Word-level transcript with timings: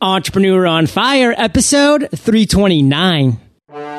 Entrepreneur 0.00 0.64
on 0.64 0.86
Fire, 0.86 1.34
episode 1.36 2.08
329. 2.14 3.40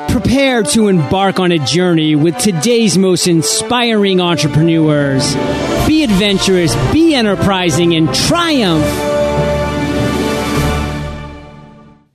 Prepare 0.08 0.62
to 0.62 0.88
embark 0.88 1.38
on 1.38 1.52
a 1.52 1.58
journey 1.58 2.16
with 2.16 2.38
today's 2.38 2.96
most 2.96 3.26
inspiring 3.26 4.18
entrepreneurs. 4.18 5.34
Be 5.86 6.02
adventurous, 6.02 6.74
be 6.92 7.14
enterprising, 7.14 7.94
and 7.94 8.12
triumph. 8.14 8.84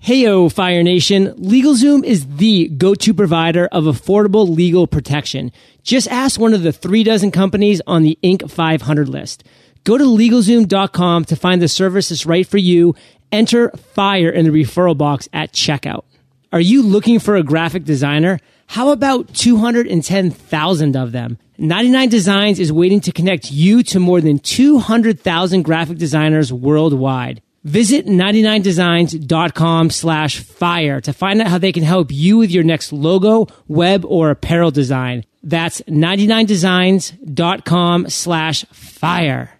Heyo, 0.02 0.52
Fire 0.52 0.82
Nation. 0.82 1.28
LegalZoom 1.36 2.04
is 2.04 2.26
the 2.38 2.68
go-to 2.70 3.14
provider 3.14 3.68
of 3.68 3.84
affordable 3.84 4.50
legal 4.50 4.88
protection. 4.88 5.52
Just 5.84 6.08
ask 6.08 6.40
one 6.40 6.56
of 6.56 6.64
the 6.64 6.74
three 6.74 7.04
dozen 7.04 7.30
companies 7.30 7.82
on 7.86 8.02
the 8.02 8.18
Inc. 8.24 8.50
500 8.50 9.10
list. 9.10 9.44
Go 9.86 10.00
to 10.00 10.04
LegalZoom.com 10.04 11.26
to 11.26 11.36
find 11.36 11.62
the 11.62 11.68
service 11.68 12.10
that's 12.10 12.26
right 12.26 12.48
for 12.48 12.58
you. 12.58 12.96
Enter 13.32 13.70
FIRE 13.70 14.30
in 14.30 14.46
the 14.46 14.52
referral 14.52 14.98
box 14.98 15.28
at 15.34 15.52
checkout. 15.52 16.04
Are 16.52 16.62
you 16.62 16.82
looking 16.82 17.20
for 17.20 17.36
a 17.36 17.44
graphic 17.44 17.84
designer? 17.84 18.40
How 18.68 18.90
about 18.90 19.34
210,000 19.34 20.96
of 20.96 21.12
them? 21.12 21.38
99 21.58 22.10
Designs 22.10 22.60
is 22.60 22.72
waiting 22.72 23.00
to 23.02 23.12
connect 23.12 23.52
you 23.52 23.84
to 23.84 24.00
more 24.00 24.22
than 24.22 24.40
200,000 24.40 25.64
graphic 25.64 25.98
designers 25.98 26.52
worldwide. 26.52 27.42
Visit 27.64 28.06
99designs.com 28.06 29.90
slash 29.90 30.40
fire 30.40 31.02
to 31.02 31.14
find 31.14 31.42
out 31.42 31.48
how 31.48 31.58
they 31.58 31.72
can 31.72 31.84
help 31.84 32.12
you 32.12 32.38
with 32.38 32.52
your 32.52 32.64
next 32.64 32.94
logo, 32.94 33.48
web, 33.68 34.06
or 34.06 34.30
apparel 34.30 34.70
design. 34.70 35.26
That's 35.42 35.82
99designs.com 35.82 38.10
slash 38.10 38.66
fire. 38.66 39.55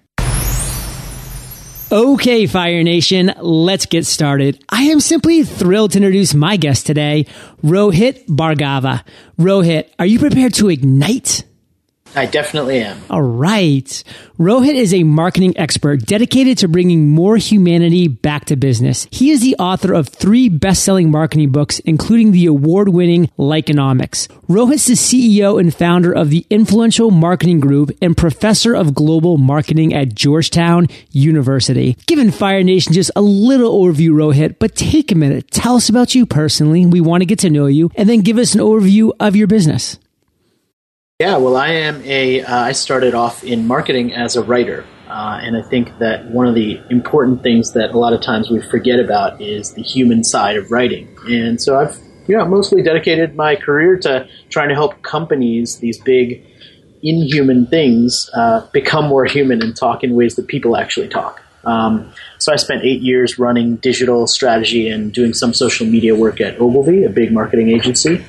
Okay, 1.96 2.46
Fire 2.46 2.84
Nation, 2.84 3.34
let's 3.40 3.86
get 3.86 4.06
started. 4.06 4.62
I 4.68 4.84
am 4.88 5.00
simply 5.00 5.46
thrilled 5.46 5.94
to 5.94 6.00
introduce 6.00 6.34
my 6.34 6.58
guest 6.58 6.86
today, 6.86 7.26
Rohit 7.64 8.28
Bhargava. 8.28 9.06
Rohit, 9.40 9.88
are 9.98 10.06
you 10.06 10.20
prepared 10.20 10.54
to 10.56 10.68
ignite? 10.68 11.46
I 12.16 12.26
definitely 12.26 12.80
am. 12.80 13.02
All 13.10 13.22
right. 13.22 14.04
Rohit 14.40 14.76
is 14.76 14.94
a 14.94 15.04
marketing 15.04 15.58
expert 15.58 16.06
dedicated 16.06 16.58
to 16.60 16.68
bringing 16.68 17.10
more 17.10 17.38
humanity 17.38 18.08
back 18.08 18.46
to 18.46 18.56
business. 18.56 19.08
He 19.12 19.32
is 19.32 19.42
the 19.42 19.56
author 19.58 19.94
of 19.94 20.10
three 20.10 20.50
best-selling 20.50 21.12
marketing 21.12 21.52
books, 21.52 21.80
including 21.80 22.32
the 22.32 22.46
award-winning 22.46 23.28
Likeonomics. 23.38 24.28
Rohit's 24.48 24.86
the 24.86 24.94
CEO 24.94 25.60
and 25.60 25.74
founder 25.74 26.12
of 26.12 26.30
the 26.30 26.46
Influential 26.50 27.12
Marketing 27.12 27.60
Group 27.60 27.92
and 28.02 28.16
professor 28.16 28.74
of 28.76 28.94
global 28.94 29.38
marketing 29.38 29.94
at 29.94 30.16
Georgetown 30.16 30.88
University. 31.12 31.98
Given 32.08 32.32
Fire 32.32 32.64
Nation 32.64 32.94
just 32.94 33.12
a 33.16 33.22
little 33.22 33.82
overview, 33.84 34.12
Rohit, 34.12 34.60
but 34.60 34.76
take 34.76 35.12
a 35.12 35.16
minute. 35.16 35.52
Tell 35.52 35.76
us 35.76 35.90
about 35.90 36.16
you 36.16 36.26
personally. 36.26 36.86
We 36.86 37.02
want 37.02 37.22
to 37.22 37.26
get 37.26 37.40
to 37.40 37.50
know 37.50 37.66
you 37.66 37.92
and 37.96 38.08
then 38.08 38.22
give 38.22 38.38
us 38.38 38.54
an 38.54 38.62
overview 38.62 39.12
of 39.20 39.36
your 39.36 39.48
business. 39.48 39.98
Yeah, 41.22 41.38
well, 41.38 41.56
I 41.56 41.70
am 41.70 42.02
a. 42.04 42.42
Uh, 42.42 42.60
I 42.60 42.74
started 42.74 43.14
off 43.14 43.42
in 43.42 43.68
marketing 43.68 44.14
as 44.14 44.36
a 44.36 44.44
writer, 44.44 44.86
uh, 45.08 45.40
and 45.42 45.56
I 45.56 45.62
think 45.62 45.98
that 46.00 46.26
one 46.26 46.46
of 46.46 46.56
the 46.56 46.82
important 46.90 47.42
things 47.42 47.72
that 47.72 47.92
a 47.92 47.98
lot 47.98 48.12
of 48.12 48.20
times 48.20 48.50
we 48.50 48.62
forget 48.62 49.00
about 49.00 49.42
is 49.42 49.76
the 49.76 49.82
human 49.82 50.26
side 50.26 50.58
of 50.58 50.72
writing. 50.72 51.08
And 51.30 51.62
so 51.62 51.80
I've, 51.80 51.98
you 52.28 52.36
know, 52.36 52.44
mostly 52.44 52.84
dedicated 52.84 53.34
my 53.34 53.56
career 53.56 53.98
to 54.00 54.28
trying 54.50 54.68
to 54.68 54.76
help 54.76 55.04
companies, 55.04 55.80
these 55.80 55.98
big, 56.00 56.46
inhuman 57.02 57.68
things, 57.68 58.30
uh, 58.34 58.68
become 58.74 59.06
more 59.06 59.24
human 59.24 59.62
and 59.64 59.74
talk 59.74 60.04
in 60.04 60.16
ways 60.16 60.36
that 60.36 60.48
people 60.48 60.76
actually 60.76 61.08
talk. 61.08 61.42
Um, 61.64 62.12
so 62.40 62.52
I 62.52 62.58
spent 62.58 62.84
eight 62.84 63.02
years 63.02 63.40
running 63.40 63.78
digital 63.78 64.28
strategy 64.28 64.90
and 64.90 65.14
doing 65.14 65.34
some 65.34 65.54
social 65.54 65.88
media 65.88 66.14
work 66.14 66.42
at 66.42 66.60
Ogilvy, 66.60 67.06
a 67.06 67.10
big 67.10 67.32
marketing 67.32 67.70
agency. 67.70 68.26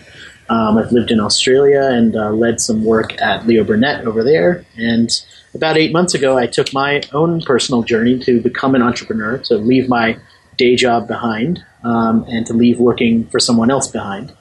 Um, 0.48 0.78
I've 0.78 0.92
lived 0.92 1.10
in 1.10 1.20
Australia 1.20 1.82
and 1.82 2.14
uh, 2.16 2.30
led 2.30 2.60
some 2.60 2.84
work 2.84 3.20
at 3.20 3.46
Leo 3.46 3.64
Burnett 3.64 4.06
over 4.06 4.22
there. 4.22 4.64
And 4.76 5.10
about 5.54 5.76
eight 5.76 5.92
months 5.92 6.14
ago, 6.14 6.38
I 6.38 6.46
took 6.46 6.72
my 6.72 7.02
own 7.12 7.40
personal 7.42 7.82
journey 7.82 8.18
to 8.20 8.40
become 8.40 8.74
an 8.74 8.82
entrepreneur, 8.82 9.38
to 9.38 9.56
leave 9.56 9.88
my 9.88 10.18
day 10.56 10.76
job 10.76 11.08
behind, 11.08 11.64
um, 11.82 12.24
and 12.28 12.46
to 12.46 12.52
leave 12.52 12.78
working 12.78 13.26
for 13.28 13.40
someone 13.40 13.70
else 13.70 13.88
behind, 13.88 14.34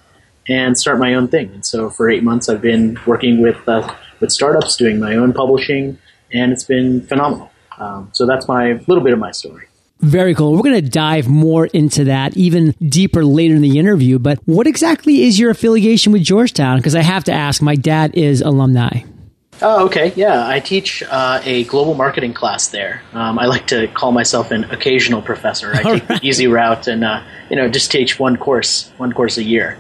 and 0.48 0.78
start 0.78 1.00
my 1.00 1.14
own 1.14 1.28
thing. 1.28 1.52
And 1.54 1.66
so 1.66 1.90
for 1.90 2.10
eight 2.10 2.24
months, 2.24 2.50
I've 2.50 2.62
been 2.62 3.00
working 3.06 3.42
with 3.42 3.58
uh, 3.68 3.94
with 4.20 4.32
startups, 4.32 4.78
doing 4.78 5.00
my 5.00 5.16
own 5.16 5.34
publishing, 5.34 5.98
and 6.32 6.52
it's 6.52 6.64
been 6.64 7.06
phenomenal. 7.08 7.52
Um, 7.78 8.10
so 8.14 8.26
that's 8.26 8.48
my 8.48 8.74
little 8.88 9.04
bit 9.04 9.14
of 9.14 9.20
my 9.20 9.32
story. 9.32 9.68
Very 10.06 10.36
cool. 10.36 10.54
We're 10.54 10.62
going 10.62 10.84
to 10.84 10.88
dive 10.88 11.28
more 11.28 11.66
into 11.66 12.04
that 12.04 12.38
even 12.38 12.76
deeper 12.80 13.26
later 13.26 13.56
in 13.56 13.62
the 13.64 13.80
interview. 13.80 14.20
But 14.20 14.38
what 14.46 14.68
exactly 14.68 15.24
is 15.24 15.40
your 15.40 15.50
affiliation 15.50 16.14
with 16.14 16.24
Georgetown? 16.24 16.78
Because 16.78 16.94
I 16.94 17.02
have 17.02 17.24
to 17.24 17.34
ask, 17.34 17.60
my 17.60 17.76
dad 17.76 18.14
is 18.14 18.42
alumni. 18.42 19.02
Oh, 19.64 19.86
okay. 19.86 20.14
Yeah, 20.16 20.48
I 20.48 20.60
teach 20.60 21.02
uh, 21.10 21.42
a 21.44 21.64
global 21.64 21.96
marketing 21.96 22.36
class 22.36 22.68
there. 22.68 23.02
Um, 23.14 23.40
I 23.40 23.46
like 23.48 23.66
to 23.68 23.88
call 23.88 24.12
myself 24.12 24.52
an 24.52 24.66
occasional 24.66 25.24
professor. 25.24 25.74
I 25.74 25.78
take 25.82 26.10
right. 26.10 26.22
the 26.22 26.28
easy 26.28 26.46
route 26.46 26.88
and 26.88 27.04
uh, 27.04 27.24
you 27.50 27.56
know 27.56 27.68
just 27.68 27.90
teach 27.90 28.20
one 28.20 28.38
course, 28.38 28.92
one 28.98 29.12
course 29.12 29.38
a 29.38 29.44
year. 29.44 29.80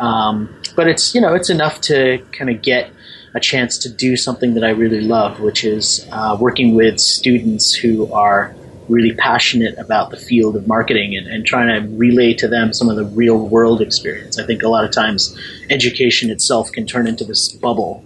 Um, 0.00 0.52
but 0.74 0.88
it's 0.88 1.14
you 1.14 1.20
know 1.20 1.34
it's 1.34 1.50
enough 1.50 1.80
to 1.82 2.18
kind 2.32 2.50
of 2.50 2.60
get 2.62 2.90
a 3.34 3.40
chance 3.40 3.78
to 3.78 3.88
do 3.88 4.16
something 4.16 4.54
that 4.54 4.64
I 4.64 4.70
really 4.70 5.02
love, 5.02 5.38
which 5.38 5.64
is 5.64 6.08
uh, 6.10 6.36
working 6.40 6.74
with 6.74 6.98
students 6.98 7.72
who 7.72 8.12
are 8.12 8.54
really 8.90 9.14
passionate 9.14 9.78
about 9.78 10.10
the 10.10 10.16
field 10.16 10.56
of 10.56 10.66
marketing 10.66 11.16
and, 11.16 11.26
and 11.26 11.46
trying 11.46 11.68
to 11.68 11.96
relay 11.96 12.34
to 12.34 12.48
them 12.48 12.72
some 12.72 12.88
of 12.88 12.96
the 12.96 13.04
real 13.04 13.48
world 13.48 13.80
experience. 13.80 14.38
I 14.38 14.44
think 14.44 14.62
a 14.62 14.68
lot 14.68 14.84
of 14.84 14.90
times 14.90 15.38
education 15.70 16.30
itself 16.30 16.70
can 16.72 16.86
turn 16.86 17.06
into 17.06 17.24
this 17.24 17.50
bubble. 17.52 18.04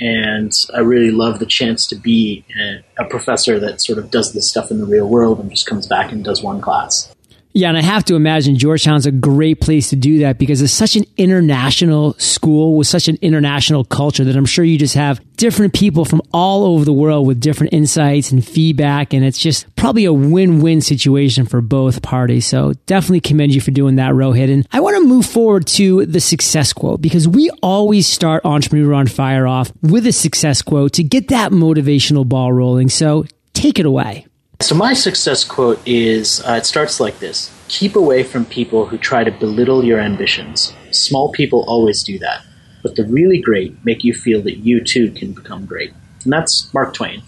And 0.00 0.52
I 0.74 0.80
really 0.80 1.10
love 1.10 1.40
the 1.40 1.46
chance 1.46 1.86
to 1.88 1.96
be 1.96 2.44
a, 2.60 3.04
a 3.04 3.08
professor 3.08 3.58
that 3.58 3.80
sort 3.80 3.98
of 3.98 4.10
does 4.10 4.32
this 4.32 4.48
stuff 4.48 4.70
in 4.70 4.78
the 4.78 4.86
real 4.86 5.08
world 5.08 5.40
and 5.40 5.50
just 5.50 5.66
comes 5.66 5.86
back 5.88 6.12
and 6.12 6.24
does 6.24 6.42
one 6.42 6.60
class. 6.60 7.12
Yeah, 7.54 7.70
and 7.70 7.78
I 7.78 7.82
have 7.82 8.04
to 8.04 8.14
imagine 8.14 8.56
Georgetown's 8.56 9.06
a 9.06 9.10
great 9.10 9.60
place 9.60 9.90
to 9.90 9.96
do 9.96 10.18
that 10.20 10.38
because 10.38 10.62
it's 10.62 10.72
such 10.72 10.96
an 10.96 11.04
international 11.16 12.12
school 12.14 12.76
with 12.76 12.86
such 12.86 13.08
an 13.08 13.18
international 13.20 13.84
culture 13.84 14.22
that 14.22 14.36
I'm 14.36 14.46
sure 14.46 14.64
you 14.64 14.78
just 14.78 14.94
have 14.94 15.20
different 15.36 15.72
people 15.72 16.04
from 16.04 16.20
all 16.32 16.64
over 16.64 16.84
the 16.84 16.92
world 16.92 17.26
with 17.26 17.40
different 17.40 17.72
insights 17.72 18.30
and 18.30 18.46
feedback. 18.46 19.12
And 19.12 19.24
it's 19.24 19.38
just 19.38 19.74
probably 19.74 20.04
a 20.04 20.12
win-win 20.12 20.82
situation 20.82 21.46
for 21.46 21.60
both 21.60 22.00
parties. 22.00 22.46
So 22.46 22.74
definitely 22.86 23.22
commend 23.22 23.52
you 23.52 23.60
for 23.60 23.72
doing 23.72 23.96
that, 23.96 24.12
Rohit. 24.12 24.52
And 24.52 24.68
I 24.70 24.78
want 24.78 24.96
to 24.96 25.08
move 25.08 25.26
forward 25.26 25.66
to 25.68 26.06
the 26.06 26.20
success 26.20 26.72
quote 26.72 27.02
because 27.02 27.26
we 27.26 27.50
always 27.60 28.06
start 28.06 28.44
Entrepreneur 28.44 28.94
on 28.94 29.08
Fire 29.08 29.48
off 29.48 29.72
with 29.82 30.06
a 30.06 30.12
success 30.12 30.62
quote 30.62 30.92
to 30.92 31.02
get 31.02 31.28
that 31.28 31.50
motivational 31.50 32.28
ball 32.28 32.52
rolling. 32.52 32.88
So 32.88 33.24
take 33.54 33.80
it 33.80 33.86
away. 33.86 34.27
So 34.60 34.74
my 34.74 34.92
success 34.92 35.44
quote 35.44 35.80
is 35.86 36.40
uh, 36.44 36.54
it 36.54 36.66
starts 36.66 36.98
like 36.98 37.20
this: 37.20 37.54
Keep 37.68 37.94
away 37.94 38.24
from 38.24 38.44
people 38.44 38.86
who 38.86 38.98
try 38.98 39.22
to 39.22 39.30
belittle 39.30 39.84
your 39.84 40.00
ambitions. 40.00 40.74
Small 40.90 41.30
people 41.30 41.64
always 41.68 42.02
do 42.02 42.18
that, 42.18 42.44
but 42.82 42.96
the 42.96 43.04
really 43.04 43.40
great 43.40 43.76
make 43.84 44.02
you 44.02 44.12
feel 44.12 44.42
that 44.42 44.58
you 44.58 44.82
too 44.82 45.12
can 45.12 45.32
become 45.32 45.64
great. 45.64 45.92
And 46.24 46.32
that's 46.32 46.74
Mark 46.74 46.92
Twain. 46.92 47.22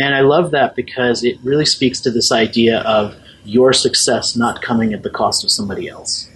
And 0.00 0.14
I 0.14 0.20
love 0.20 0.50
that 0.52 0.74
because 0.74 1.22
it 1.22 1.36
really 1.42 1.66
speaks 1.66 2.00
to 2.00 2.10
this 2.10 2.32
idea 2.32 2.80
of 2.80 3.14
your 3.44 3.74
success 3.74 4.34
not 4.34 4.62
coming 4.62 4.94
at 4.94 5.02
the 5.02 5.10
cost 5.10 5.44
of 5.44 5.50
somebody 5.50 5.88
else. 5.88 6.30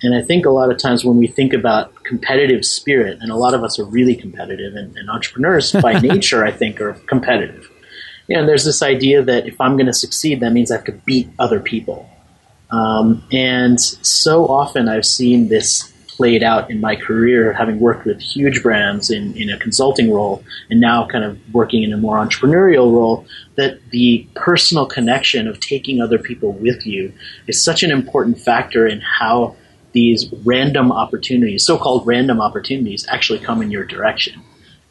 And 0.00 0.14
I 0.14 0.22
think 0.22 0.46
a 0.46 0.50
lot 0.50 0.70
of 0.70 0.78
times 0.78 1.04
when 1.04 1.18
we 1.18 1.26
think 1.26 1.52
about 1.52 1.94
competitive 2.04 2.64
spirit, 2.64 3.18
and 3.20 3.30
a 3.30 3.36
lot 3.36 3.52
of 3.52 3.62
us 3.62 3.78
are 3.78 3.84
really 3.84 4.16
competitive, 4.16 4.76
and, 4.76 4.96
and 4.96 5.10
entrepreneurs 5.10 5.72
by 5.72 5.92
nature, 6.00 6.42
I 6.42 6.52
think, 6.52 6.80
are 6.80 6.94
competitive 7.06 7.70
you 8.28 8.36
know, 8.36 8.46
there's 8.46 8.64
this 8.64 8.82
idea 8.82 9.22
that 9.22 9.46
if 9.46 9.60
I'm 9.60 9.76
going 9.76 9.86
to 9.86 9.92
succeed, 9.92 10.40
that 10.40 10.52
means 10.52 10.70
I 10.70 10.76
have 10.76 10.84
to 10.84 10.92
beat 10.92 11.30
other 11.38 11.60
people. 11.60 12.08
Um, 12.70 13.24
and 13.32 13.80
so 13.80 14.46
often 14.46 14.88
I've 14.88 15.06
seen 15.06 15.48
this 15.48 15.92
played 16.08 16.42
out 16.42 16.70
in 16.70 16.80
my 16.80 16.96
career, 16.96 17.52
having 17.52 17.78
worked 17.78 18.04
with 18.04 18.20
huge 18.20 18.62
brands 18.62 19.08
in, 19.08 19.34
in 19.36 19.48
a 19.48 19.56
consulting 19.56 20.12
role 20.12 20.42
and 20.68 20.80
now 20.80 21.06
kind 21.06 21.24
of 21.24 21.38
working 21.54 21.84
in 21.84 21.92
a 21.92 21.96
more 21.96 22.16
entrepreneurial 22.16 22.92
role, 22.92 23.24
that 23.54 23.78
the 23.90 24.28
personal 24.34 24.84
connection 24.84 25.46
of 25.46 25.60
taking 25.60 26.02
other 26.02 26.18
people 26.18 26.52
with 26.52 26.86
you 26.86 27.12
is 27.46 27.64
such 27.64 27.82
an 27.82 27.90
important 27.90 28.38
factor 28.38 28.86
in 28.86 29.00
how 29.00 29.56
these 29.92 30.30
random 30.44 30.92
opportunities, 30.92 31.64
so 31.64 31.78
called 31.78 32.06
random 32.06 32.40
opportunities, 32.40 33.06
actually 33.08 33.38
come 33.38 33.62
in 33.62 33.70
your 33.70 33.84
direction. 33.84 34.42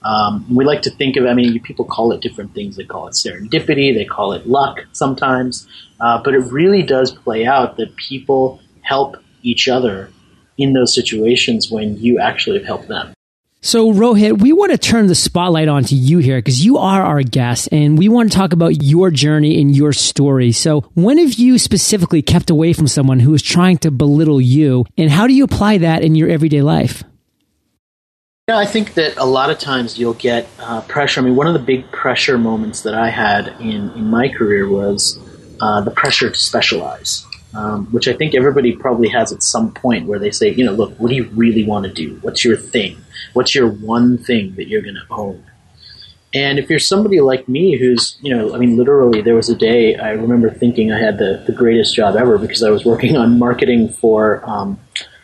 Um, 0.04 0.46
we 0.54 0.64
like 0.64 0.84
to 0.84 0.92
think 0.92 1.18
of, 1.18 1.26
I 1.26 1.34
mean, 1.34 1.60
people 1.62 1.86
call 1.86 2.12
it 2.12 2.22
different 2.22 2.54
things. 2.54 2.76
They 2.76 2.84
call 2.84 3.08
it 3.08 3.14
serendipity, 3.14 3.94
they 3.94 4.06
call 4.06 4.34
it 4.34 4.48
luck 4.48 4.86
sometimes, 4.94 5.68
uh, 6.00 6.22
but 6.24 6.34
it 6.34 6.52
really 6.52 6.84
does 6.84 7.12
play 7.12 7.46
out 7.46 7.78
that 7.78 7.96
people 7.96 8.62
help 8.82 9.18
each 9.42 9.68
other 9.68 10.12
in 10.58 10.74
those 10.74 10.94
situations 10.94 11.70
when 11.70 11.98
you 11.98 12.20
actually 12.20 12.58
have 12.58 12.66
helped 12.66 12.88
them. 12.88 13.14
So, 13.62 13.92
Rohit, 13.92 14.40
we 14.40 14.54
want 14.54 14.72
to 14.72 14.78
turn 14.78 15.08
the 15.08 15.16
spotlight 15.16 15.68
onto 15.68 15.96
you 15.96 16.20
here 16.20 16.38
because 16.38 16.64
you 16.64 16.78
are 16.78 17.02
our 17.02 17.24
guest 17.24 17.70
and 17.72 17.98
we 17.98 18.08
want 18.08 18.32
to 18.32 18.38
talk 18.38 18.54
about 18.54 18.84
your 18.84 19.10
journey 19.10 19.60
and 19.60 19.76
your 19.76 19.94
story. 19.94 20.52
So, 20.52 20.82
when 20.94 21.18
have 21.18 21.34
you 21.34 21.58
specifically 21.58 22.22
kept 22.22 22.52
away 22.52 22.74
from 22.74 22.88
someone 22.88 23.20
who 23.20 23.34
is 23.34 23.42
trying 23.42 23.80
to 23.80 23.92
belittle 23.92 24.40
you 24.40 24.86
and 24.96 25.10
how 25.10 25.26
do 25.26 25.34
you 25.34 25.44
apply 25.44 25.80
that 25.80 26.04
in 26.04 26.14
your 26.16 26.30
everyday 26.30 26.62
life? 26.62 27.04
Yeah, 28.48 28.58
I 28.58 28.66
think 28.66 28.94
that 28.94 29.18
a 29.18 29.26
lot 29.26 29.50
of 29.50 29.60
times 29.60 30.00
you'll 30.00 30.14
get 30.14 30.48
uh, 30.60 30.82
pressure. 30.82 31.20
I 31.20 31.24
mean, 31.24 31.36
one 31.36 31.48
of 31.48 31.54
the 31.54 31.60
big 31.60 31.92
pressure 31.92 32.38
moments 32.38 32.84
that 32.84 32.94
I 32.94 33.10
had 33.10 33.50
in, 33.60 33.92
in 33.92 34.06
my 34.06 34.30
career 34.30 34.70
was 34.70 35.20
uh, 35.60 35.82
the 35.82 35.92
pressure 35.92 36.30
to 36.30 36.40
specialize 36.40 37.26
um, 37.58 37.88
which 37.88 38.08
I 38.08 38.14
think 38.14 38.36
everybody 38.36 38.76
probably 38.76 39.10
has 39.10 39.32
at 39.32 39.42
some 39.42 39.74
point 39.74 40.08
where 40.08 40.20
they 40.20 40.32
say, 40.32 40.54
you 40.54 40.66
know, 40.66 40.74
look, 40.74 40.96
what 41.00 41.10
do 41.10 41.16
you 41.16 41.26
really 41.34 41.64
want 41.64 41.86
to 41.86 41.92
do? 41.92 42.20
What's 42.22 42.44
your 42.44 42.58
thing? 42.58 42.98
What's 43.34 43.56
your 43.56 43.68
one 43.68 44.18
thing 44.18 44.56
that 44.56 44.68
you're 44.68 44.82
going 44.82 44.96
to 44.96 45.14
own? 45.14 45.44
And 46.34 46.60
if 46.60 46.70
you're 46.70 46.80
somebody 46.80 47.22
like 47.22 47.48
me 47.48 47.78
who's, 47.78 48.18
you 48.22 48.36
know, 48.36 48.54
I 48.54 48.58
mean, 48.58 48.76
literally, 48.78 49.22
there 49.22 49.36
was 49.36 49.50
a 49.50 49.56
day 49.56 49.96
I 49.96 50.12
remember 50.12 50.52
thinking 50.52 50.92
I 50.92 51.00
had 51.00 51.18
the, 51.18 51.44
the 51.48 51.54
greatest 51.54 51.96
job 51.96 52.16
ever 52.16 52.38
because 52.38 52.62
I 52.62 52.70
was 52.70 52.86
working 52.86 53.16
on 53.18 53.40
marketing 53.40 53.90
for 53.90 54.48
um, 54.48 54.80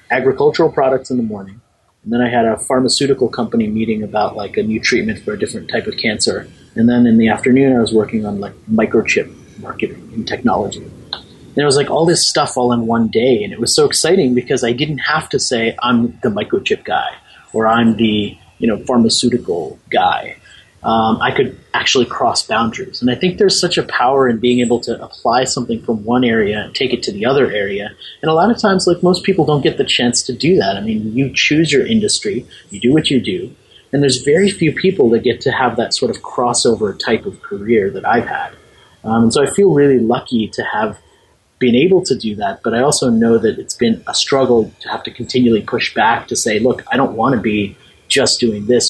agricultural 0.10 0.72
products 0.72 1.12
in 1.12 1.18
the 1.18 1.24
morning. 1.24 1.62
And 2.04 2.12
then 2.12 2.22
I 2.22 2.30
had 2.30 2.46
a 2.46 2.58
pharmaceutical 2.58 3.30
company 3.30 3.68
meeting 3.68 4.04
about 4.04 4.36
like 4.36 4.58
a 4.58 4.64
new 4.64 4.80
treatment 4.80 5.20
for 5.20 5.34
a 5.34 5.40
different 5.40 5.70
type 5.70 5.88
of 5.88 5.98
cancer. 5.98 6.48
And 6.76 6.90
then 6.90 7.08
in 7.08 7.18
the 7.18 7.30
afternoon, 7.30 7.76
I 7.76 7.80
was 7.80 7.94
working 7.94 8.26
on 8.26 8.40
like 8.40 8.54
microchip 8.70 9.34
marketing 9.60 10.10
and 10.14 10.28
technology. 10.28 10.84
And 10.84 11.58
it 11.62 11.66
was 11.66 11.78
like 11.78 11.90
all 11.90 12.06
this 12.06 12.28
stuff 12.28 12.58
all 12.58 12.74
in 12.74 12.88
one 12.88 13.08
day. 13.08 13.44
And 13.44 13.54
it 13.54 13.60
was 13.60 13.74
so 13.76 13.86
exciting 13.86 14.34
because 14.34 14.64
I 14.64 14.74
didn't 14.74 14.98
have 15.00 15.30
to 15.30 15.40
say, 15.40 15.78
I'm 15.82 16.20
the 16.24 16.30
microchip 16.30 16.84
guy 16.84 17.16
or 17.54 17.68
I'm 17.68 17.96
the, 17.96 18.38
you 18.58 18.68
know, 18.68 18.84
pharmaceutical 18.86 19.80
guy. 19.90 20.36
Um, 20.86 21.22
I 21.22 21.32
could 21.32 21.58
actually 21.74 22.06
cross 22.06 22.46
boundaries. 22.46 23.02
And 23.02 23.10
I 23.10 23.16
think 23.16 23.38
there's 23.38 23.60
such 23.60 23.78
a 23.78 23.84
power 23.84 24.28
in 24.28 24.40
being 24.40 24.60
able 24.60 24.82
to 24.82 25.02
apply 25.02 25.46
something 25.46 25.82
from 25.82 26.04
one 26.04 26.26
area 26.26 26.60
and 26.60 26.76
take 26.76 26.94
it 26.94 27.02
to 27.04 27.12
the 27.12 27.26
other 27.26 27.50
area. 27.50 27.90
And 28.22 28.30
a 28.30 28.34
lot 28.34 28.52
of 28.52 28.58
times, 28.58 28.86
like 28.86 29.02
most 29.02 29.24
people 29.24 29.46
don't 29.46 29.62
get 29.62 29.78
the 29.78 29.86
chance 29.86 30.22
to 30.24 30.34
do 30.34 30.58
that. 30.58 30.76
I 30.76 30.82
mean, 30.82 31.16
you 31.16 31.32
choose 31.34 31.72
your 31.72 31.86
industry, 31.86 32.46
you 32.70 32.82
do 32.82 32.92
what 32.92 33.10
you 33.10 33.22
do, 33.22 33.56
and 33.94 34.02
there's 34.02 34.24
very 34.24 34.50
few 34.50 34.74
people 34.74 35.10
that 35.12 35.24
get 35.24 35.40
to 35.42 35.52
have 35.52 35.78
that 35.78 35.94
sort 35.94 36.14
of 36.14 36.22
crossover 36.22 36.98
type 36.98 37.26
of 37.26 37.42
career 37.42 37.90
that 37.92 38.06
I've 38.06 38.28
had. 38.28 38.54
Um, 39.04 39.24
and 39.24 39.34
so 39.34 39.44
I 39.44 39.50
feel 39.50 39.74
really 39.74 40.00
lucky 40.00 40.48
to 40.50 40.64
have 40.64 41.00
been 41.60 41.76
able 41.76 42.04
to 42.04 42.18
do 42.18 42.36
that, 42.36 42.62
but 42.64 42.74
I 42.74 42.82
also 42.82 43.10
know 43.10 43.38
that 43.38 43.60
it's 43.60 43.76
been 43.76 44.04
a 44.08 44.14
struggle 44.14 44.74
to 44.82 44.90
have 44.90 45.04
to 45.04 45.12
continually 45.12 45.62
push 45.62 45.94
back 45.94 46.28
to 46.28 46.36
say, 46.36 46.60
look, 46.60 46.84
I 46.92 46.98
don't 46.98 47.16
want 47.16 47.36
to 47.36 47.42
be 47.42 47.78
just 48.10 48.40
doing 48.40 48.66
this 48.66 48.90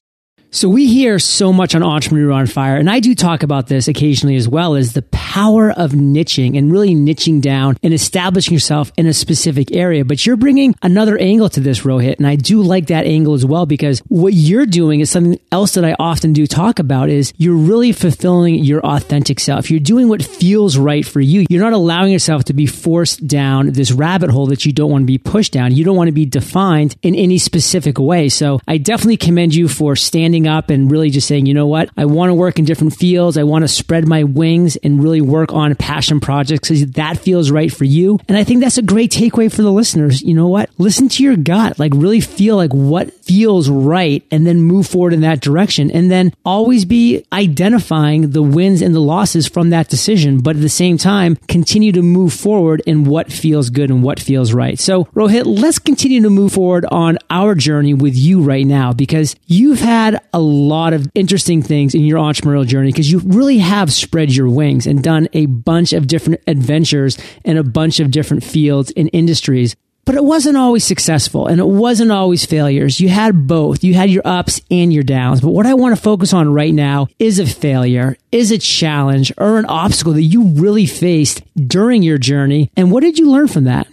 so 0.53 0.69
we 0.69 0.85
hear 0.85 1.17
so 1.17 1.51
much 1.51 1.73
on 1.73 1.81
Entrepreneur 1.81 2.31
on 2.31 2.45
Fire, 2.45 2.77
and 2.77 2.87
I 2.87 2.99
do 2.99 3.15
talk 3.15 3.41
about 3.41 3.65
this 3.65 3.87
occasionally 3.87 4.35
as 4.35 4.47
well, 4.47 4.75
is 4.75 4.93
the 4.93 5.01
power 5.01 5.71
of 5.71 5.93
niching 5.93 6.55
and 6.59 6.71
really 6.71 6.93
niching 6.93 7.41
down 7.41 7.75
and 7.81 7.91
establishing 7.91 8.53
yourself 8.53 8.91
in 8.95 9.07
a 9.07 9.13
specific 9.13 9.75
area. 9.75 10.05
But 10.05 10.23
you're 10.27 10.37
bringing 10.37 10.75
another 10.83 11.17
angle 11.17 11.49
to 11.49 11.59
this, 11.59 11.81
Rohit, 11.81 12.17
and 12.17 12.27
I 12.27 12.35
do 12.35 12.61
like 12.61 12.87
that 12.87 13.07
angle 13.07 13.33
as 13.33 13.43
well 13.43 13.65
because 13.65 13.99
what 14.09 14.33
you're 14.33 14.67
doing 14.67 14.99
is 14.99 15.09
something 15.09 15.39
else 15.51 15.73
that 15.73 15.83
I 15.83 15.95
often 15.97 16.33
do 16.33 16.45
talk 16.45 16.77
about 16.77 17.09
is 17.09 17.33
you're 17.37 17.55
really 17.55 17.91
fulfilling 17.91 18.63
your 18.63 18.81
authentic 18.81 19.39
self. 19.39 19.71
You're 19.71 19.79
doing 19.79 20.07
what 20.07 20.23
feels 20.23 20.77
right 20.77 21.03
for 21.03 21.19
you. 21.19 21.47
You're 21.49 21.63
not 21.63 21.73
allowing 21.73 22.11
yourself 22.11 22.43
to 22.45 22.53
be 22.53 22.67
forced 22.67 23.25
down 23.25 23.71
this 23.71 23.91
rabbit 23.91 24.29
hole 24.29 24.45
that 24.47 24.67
you 24.67 24.71
don't 24.71 24.91
want 24.91 25.01
to 25.01 25.07
be 25.07 25.17
pushed 25.17 25.51
down. 25.51 25.73
You 25.73 25.83
don't 25.83 25.97
want 25.97 26.09
to 26.09 26.13
be 26.13 26.27
defined 26.27 26.95
in 27.01 27.15
any 27.15 27.39
specific 27.39 27.97
way. 27.97 28.29
So 28.29 28.59
I 28.67 28.77
definitely 28.77 29.17
commend 29.17 29.55
you 29.55 29.67
for 29.67 29.95
standing 29.95 30.42
up 30.47 30.69
and 30.69 30.89
really 30.89 31.09
just 31.09 31.27
saying, 31.27 31.45
you 31.45 31.53
know 31.53 31.67
what? 31.67 31.89
I 31.97 32.05
want 32.05 32.29
to 32.29 32.33
work 32.33 32.59
in 32.59 32.65
different 32.65 32.95
fields. 32.95 33.37
I 33.37 33.43
want 33.43 33.63
to 33.63 33.67
spread 33.67 34.07
my 34.07 34.23
wings 34.23 34.75
and 34.77 35.03
really 35.03 35.21
work 35.21 35.53
on 35.53 35.75
passion 35.75 36.19
projects 36.19 36.69
because 36.69 36.85
that 36.91 37.17
feels 37.17 37.51
right 37.51 37.71
for 37.71 37.85
you. 37.85 38.19
And 38.27 38.37
I 38.37 38.43
think 38.43 38.61
that's 38.61 38.77
a 38.77 38.81
great 38.81 39.11
takeaway 39.11 39.53
for 39.53 39.61
the 39.61 39.71
listeners. 39.71 40.21
You 40.21 40.33
know 40.33 40.47
what? 40.47 40.69
Listen 40.77 41.09
to 41.09 41.23
your 41.23 41.35
gut. 41.35 41.79
Like 41.79 41.91
really 41.95 42.21
feel 42.21 42.55
like 42.55 42.73
what 42.73 43.13
feels 43.13 43.69
right 43.69 44.23
and 44.31 44.45
then 44.45 44.61
move 44.61 44.87
forward 44.87 45.13
in 45.13 45.21
that 45.21 45.39
direction. 45.39 45.91
And 45.91 46.11
then 46.11 46.33
always 46.45 46.85
be 46.85 47.25
identifying 47.31 48.31
the 48.31 48.43
wins 48.43 48.81
and 48.81 48.93
the 48.93 48.99
losses 48.99 49.47
from 49.47 49.69
that 49.69 49.89
decision. 49.89 50.39
But 50.41 50.55
at 50.55 50.61
the 50.61 50.69
same 50.69 50.97
time, 50.97 51.37
continue 51.47 51.91
to 51.93 52.01
move 52.01 52.33
forward 52.33 52.81
in 52.85 53.05
what 53.05 53.31
feels 53.31 53.69
good 53.69 53.89
and 53.89 54.03
what 54.03 54.19
feels 54.19 54.53
right. 54.53 54.79
So 54.79 55.05
Rohit, 55.05 55.43
let's 55.45 55.79
continue 55.79 56.21
to 56.21 56.29
move 56.29 56.53
forward 56.53 56.85
on 56.85 57.17
our 57.29 57.55
journey 57.55 57.93
with 57.93 58.15
you 58.15 58.41
right 58.41 58.65
now 58.65 58.93
because 58.93 59.35
you've 59.47 59.79
had 59.79 60.21
a 60.33 60.39
lot 60.39 60.93
of 60.93 61.07
interesting 61.13 61.61
things 61.61 61.95
in 61.95 62.03
your 62.03 62.19
entrepreneurial 62.19 62.65
journey 62.65 62.91
because 62.91 63.11
you 63.11 63.19
really 63.19 63.59
have 63.59 63.93
spread 63.93 64.35
your 64.35 64.49
wings 64.49 64.87
and 64.87 65.03
done 65.03 65.27
a 65.33 65.45
bunch 65.45 65.93
of 65.93 66.07
different 66.07 66.41
adventures 66.47 67.17
in 67.45 67.57
a 67.57 67.63
bunch 67.63 67.99
of 67.99 68.11
different 68.11 68.43
fields 68.43 68.91
and 68.97 69.09
industries. 69.13 69.75
But 70.05 70.15
it 70.15 70.23
wasn't 70.23 70.57
always 70.57 70.83
successful 70.83 71.47
and 71.47 71.61
it 71.61 71.67
wasn't 71.67 72.11
always 72.11 72.45
failures. 72.45 72.99
You 72.99 73.07
had 73.07 73.47
both. 73.47 73.85
You 73.85 73.93
had 73.93 74.09
your 74.09 74.23
ups 74.25 74.59
and 74.69 74.91
your 74.91 75.03
downs. 75.03 75.39
But 75.39 75.51
what 75.51 75.65
I 75.65 75.75
want 75.75 75.95
to 75.95 76.01
focus 76.01 76.33
on 76.33 76.53
right 76.53 76.73
now 76.73 77.07
is 77.19 77.39
a 77.39 77.45
failure, 77.45 78.17
is 78.31 78.51
a 78.51 78.57
challenge 78.57 79.31
or 79.37 79.57
an 79.57 79.65
obstacle 79.65 80.13
that 80.13 80.23
you 80.23 80.47
really 80.49 80.87
faced 80.87 81.41
during 81.55 82.03
your 82.03 82.17
journey. 82.17 82.69
And 82.75 82.91
what 82.91 83.01
did 83.01 83.17
you 83.17 83.31
learn 83.31 83.47
from 83.47 83.63
that? 83.63 83.87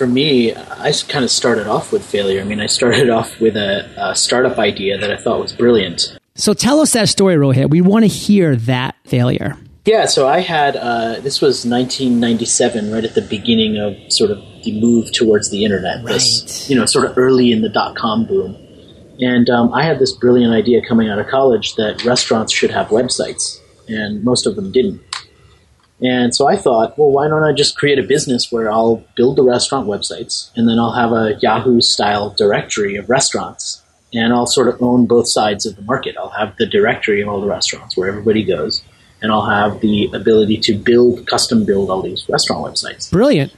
For 0.00 0.06
me, 0.06 0.54
I 0.54 0.92
kind 1.08 1.26
of 1.26 1.30
started 1.30 1.66
off 1.66 1.92
with 1.92 2.02
failure. 2.02 2.40
I 2.40 2.44
mean, 2.44 2.58
I 2.58 2.68
started 2.68 3.10
off 3.18 3.38
with 3.38 3.54
a, 3.54 3.86
a 3.98 4.16
startup 4.16 4.56
idea 4.56 4.96
that 4.96 5.12
I 5.12 5.18
thought 5.18 5.42
was 5.42 5.52
brilliant. 5.52 6.18
So 6.36 6.54
tell 6.54 6.80
us 6.80 6.94
that 6.94 7.10
story, 7.10 7.34
Rohit. 7.34 7.68
We 7.68 7.82
want 7.82 8.04
to 8.04 8.08
hear 8.08 8.56
that 8.56 8.96
failure. 9.04 9.58
Yeah, 9.84 10.06
so 10.06 10.26
I 10.26 10.40
had 10.40 10.76
uh, 10.76 11.20
this 11.20 11.42
was 11.42 11.66
1997, 11.66 12.90
right 12.90 13.04
at 13.04 13.14
the 13.14 13.20
beginning 13.20 13.76
of 13.76 13.94
sort 14.10 14.30
of 14.30 14.38
the 14.64 14.80
move 14.80 15.12
towards 15.12 15.50
the 15.50 15.66
internet. 15.66 16.02
Right. 16.02 16.14
This, 16.14 16.70
you 16.70 16.76
know, 16.76 16.86
sort 16.86 17.04
of 17.04 17.18
early 17.18 17.52
in 17.52 17.60
the 17.60 17.68
dot 17.68 17.94
com 17.94 18.24
boom, 18.24 18.56
and 19.18 19.50
um, 19.50 19.70
I 19.74 19.84
had 19.84 19.98
this 19.98 20.14
brilliant 20.14 20.54
idea 20.54 20.80
coming 20.80 21.10
out 21.10 21.18
of 21.18 21.26
college 21.26 21.74
that 21.74 22.02
restaurants 22.06 22.54
should 22.54 22.70
have 22.70 22.86
websites, 22.86 23.60
and 23.86 24.24
most 24.24 24.46
of 24.46 24.56
them 24.56 24.72
didn't. 24.72 25.02
And 26.02 26.34
so 26.34 26.48
I 26.48 26.56
thought, 26.56 26.96
well, 26.98 27.10
why 27.10 27.28
don't 27.28 27.42
I 27.42 27.52
just 27.52 27.76
create 27.76 27.98
a 27.98 28.02
business 28.02 28.50
where 28.50 28.70
I'll 28.70 29.04
build 29.16 29.36
the 29.36 29.42
restaurant 29.42 29.86
websites 29.86 30.50
and 30.56 30.68
then 30.68 30.78
I'll 30.78 30.92
have 30.92 31.12
a 31.12 31.38
Yahoo 31.40 31.80
style 31.80 32.30
directory 32.30 32.96
of 32.96 33.10
restaurants 33.10 33.82
and 34.14 34.32
I'll 34.32 34.46
sort 34.46 34.68
of 34.68 34.82
own 34.82 35.06
both 35.06 35.28
sides 35.28 35.66
of 35.66 35.76
the 35.76 35.82
market. 35.82 36.16
I'll 36.18 36.30
have 36.30 36.56
the 36.56 36.66
directory 36.66 37.20
of 37.20 37.28
all 37.28 37.40
the 37.40 37.46
restaurants 37.46 37.96
where 37.96 38.08
everybody 38.08 38.42
goes 38.42 38.82
and 39.22 39.30
I'll 39.30 39.46
have 39.46 39.80
the 39.80 40.10
ability 40.14 40.56
to 40.58 40.74
build, 40.74 41.26
custom 41.26 41.64
build 41.64 41.90
all 41.90 42.02
these 42.02 42.26
restaurant 42.28 42.64
websites. 42.64 43.10
Brilliant. 43.10 43.54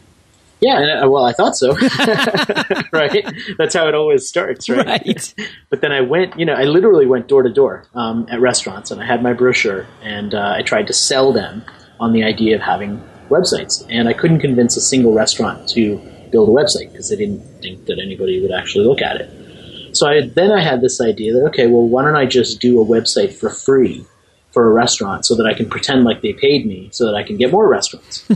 Yeah, 0.61 1.03
uh, 1.03 1.09
well, 1.09 1.25
I 1.25 1.33
thought 1.33 1.57
so. 1.57 1.77
right? 2.93 3.27
That's 3.59 3.75
how 3.75 3.89
it 3.89 3.95
always 3.95 4.29
starts, 4.29 4.69
right? 4.69 4.87
right? 4.87 5.35
But 5.71 5.81
then 5.81 5.91
I 5.91 6.01
went, 6.03 6.39
you 6.39 6.45
know, 6.45 6.55
I 6.55 6.65
literally 6.65 7.07
went 7.07 7.29
door 7.29 7.43
to 7.43 7.51
door 7.51 7.85
um, 7.95 8.27
at 8.31 8.41
restaurants 8.41 8.91
and 8.91 9.01
I 9.01 9.07
had 9.07 9.23
my 9.23 9.33
brochure 9.33 9.87
and 10.03 10.35
uh, 10.35 10.55
I 10.57 10.63
tried 10.63 10.87
to 10.89 10.93
sell 10.93 11.33
them 11.33 11.65
on 12.03 12.13
the 12.13 12.25
idea 12.25 12.57
of 12.57 12.63
having 12.63 13.01
websites. 13.29 13.87
And 13.89 14.09
I 14.09 14.13
couldn't 14.13 14.41
convince 14.41 14.77
a 14.77 14.81
single 14.81 15.15
restaurant 15.15 15.69
to 15.71 15.99
build 16.33 16.49
a 16.49 16.53
website 16.53 16.91
because 16.91 17.09
they 17.09 17.17
didn't 17.17 17.43
think 17.63 17.87
that 17.87 18.01
anybody 18.01 18.43
would 18.43 18.51
actually 18.51 18.87
look 18.87 19.01
at 19.01 19.21
it. 19.21 19.97
So 19.97 20.09
I, 20.09 20.27
then 20.27 20.51
I 20.51 20.61
had 20.61 20.81
this 20.81 21.01
idea 21.01 21.33
that, 21.35 21.45
okay, 21.51 21.69
well, 21.69 21.87
why 21.87 22.03
don't 22.05 22.17
I 22.17 22.27
just 22.27 22.61
do 22.61 22.81
a 22.81 22.85
website 22.85 23.33
for 23.33 23.51
free 23.51 24.05
for 24.51 24.67
a 24.67 24.71
restaurant 24.71 25.25
so 25.25 25.37
that 25.37 25.47
I 25.47 25.55
can 25.55 25.69
pretend 25.69 26.05
like 26.05 26.23
they 26.23 26.33
paid 26.33 26.67
me 26.67 26.89
so 26.93 27.07
that 27.07 27.15
I 27.15 27.23
can 27.23 27.37
get 27.37 27.53
more 27.53 27.69
restaurants? 27.69 28.29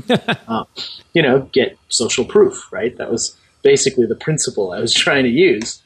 uh, 0.49 0.65
you 1.13 1.23
know, 1.23 1.41
get 1.53 1.77
social 1.89 2.25
proof, 2.25 2.71
right? 2.71 2.97
That 2.99 3.11
was 3.11 3.37
basically 3.63 4.07
the 4.07 4.15
principle 4.15 4.73
I 4.73 4.81
was 4.81 4.95
trying 5.05 5.25
to 5.25 5.31
use. 5.31 5.83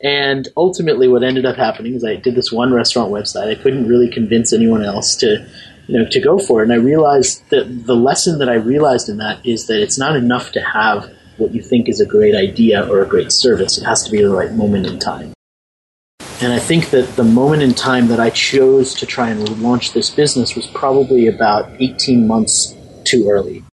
And 0.00 0.46
ultimately, 0.56 1.08
what 1.08 1.24
ended 1.24 1.44
up 1.44 1.56
happening 1.56 1.94
is 1.94 2.04
I 2.04 2.14
did 2.14 2.36
this 2.36 2.52
one 2.52 2.72
restaurant 2.72 3.12
website. 3.12 3.50
I 3.50 3.60
couldn't 3.60 3.88
really 3.88 4.08
convince 4.08 4.52
anyone 4.52 4.84
else 4.84 5.16
to 5.16 5.44
you 5.88 5.98
know, 5.98 6.08
to 6.08 6.20
go 6.20 6.38
for 6.38 6.60
it. 6.60 6.64
And 6.64 6.72
I 6.72 6.76
realized 6.76 7.48
that 7.50 7.86
the 7.86 7.96
lesson 7.96 8.38
that 8.38 8.48
I 8.48 8.54
realized 8.54 9.08
in 9.08 9.16
that 9.16 9.44
is 9.44 9.66
that 9.66 9.82
it's 9.82 9.98
not 9.98 10.14
enough 10.14 10.52
to 10.52 10.60
have 10.60 11.10
what 11.38 11.54
you 11.54 11.62
think 11.62 11.88
is 11.88 12.00
a 12.00 12.06
great 12.06 12.34
idea 12.34 12.86
or 12.88 13.02
a 13.02 13.06
great 13.06 13.32
service. 13.32 13.78
It 13.78 13.84
has 13.84 14.04
to 14.04 14.10
be 14.10 14.22
the 14.22 14.30
right 14.30 14.52
moment 14.52 14.86
in 14.86 14.98
time. 14.98 15.32
And 16.40 16.52
I 16.52 16.58
think 16.58 16.90
that 16.90 17.16
the 17.16 17.24
moment 17.24 17.62
in 17.62 17.74
time 17.74 18.08
that 18.08 18.20
I 18.20 18.30
chose 18.30 18.94
to 18.94 19.06
try 19.06 19.30
and 19.30 19.60
launch 19.60 19.92
this 19.92 20.10
business 20.10 20.54
was 20.54 20.66
probably 20.68 21.26
about 21.26 21.70
18 21.80 22.26
months 22.26 22.76
too 23.04 23.28
early. 23.28 23.64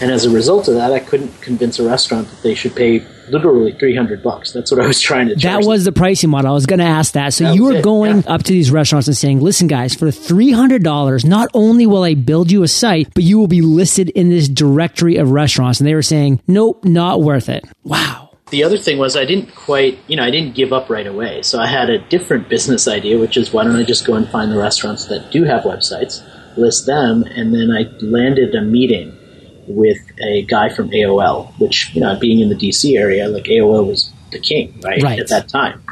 And 0.00 0.10
as 0.10 0.24
a 0.24 0.30
result 0.30 0.68
of 0.68 0.74
that, 0.74 0.92
I 0.92 1.00
couldn't 1.00 1.40
convince 1.42 1.78
a 1.78 1.86
restaurant 1.86 2.28
that 2.28 2.42
they 2.42 2.54
should 2.54 2.74
pay 2.74 3.04
literally 3.28 3.72
300 3.72 4.22
bucks. 4.22 4.52
That's 4.52 4.70
what 4.70 4.80
I 4.80 4.86
was 4.86 5.00
trying 5.00 5.28
to. 5.28 5.34
That 5.36 5.64
was 5.64 5.84
the 5.84 5.92
pricing 5.92 6.30
model. 6.30 6.50
I 6.50 6.54
was 6.54 6.66
going 6.66 6.80
to 6.80 6.84
ask 6.84 7.12
that. 7.14 7.32
So 7.34 7.44
that 7.44 7.54
you 7.54 7.64
were 7.64 7.74
it. 7.74 7.84
going 7.84 8.18
yeah. 8.22 8.32
up 8.32 8.42
to 8.42 8.52
these 8.52 8.70
restaurants 8.70 9.08
and 9.08 9.16
saying, 9.16 9.40
listen, 9.40 9.68
guys, 9.68 9.94
for 9.94 10.08
$300, 10.08 11.24
not 11.24 11.48
only 11.54 11.86
will 11.86 12.02
I 12.02 12.14
build 12.14 12.50
you 12.50 12.62
a 12.62 12.68
site, 12.68 13.12
but 13.14 13.24
you 13.24 13.38
will 13.38 13.48
be 13.48 13.62
listed 13.62 14.10
in 14.10 14.28
this 14.28 14.48
directory 14.48 15.16
of 15.16 15.30
restaurants. 15.30 15.80
And 15.80 15.86
they 15.86 15.94
were 15.94 16.02
saying, 16.02 16.40
nope, 16.46 16.84
not 16.84 17.22
worth 17.22 17.48
it. 17.48 17.64
Wow. 17.84 18.30
the 18.50 18.62
other 18.64 18.78
thing 18.78 18.98
was 18.98 19.16
I 19.16 19.24
didn't 19.24 19.54
quite, 19.54 19.98
you 20.06 20.16
know, 20.16 20.24
I 20.24 20.30
didn't 20.30 20.54
give 20.54 20.72
up 20.72 20.90
right 20.90 21.06
away. 21.06 21.42
So 21.42 21.58
I 21.58 21.66
had 21.66 21.88
a 21.88 21.98
different 22.08 22.48
business 22.48 22.86
idea, 22.86 23.18
which 23.18 23.36
is 23.36 23.52
why 23.52 23.64
don't 23.64 23.76
I 23.76 23.82
just 23.82 24.06
go 24.06 24.14
and 24.14 24.28
find 24.28 24.52
the 24.52 24.58
restaurants 24.58 25.06
that 25.06 25.30
do 25.32 25.44
have 25.44 25.62
websites, 25.62 26.22
list 26.56 26.86
them, 26.86 27.22
and 27.22 27.54
then 27.54 27.70
I 27.70 27.84
landed 28.04 28.54
a 28.54 28.60
meeting 28.62 29.18
with 29.66 29.98
a 30.20 30.42
guy 30.42 30.68
from 30.68 30.90
AOL, 30.90 31.58
which, 31.58 31.94
you 31.94 32.00
know, 32.00 32.18
being 32.18 32.40
in 32.40 32.48
the 32.48 32.54
DC 32.54 32.98
area, 32.98 33.28
like 33.28 33.44
AOL 33.44 33.86
was 33.86 34.12
the 34.30 34.38
king, 34.38 34.78
right, 34.82 35.02
right. 35.02 35.18
at 35.18 35.28
that 35.28 35.48
time. 35.48 35.82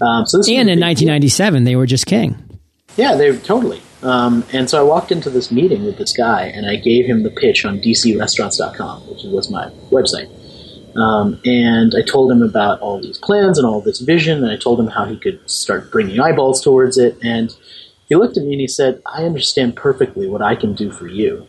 Um, 0.00 0.26
so 0.26 0.38
and 0.38 0.70
in 0.70 0.80
1997, 0.80 1.64
they 1.64 1.76
were 1.76 1.86
just 1.86 2.06
king. 2.06 2.42
Yeah, 2.96 3.16
they 3.16 3.36
totally. 3.38 3.80
Um, 4.02 4.44
and 4.52 4.68
so 4.70 4.80
I 4.80 4.82
walked 4.82 5.12
into 5.12 5.28
this 5.28 5.50
meeting 5.50 5.84
with 5.84 5.98
this 5.98 6.16
guy, 6.16 6.44
and 6.44 6.66
I 6.66 6.76
gave 6.76 7.06
him 7.06 7.22
the 7.22 7.30
pitch 7.30 7.64
on 7.64 7.80
DCRestaurants.com, 7.80 9.02
which 9.08 9.24
was 9.24 9.50
my 9.50 9.70
website. 9.90 10.30
Um, 10.96 11.40
and 11.44 11.94
I 11.94 12.02
told 12.02 12.32
him 12.32 12.42
about 12.42 12.80
all 12.80 13.00
these 13.00 13.18
plans 13.18 13.58
and 13.58 13.66
all 13.66 13.80
this 13.80 14.00
vision, 14.00 14.42
and 14.42 14.50
I 14.50 14.56
told 14.56 14.80
him 14.80 14.88
how 14.88 15.04
he 15.04 15.16
could 15.16 15.48
start 15.48 15.90
bringing 15.92 16.18
eyeballs 16.18 16.62
towards 16.62 16.98
it. 16.98 17.18
And 17.22 17.54
he 18.08 18.16
looked 18.16 18.36
at 18.36 18.44
me 18.44 18.52
and 18.52 18.60
he 18.60 18.66
said, 18.68 19.00
I 19.06 19.24
understand 19.24 19.76
perfectly 19.76 20.26
what 20.26 20.42
I 20.42 20.56
can 20.56 20.74
do 20.74 20.90
for 20.90 21.06
you. 21.06 21.46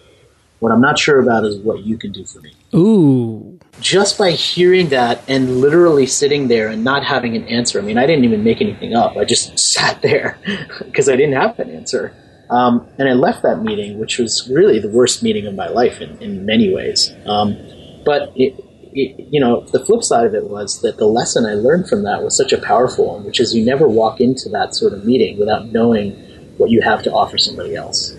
What 0.61 0.71
I'm 0.71 0.79
not 0.79 0.99
sure 0.99 1.19
about 1.19 1.43
is 1.43 1.57
what 1.57 1.79
you 1.79 1.97
can 1.97 2.11
do 2.11 2.23
for 2.23 2.39
me. 2.39 2.53
Ooh. 2.75 3.59
Just 3.79 4.19
by 4.19 4.29
hearing 4.29 4.89
that 4.89 5.27
and 5.27 5.59
literally 5.59 6.05
sitting 6.05 6.49
there 6.49 6.67
and 6.67 6.83
not 6.83 7.03
having 7.03 7.35
an 7.35 7.47
answer, 7.47 7.79
I 7.79 7.81
mean, 7.81 7.97
I 7.97 8.05
didn't 8.05 8.25
even 8.25 8.43
make 8.43 8.61
anything 8.61 8.93
up. 8.93 9.17
I 9.17 9.25
just 9.25 9.57
sat 9.73 10.03
there 10.03 10.37
because 10.85 11.09
I 11.09 11.15
didn't 11.15 11.33
have 11.33 11.57
an 11.57 11.71
answer. 11.71 12.13
Um, 12.51 12.87
and 12.99 13.09
I 13.09 13.13
left 13.13 13.41
that 13.41 13.63
meeting, 13.63 13.97
which 13.97 14.19
was 14.19 14.47
really 14.53 14.77
the 14.77 14.89
worst 14.89 15.23
meeting 15.23 15.47
of 15.47 15.55
my 15.55 15.67
life 15.67 15.99
in, 15.99 16.21
in 16.21 16.45
many 16.45 16.71
ways. 16.71 17.11
Um, 17.25 17.57
but 18.05 18.31
it, 18.35 18.53
it, 18.93 19.29
you 19.31 19.39
know, 19.39 19.61
the 19.61 19.83
flip 19.83 20.03
side 20.03 20.27
of 20.27 20.35
it 20.35 20.47
was 20.47 20.79
that 20.81 20.97
the 20.97 21.07
lesson 21.07 21.47
I 21.47 21.55
learned 21.55 21.89
from 21.89 22.03
that 22.03 22.21
was 22.21 22.37
such 22.37 22.53
a 22.53 22.61
powerful 22.61 23.15
one, 23.15 23.25
which 23.25 23.39
is 23.39 23.55
you 23.55 23.65
never 23.65 23.87
walk 23.87 24.21
into 24.21 24.47
that 24.49 24.75
sort 24.75 24.93
of 24.93 25.05
meeting 25.05 25.39
without 25.39 25.69
knowing 25.69 26.11
what 26.57 26.69
you 26.69 26.81
have 26.81 27.01
to 27.01 27.11
offer 27.11 27.39
somebody 27.39 27.75
else. 27.75 28.15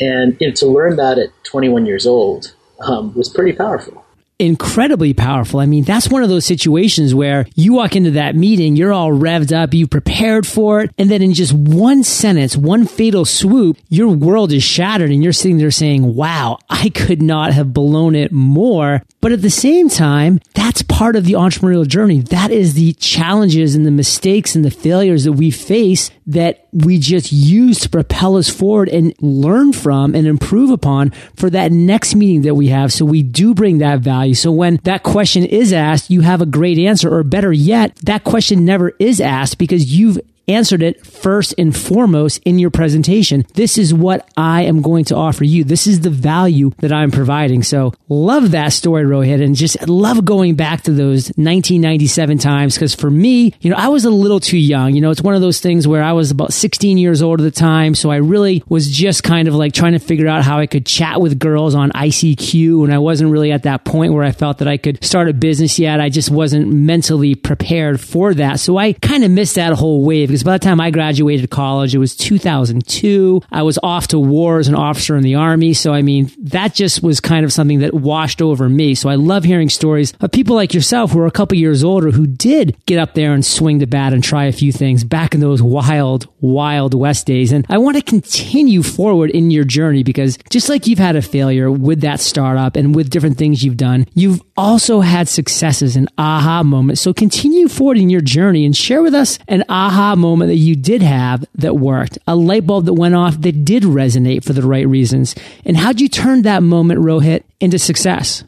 And 0.00 0.36
you 0.40 0.48
know, 0.48 0.54
to 0.54 0.66
learn 0.66 0.96
that 0.96 1.18
at 1.18 1.30
21 1.44 1.86
years 1.86 2.06
old 2.06 2.54
um, 2.80 3.14
was 3.14 3.28
pretty 3.28 3.52
powerful 3.56 3.99
incredibly 4.40 5.12
powerful. 5.12 5.60
I 5.60 5.66
mean, 5.66 5.84
that's 5.84 6.08
one 6.08 6.22
of 6.22 6.28
those 6.28 6.46
situations 6.46 7.14
where 7.14 7.46
you 7.54 7.74
walk 7.74 7.94
into 7.94 8.12
that 8.12 8.34
meeting, 8.34 8.74
you're 8.74 8.92
all 8.92 9.10
revved 9.10 9.52
up, 9.52 9.74
you 9.74 9.86
prepared 9.86 10.46
for 10.46 10.80
it, 10.80 10.90
and 10.96 11.10
then 11.10 11.22
in 11.22 11.34
just 11.34 11.52
one 11.52 12.02
sentence, 12.02 12.56
one 12.56 12.86
fatal 12.86 13.24
swoop, 13.24 13.76
your 13.88 14.08
world 14.08 14.52
is 14.52 14.62
shattered 14.62 15.10
and 15.10 15.22
you're 15.22 15.32
sitting 15.32 15.58
there 15.58 15.70
saying, 15.70 16.14
wow, 16.14 16.58
I 16.70 16.88
could 16.88 17.20
not 17.20 17.52
have 17.52 17.74
blown 17.74 18.14
it 18.14 18.32
more. 18.32 19.02
But 19.20 19.32
at 19.32 19.42
the 19.42 19.50
same 19.50 19.90
time, 19.90 20.40
that's 20.54 20.82
part 20.82 21.14
of 21.14 21.24
the 21.24 21.34
entrepreneurial 21.34 21.86
journey. 21.86 22.20
That 22.20 22.50
is 22.50 22.74
the 22.74 22.94
challenges 22.94 23.74
and 23.74 23.84
the 23.84 23.90
mistakes 23.90 24.54
and 24.54 24.64
the 24.64 24.70
failures 24.70 25.24
that 25.24 25.32
we 25.32 25.50
face 25.50 26.10
that 26.26 26.68
we 26.72 26.98
just 26.98 27.32
use 27.32 27.80
to 27.80 27.90
propel 27.90 28.36
us 28.36 28.48
forward 28.48 28.88
and 28.88 29.12
learn 29.20 29.72
from 29.72 30.14
and 30.14 30.26
improve 30.26 30.70
upon 30.70 31.10
for 31.34 31.50
that 31.50 31.72
next 31.72 32.14
meeting 32.14 32.42
that 32.42 32.54
we 32.54 32.68
have. 32.68 32.92
So 32.92 33.04
we 33.04 33.22
do 33.22 33.52
bring 33.54 33.78
that 33.78 34.00
value. 34.00 34.29
So 34.34 34.52
when 34.52 34.76
that 34.84 35.02
question 35.02 35.44
is 35.44 35.72
asked, 35.72 36.10
you 36.10 36.20
have 36.20 36.40
a 36.40 36.46
great 36.46 36.78
answer, 36.78 37.12
or 37.12 37.22
better 37.22 37.52
yet, 37.52 37.96
that 38.02 38.24
question 38.24 38.64
never 38.64 38.90
is 38.98 39.20
asked 39.20 39.58
because 39.58 39.96
you've 39.96 40.18
answered 40.48 40.82
it 40.82 41.06
first 41.06 41.54
and 41.58 41.76
foremost 41.76 42.40
in 42.44 42.58
your 42.58 42.70
presentation. 42.70 43.44
This 43.54 43.78
is 43.78 43.94
what 43.94 44.28
I 44.36 44.62
am 44.62 44.82
going 44.82 45.04
to 45.06 45.16
offer 45.16 45.44
you. 45.44 45.64
This 45.64 45.86
is 45.86 46.00
the 46.00 46.10
value 46.10 46.72
that 46.78 46.92
I'm 46.92 47.10
providing. 47.10 47.62
So 47.62 47.92
love 48.08 48.50
that 48.52 48.72
story, 48.72 49.04
Rohit, 49.04 49.42
and 49.42 49.54
just 49.54 49.88
love 49.88 50.24
going 50.24 50.54
back 50.54 50.82
to 50.82 50.92
those 50.92 51.28
1997 51.36 52.38
times. 52.38 52.76
Cause 52.78 52.94
for 52.94 53.10
me, 53.10 53.54
you 53.60 53.70
know, 53.70 53.76
I 53.76 53.88
was 53.88 54.04
a 54.04 54.10
little 54.10 54.40
too 54.40 54.58
young. 54.58 54.94
You 54.94 55.00
know, 55.00 55.10
it's 55.10 55.22
one 55.22 55.34
of 55.34 55.40
those 55.40 55.60
things 55.60 55.86
where 55.86 56.02
I 56.02 56.12
was 56.12 56.30
about 56.30 56.52
16 56.52 56.98
years 56.98 57.22
old 57.22 57.40
at 57.40 57.44
the 57.44 57.50
time. 57.50 57.94
So 57.94 58.10
I 58.10 58.16
really 58.16 58.62
was 58.68 58.90
just 58.90 59.22
kind 59.22 59.48
of 59.48 59.54
like 59.54 59.72
trying 59.72 59.92
to 59.92 59.98
figure 59.98 60.28
out 60.28 60.44
how 60.44 60.58
I 60.58 60.66
could 60.66 60.86
chat 60.86 61.20
with 61.20 61.38
girls 61.38 61.74
on 61.74 61.90
ICQ. 61.90 62.84
And 62.84 62.92
I 62.92 62.98
wasn't 62.98 63.30
really 63.30 63.52
at 63.52 63.64
that 63.64 63.84
point 63.84 64.12
where 64.12 64.24
I 64.24 64.32
felt 64.32 64.58
that 64.58 64.68
I 64.68 64.76
could 64.76 65.02
start 65.04 65.28
a 65.28 65.32
business 65.32 65.78
yet. 65.78 66.00
I 66.00 66.08
just 66.08 66.30
wasn't 66.30 66.68
mentally 66.68 67.34
prepared 67.34 68.00
for 68.00 68.34
that. 68.34 68.60
So 68.60 68.76
I 68.76 68.94
kind 68.94 69.24
of 69.24 69.30
missed 69.30 69.54
that 69.54 69.72
whole 69.74 70.04
wave 70.04 70.29
because 70.30 70.44
by 70.44 70.52
the 70.52 70.64
time 70.64 70.80
I 70.80 70.90
graduated 70.90 71.50
college, 71.50 71.94
it 71.94 71.98
was 71.98 72.16
2002. 72.16 73.42
I 73.50 73.62
was 73.62 73.78
off 73.82 74.08
to 74.08 74.18
war 74.18 74.58
as 74.58 74.68
an 74.68 74.76
officer 74.76 75.16
in 75.16 75.22
the 75.22 75.34
army. 75.34 75.74
So, 75.74 75.92
I 75.92 76.02
mean, 76.02 76.30
that 76.38 76.72
just 76.72 77.02
was 77.02 77.20
kind 77.20 77.44
of 77.44 77.52
something 77.52 77.80
that 77.80 77.92
washed 77.92 78.40
over 78.40 78.68
me. 78.68 78.94
So 78.94 79.08
I 79.08 79.16
love 79.16 79.42
hearing 79.42 79.68
stories 79.68 80.12
of 80.20 80.30
people 80.30 80.54
like 80.54 80.72
yourself 80.72 81.10
who 81.10 81.20
are 81.20 81.26
a 81.26 81.32
couple 81.32 81.58
years 81.58 81.82
older 81.82 82.10
who 82.12 82.26
did 82.26 82.76
get 82.86 82.98
up 82.98 83.14
there 83.14 83.34
and 83.34 83.44
swing 83.44 83.78
the 83.78 83.86
bat 83.86 84.12
and 84.12 84.22
try 84.22 84.44
a 84.44 84.52
few 84.52 84.70
things 84.70 85.02
back 85.02 85.34
in 85.34 85.40
those 85.40 85.60
wild, 85.60 86.28
wild 86.40 86.94
West 86.94 87.26
days. 87.26 87.50
And 87.50 87.66
I 87.68 87.78
want 87.78 87.96
to 87.96 88.02
continue 88.02 88.82
forward 88.82 89.30
in 89.30 89.50
your 89.50 89.64
journey 89.64 90.04
because 90.04 90.38
just 90.48 90.68
like 90.68 90.86
you've 90.86 90.98
had 91.00 91.16
a 91.16 91.22
failure 91.22 91.70
with 91.70 92.02
that 92.02 92.20
startup 92.20 92.76
and 92.76 92.94
with 92.94 93.10
different 93.10 93.36
things 93.36 93.64
you've 93.64 93.76
done, 93.76 94.06
you've 94.14 94.40
also 94.56 95.00
had 95.00 95.28
successes 95.28 95.96
and 95.96 96.08
aha 96.18 96.62
moments. 96.62 97.00
So 97.00 97.12
continue 97.12 97.66
forward 97.68 97.98
in 97.98 98.10
your 98.10 98.20
journey 98.20 98.64
and 98.64 98.76
share 98.76 99.02
with 99.02 99.14
us 99.14 99.38
an 99.48 99.64
aha 99.68 100.14
moment 100.20 100.48
that 100.50 100.56
you 100.56 100.76
did 100.76 101.02
have 101.02 101.44
that 101.54 101.76
worked, 101.76 102.18
a 102.26 102.36
light 102.36 102.66
bulb 102.66 102.84
that 102.84 102.94
went 102.94 103.14
off 103.14 103.40
that 103.40 103.64
did 103.64 103.82
resonate 103.82 104.44
for 104.44 104.52
the 104.52 104.62
right 104.62 104.86
reasons. 104.86 105.34
And 105.64 105.76
how'd 105.76 106.00
you 106.00 106.08
turn 106.08 106.42
that 106.42 106.62
moment, 106.62 107.00
Rohit, 107.00 107.42
into 107.60 107.78
success? 107.78 108.44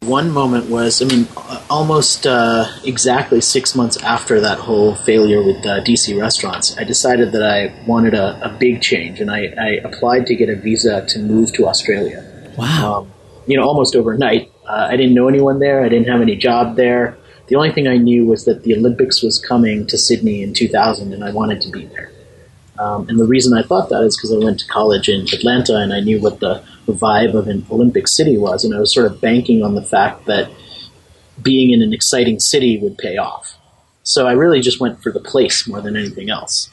One 0.00 0.32
moment 0.32 0.68
was, 0.68 1.00
I 1.00 1.04
mean, 1.04 1.28
almost 1.70 2.26
uh, 2.26 2.66
exactly 2.84 3.40
six 3.40 3.76
months 3.76 3.96
after 4.02 4.40
that 4.40 4.58
whole 4.58 4.96
failure 4.96 5.42
with 5.44 5.64
uh, 5.64 5.80
DC 5.84 6.20
restaurants, 6.20 6.76
I 6.76 6.82
decided 6.82 7.30
that 7.32 7.42
I 7.44 7.72
wanted 7.86 8.14
a, 8.14 8.38
a 8.44 8.48
big 8.58 8.82
change, 8.82 9.20
and 9.20 9.30
I, 9.30 9.54
I, 9.56 9.68
applied 9.84 10.26
to 10.26 10.34
get 10.34 10.48
a 10.48 10.56
visa 10.56 11.06
to 11.06 11.18
move 11.20 11.52
to 11.52 11.68
Australia. 11.68 12.24
Wow. 12.58 13.02
Um, 13.02 13.12
you 13.46 13.56
know, 13.56 13.62
almost 13.62 13.94
overnight. 13.94 14.50
Uh, 14.66 14.88
I 14.90 14.96
didn't 14.96 15.14
know 15.14 15.28
anyone 15.28 15.60
there. 15.60 15.84
I 15.84 15.88
didn't 15.88 16.08
have 16.08 16.20
any 16.20 16.34
job 16.34 16.74
there. 16.74 17.16
The 17.52 17.58
only 17.58 17.70
thing 17.70 17.86
I 17.86 17.98
knew 17.98 18.24
was 18.24 18.46
that 18.46 18.62
the 18.62 18.74
Olympics 18.74 19.22
was 19.22 19.38
coming 19.38 19.86
to 19.88 19.98
Sydney 19.98 20.42
in 20.42 20.54
2000, 20.54 21.12
and 21.12 21.22
I 21.22 21.32
wanted 21.32 21.60
to 21.60 21.70
be 21.70 21.84
there. 21.84 22.10
Um, 22.78 23.06
and 23.10 23.20
the 23.20 23.26
reason 23.26 23.52
I 23.52 23.62
thought 23.62 23.90
that 23.90 24.02
is 24.04 24.16
because 24.16 24.32
I 24.32 24.42
went 24.42 24.60
to 24.60 24.66
college 24.68 25.10
in 25.10 25.26
Atlanta, 25.30 25.76
and 25.76 25.92
I 25.92 26.00
knew 26.00 26.18
what 26.18 26.40
the, 26.40 26.64
vibe 26.86 27.34
of 27.34 27.48
an 27.48 27.66
Olympic 27.70 28.08
city 28.08 28.38
was, 28.38 28.64
and 28.64 28.74
I 28.74 28.80
was 28.80 28.94
sort 28.94 29.04
of 29.04 29.20
banking 29.20 29.62
on 29.62 29.74
the 29.74 29.82
fact 29.82 30.24
that 30.24 30.50
being 31.42 31.72
in 31.72 31.82
an 31.82 31.92
exciting 31.92 32.40
city 32.40 32.78
would 32.78 32.96
pay 32.96 33.18
off. 33.18 33.54
So 34.02 34.26
I 34.26 34.32
really 34.32 34.62
just 34.62 34.80
went 34.80 35.02
for 35.02 35.12
the 35.12 35.20
place 35.20 35.68
more 35.68 35.82
than 35.82 35.94
anything 35.94 36.30
else. 36.30 36.70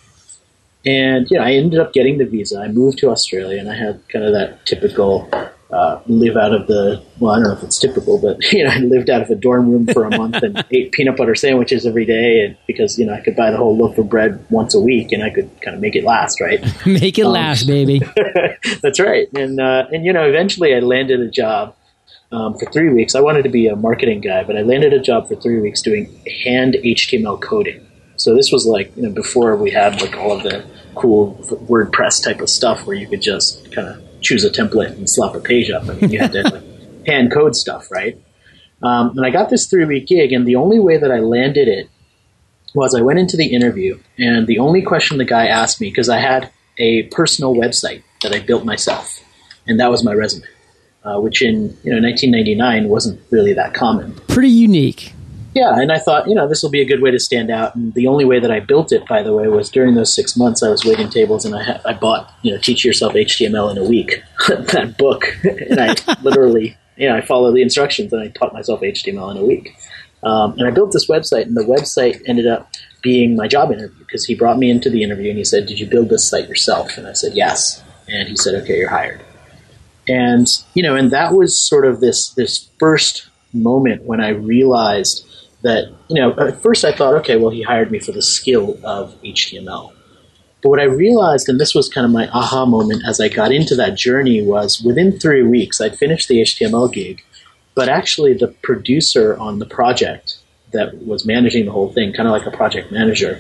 And 0.86 1.30
you 1.30 1.38
know, 1.38 1.44
I 1.44 1.56
ended 1.56 1.82
up 1.82 1.92
getting 1.92 2.20
the 2.20 2.26
visa. 2.26 2.58
I 2.58 2.70
moved 2.70 3.00
to 3.00 3.10
Australia, 3.10 3.60
and 3.60 3.70
I 3.70 3.76
had 3.76 4.08
kind 4.08 4.24
of 4.24 4.32
that 4.32 4.66
typical 4.66 5.30
uh, 5.72 6.02
live 6.08 6.36
out 6.36 6.52
of 6.52 6.66
the 6.66 7.04
well, 7.20 7.34
I 7.34 7.36
don't 7.36 7.44
know 7.44 7.54
if 7.54 7.64
it's 7.64 7.78
typical, 7.78 8.20
but 8.20 8.40
you 8.52 8.64
know, 8.64 8.72
I 8.72 8.78
lived 8.80 9.10
out 9.10 9.22
of 9.22 9.30
a 9.30 9.36
dorm 9.36 9.70
room 9.70 9.86
for 9.88 10.06
a 10.06 10.18
month 10.18 10.42
and 10.42 10.64
ate 10.72 10.92
peanut 10.92 11.18
butter 11.18 11.36
sandwiches 11.36 11.86
every 11.86 12.06
day, 12.06 12.44
and 12.44 12.58
because 12.66 12.98
you 12.98 13.06
know 13.06 13.14
I 13.14 13.22
could 13.22 13.36
buy 13.36 13.52
the 13.52 13.58
whole 13.58 13.78
loaf 13.78 13.98
of 13.98 14.10
bread 14.10 14.44
once 14.50 14.74
a 14.74 14.80
week, 14.80 15.12
and 15.12 15.24
I 15.24 15.30
could 15.30 15.50
kind 15.62 15.76
of 15.76 15.82
make 15.82 15.96
it 15.96 16.04
last, 16.04 16.42
right? 16.42 16.62
make 16.86 17.20
it 17.20 17.26
um, 17.26 17.34
last, 17.34 17.68
baby. 17.68 18.02
that's 18.82 19.00
right, 19.00 19.28
and 19.34 19.60
uh, 19.60 19.86
and 19.92 20.06
you 20.06 20.14
know, 20.14 20.28
eventually 20.28 20.74
I 20.74 20.80
landed 20.80 21.20
a 21.20 21.30
job. 21.30 21.76
Um, 22.32 22.60
for 22.60 22.72
three 22.72 22.90
weeks, 22.90 23.16
I 23.16 23.22
wanted 23.22 23.42
to 23.44 23.50
be 23.50 23.66
a 23.66 23.76
marketing 23.76 24.22
guy, 24.22 24.44
but 24.44 24.56
I 24.56 24.62
landed 24.62 24.94
a 24.94 25.00
job 25.00 25.28
for 25.28 25.36
three 25.36 25.60
weeks 25.60 25.82
doing 25.82 26.16
hand 26.44 26.76
HTML 26.76 27.42
coding. 27.42 27.84
So 28.18 28.36
this 28.36 28.52
was 28.52 28.68
like 28.68 28.96
you 28.96 29.04
know 29.04 29.10
before 29.10 29.56
we 29.56 29.72
had 29.72 30.00
like 30.00 30.16
all 30.16 30.32
of 30.32 30.44
the 30.44 30.64
cool 30.94 31.36
WordPress 31.68 32.24
type 32.24 32.40
of 32.42 32.50
stuff 32.50 32.86
where 32.86 32.96
you 32.96 33.08
could 33.08 33.22
just 33.22 33.72
kind 33.72 33.88
of 33.88 34.09
choose 34.22 34.44
a 34.44 34.50
template 34.50 34.92
and 34.92 35.10
slap 35.10 35.36
a 35.36 35.40
page 35.40 35.70
up. 35.70 35.88
I 35.88 35.94
mean, 35.94 36.12
you 36.12 36.20
had 36.20 36.32
to 36.34 36.44
like, 36.44 36.64
hand 37.06 37.32
code 37.32 37.56
stuff, 37.56 37.92
right? 37.92 38.18
Um, 38.82 39.18
and 39.18 39.26
I 39.26 39.30
got 39.30 39.50
this 39.50 39.68
three 39.68 39.86
week 39.86 40.08
gig, 40.08 40.32
and 40.32 40.48
the 40.48 40.56
only 40.56 40.80
way 40.80 40.98
that 40.98 41.12
I 41.12 41.20
landed 41.20 41.68
it 41.68 41.90
was 42.74 42.96
I 42.96 43.02
went 43.02 43.20
into 43.20 43.36
the 43.36 43.48
interview, 43.48 44.00
and 44.18 44.48
the 44.48 44.60
only 44.60 44.82
question 44.82 45.18
the 45.18 45.26
guy 45.26 45.48
asked 45.48 45.82
me, 45.82 45.90
because 45.90 46.10
I 46.10 46.20
had 46.20 46.52
a 46.78 47.04
personal 47.04 47.56
website 47.56 48.04
that 48.22 48.34
I 48.34 48.40
built 48.40 48.64
myself, 48.64 49.20
and 49.68 49.80
that 49.80 49.90
was 49.90 50.04
my 50.04 50.14
resume, 50.14 50.46
uh, 51.04 51.20
which 51.20 51.42
in 51.42 51.78
you 51.84 51.92
know 51.92 52.02
1999 52.02 52.88
wasn't 52.88 53.20
really 53.32 53.54
that 53.54 53.74
common. 53.74 54.14
Pretty 54.28 54.50
unique. 54.50 55.14
Yeah, 55.56 55.74
and 55.80 55.92
I 55.92 55.98
thought, 55.98 56.28
you 56.28 56.36
know, 56.36 56.48
this 56.48 56.62
will 56.62 56.70
be 56.70 56.82
a 56.82 56.86
good 56.86 57.02
way 57.02 57.10
to 57.12 57.20
stand 57.20 57.50
out. 57.50 57.76
And 57.76 57.94
the 57.96 58.08
only 58.08 58.24
way 58.24 58.40
that 58.40 58.52
I 58.52 58.60
built 58.60 58.92
it, 58.92 59.08
by 59.08 59.24
the 59.24 59.34
way, 59.34 59.48
was 59.48 59.70
during 59.70 59.96
those 59.96 60.14
six 60.14 60.38
months 60.38 60.62
I 60.62 60.70
was 60.70 60.86
waiting 60.86 61.10
tables 61.10 61.44
and 61.44 61.56
I, 61.56 61.64
ha- 61.64 61.82
I 61.86 61.94
bought, 61.94 62.32
you 62.44 62.52
know, 62.52 62.60
Teach 62.60 62.86
Yourself 62.86 63.14
HTML 63.14 63.72
in 63.72 63.78
a 63.78 63.84
Week, 63.84 64.22
that 64.48 64.96
book. 64.98 65.26
and 65.44 65.80
I 65.80 65.96
literally, 66.22 66.78
you 66.98 67.10
know, 67.10 67.16
I 67.16 67.22
followed 67.22 67.54
the 67.54 67.64
instructions 67.64 68.14
and 68.14 68.22
I 68.22 68.28
taught 68.28 68.54
myself 68.54 68.82
HTML 68.82 69.32
in 69.32 69.38
a 69.38 69.44
week. 69.44 69.76
Um, 70.22 70.54
and 70.58 70.68
I 70.68 70.72
built 70.72 70.92
this 70.92 71.08
website, 71.08 71.44
and 71.44 71.56
the 71.56 71.64
website 71.64 72.22
ended 72.28 72.46
up 72.46 72.70
being 73.02 73.36
my 73.36 73.48
job 73.48 73.72
interview 73.72 73.98
because 74.00 74.26
he 74.26 74.36
brought 74.36 74.58
me 74.58 74.70
into 74.70 74.90
the 74.90 75.02
interview 75.02 75.30
and 75.30 75.38
he 75.38 75.46
said, 75.46 75.66
Did 75.66 75.80
you 75.80 75.88
build 75.88 76.10
this 76.10 76.30
site 76.30 76.50
yourself? 76.50 76.98
And 76.98 77.08
I 77.08 77.14
said, 77.14 77.34
Yes. 77.36 77.82
And 78.08 78.28
he 78.28 78.36
said, 78.36 78.56
Okay, 78.64 78.78
you're 78.78 78.90
hired. 78.90 79.22
And, 80.08 80.48
you 80.74 80.84
know, 80.84 80.96
and 80.96 81.12
that 81.12 81.34
was 81.34 81.58
sort 81.60 81.86
of 81.86 82.02
this, 82.02 82.30
this 82.34 82.70
first 82.80 83.30
moment 83.54 84.04
when 84.04 84.20
I 84.20 84.30
realized 84.30 85.26
that, 85.62 85.94
you 86.08 86.16
know, 86.16 86.34
at 86.38 86.62
first 86.62 86.86
I 86.86 86.92
thought, 86.92 87.16
okay, 87.16 87.38
well, 87.38 87.50
he 87.50 87.62
hired 87.62 87.92
me 87.92 88.00
for 88.00 88.12
the 88.12 88.22
skill 88.22 88.80
of 88.84 89.20
HTML. 89.22 89.94
But 90.62 90.70
what 90.70 90.80
I 90.80 90.84
realized, 90.84 91.48
and 91.48 91.60
this 91.60 91.74
was 91.74 91.88
kind 91.88 92.06
of 92.06 92.12
my 92.12 92.28
aha 92.30 92.66
moment 92.66 93.04
as 93.08 93.20
I 93.20 93.30
got 93.30 93.52
into 93.52 93.76
that 93.76 93.96
journey, 93.96 94.42
was 94.42 94.82
within 94.82 95.18
three 95.18 95.44
weeks, 95.44 95.80
I'd 95.80 95.98
finished 95.98 96.28
the 96.28 96.42
HTML 96.42 96.92
gig, 96.92 97.24
but 97.76 97.88
actually 97.88 98.34
the 98.34 98.50
producer 98.50 99.38
on 99.38 99.60
the 99.60 99.66
project 99.66 100.40
that 100.72 101.06
was 101.06 101.26
managing 101.26 101.66
the 101.66 101.72
whole 101.72 101.92
thing, 101.92 102.14
kind 102.14 102.28
of 102.28 102.34
like 102.34 102.46
a 102.46 102.56
project 102.56 102.92
manager, 102.92 103.40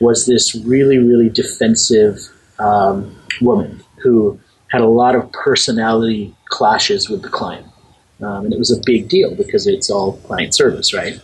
was 0.00 0.26
this 0.26 0.54
really, 0.64 0.98
really 0.98 1.28
defensive 1.28 2.18
um, 2.58 3.16
woman 3.40 3.82
who 4.02 4.38
had 4.68 4.80
a 4.80 4.88
lot 4.88 5.14
of 5.14 5.30
personality 5.32 6.34
clashes 6.46 7.08
with 7.08 7.22
the 7.22 7.28
client. 7.28 7.66
Um, 8.20 8.44
and 8.44 8.52
it 8.52 8.58
was 8.58 8.70
a 8.70 8.80
big 8.86 9.08
deal 9.08 9.34
because 9.34 9.66
it's 9.66 9.90
all 9.90 10.12
client 10.18 10.54
service, 10.54 10.94
right? 10.94 11.20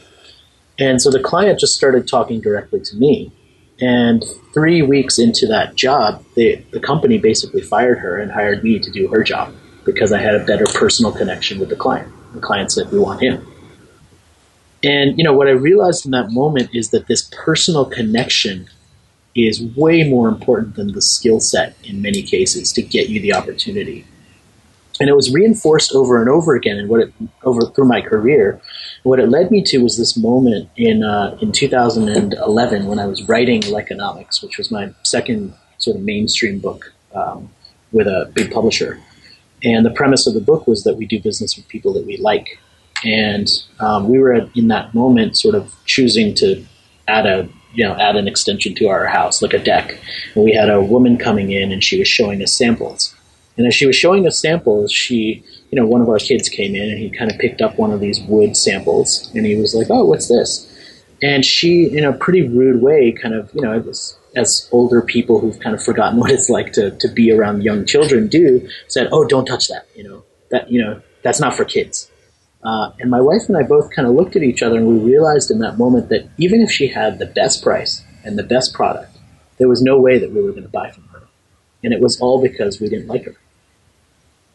And 0.78 1.02
so 1.02 1.10
the 1.10 1.20
client 1.20 1.58
just 1.58 1.74
started 1.74 2.06
talking 2.06 2.40
directly 2.40 2.80
to 2.80 2.96
me. 2.96 3.32
And 3.80 4.24
three 4.52 4.82
weeks 4.82 5.18
into 5.18 5.46
that 5.46 5.76
job, 5.76 6.24
the, 6.34 6.56
the 6.72 6.80
company 6.80 7.18
basically 7.18 7.62
fired 7.62 7.98
her 7.98 8.18
and 8.18 8.30
hired 8.30 8.64
me 8.64 8.78
to 8.78 8.90
do 8.90 9.08
her 9.08 9.22
job 9.22 9.54
because 9.84 10.12
I 10.12 10.20
had 10.20 10.34
a 10.34 10.44
better 10.44 10.66
personal 10.66 11.12
connection 11.12 11.58
with 11.58 11.68
the 11.68 11.76
client. 11.76 12.12
The 12.34 12.40
client 12.40 12.72
said, 12.72 12.90
We 12.90 12.98
want 12.98 13.22
him. 13.22 13.46
And, 14.82 15.18
you 15.18 15.24
know, 15.24 15.32
what 15.32 15.48
I 15.48 15.52
realized 15.52 16.04
in 16.04 16.12
that 16.12 16.30
moment 16.30 16.70
is 16.72 16.90
that 16.90 17.06
this 17.06 17.30
personal 17.32 17.84
connection 17.84 18.68
is 19.34 19.62
way 19.76 20.08
more 20.08 20.28
important 20.28 20.76
than 20.76 20.92
the 20.92 21.02
skill 21.02 21.40
set 21.40 21.76
in 21.84 22.02
many 22.02 22.22
cases 22.22 22.72
to 22.72 22.82
get 22.82 23.08
you 23.08 23.20
the 23.20 23.34
opportunity. 23.34 24.06
And 25.00 25.08
it 25.08 25.14
was 25.14 25.32
reinforced 25.32 25.92
over 25.94 26.20
and 26.20 26.28
over 26.28 26.54
again 26.54 26.76
and 26.76 26.88
what 26.88 27.00
it 27.00 27.12
over 27.44 27.66
through 27.66 27.86
my 27.86 28.00
career. 28.00 28.60
What 29.02 29.20
it 29.20 29.28
led 29.28 29.50
me 29.50 29.62
to 29.64 29.78
was 29.78 29.96
this 29.96 30.16
moment 30.16 30.68
in 30.76 31.02
uh, 31.02 31.38
in 31.40 31.52
2011 31.52 32.86
when 32.86 32.98
I 32.98 33.06
was 33.06 33.22
writing 33.28 33.62
Likeonomics, 33.62 34.42
which 34.42 34.58
was 34.58 34.70
my 34.70 34.92
second 35.02 35.54
sort 35.78 35.96
of 35.96 36.02
mainstream 36.02 36.58
book 36.58 36.92
um, 37.14 37.50
with 37.92 38.06
a 38.06 38.30
big 38.34 38.50
publisher. 38.50 39.00
And 39.64 39.84
the 39.84 39.90
premise 39.90 40.26
of 40.26 40.34
the 40.34 40.40
book 40.40 40.66
was 40.66 40.84
that 40.84 40.96
we 40.96 41.06
do 41.06 41.20
business 41.20 41.56
with 41.56 41.66
people 41.68 41.92
that 41.94 42.06
we 42.06 42.16
like. 42.16 42.58
And 43.04 43.48
um, 43.80 44.08
we 44.08 44.18
were 44.18 44.32
at, 44.34 44.56
in 44.56 44.68
that 44.68 44.94
moment 44.94 45.36
sort 45.36 45.54
of 45.54 45.74
choosing 45.84 46.34
to 46.36 46.64
add 47.06 47.26
a 47.26 47.48
you 47.72 47.84
know 47.84 47.94
add 47.94 48.16
an 48.16 48.26
extension 48.26 48.74
to 48.76 48.88
our 48.88 49.06
house, 49.06 49.42
like 49.42 49.54
a 49.54 49.62
deck. 49.62 49.98
And 50.34 50.44
we 50.44 50.52
had 50.52 50.70
a 50.70 50.80
woman 50.80 51.16
coming 51.16 51.52
in, 51.52 51.72
and 51.72 51.82
she 51.82 51.98
was 51.98 52.08
showing 52.08 52.42
us 52.42 52.52
samples. 52.52 53.14
And 53.56 53.66
as 53.66 53.74
she 53.74 53.86
was 53.86 53.96
showing 53.96 54.26
us 54.26 54.40
samples, 54.40 54.92
she, 54.92 55.44
you 55.70 55.76
know, 55.76 55.86
one 55.86 56.00
of 56.00 56.08
our 56.08 56.18
kids 56.18 56.48
came 56.48 56.74
in 56.74 56.88
and 56.88 56.98
he 56.98 57.10
kind 57.10 57.30
of 57.30 57.38
picked 57.38 57.60
up 57.60 57.78
one 57.78 57.92
of 57.92 58.00
these 58.00 58.20
wood 58.22 58.56
samples, 58.56 59.30
and 59.34 59.44
he 59.46 59.56
was 59.56 59.74
like, 59.74 59.88
"Oh, 59.90 60.04
what's 60.04 60.28
this?" 60.28 60.66
And 61.22 61.44
she, 61.44 61.84
in 61.84 62.04
a 62.04 62.12
pretty 62.12 62.48
rude 62.48 62.80
way, 62.80 63.12
kind 63.12 63.34
of, 63.34 63.50
you 63.52 63.60
know, 63.60 63.72
as, 64.36 64.68
older 64.70 65.02
people 65.02 65.40
who've 65.40 65.58
kind 65.58 65.74
of 65.74 65.82
forgotten 65.82 66.20
what 66.20 66.30
it's 66.30 66.48
like 66.48 66.72
to, 66.74 66.92
to 66.92 67.08
be 67.08 67.32
around 67.32 67.64
young 67.64 67.84
children 67.84 68.28
do, 68.28 68.68
said, 68.86 69.08
"Oh, 69.12 69.26
don't 69.26 69.46
touch 69.46 69.68
that," 69.68 69.86
you 69.94 70.04
know, 70.04 70.24
that 70.50 70.70
you 70.70 70.80
know, 70.80 71.02
that's 71.22 71.40
not 71.40 71.54
for 71.54 71.64
kids. 71.64 72.10
Uh, 72.62 72.90
and 72.98 73.10
my 73.10 73.20
wife 73.20 73.42
and 73.48 73.56
I 73.56 73.62
both 73.62 73.90
kind 73.94 74.08
of 74.08 74.14
looked 74.14 74.34
at 74.34 74.42
each 74.42 74.62
other 74.62 74.76
and 74.76 74.86
we 74.86 74.98
realized 74.98 75.50
in 75.50 75.60
that 75.60 75.78
moment 75.78 76.08
that 76.08 76.28
even 76.38 76.60
if 76.60 76.70
she 76.70 76.88
had 76.88 77.18
the 77.18 77.26
best 77.26 77.62
price 77.62 78.02
and 78.24 78.36
the 78.36 78.42
best 78.42 78.74
product, 78.74 79.16
there 79.58 79.68
was 79.68 79.80
no 79.80 79.98
way 79.98 80.18
that 80.18 80.32
we 80.32 80.42
were 80.42 80.50
going 80.50 80.64
to 80.64 80.68
buy 80.68 80.90
from 80.90 81.04
her. 81.04 81.22
And 81.84 81.92
it 81.92 82.00
was 82.00 82.20
all 82.20 82.42
because 82.42 82.80
we 82.80 82.88
didn't 82.88 83.06
like 83.06 83.24
her. 83.24 83.36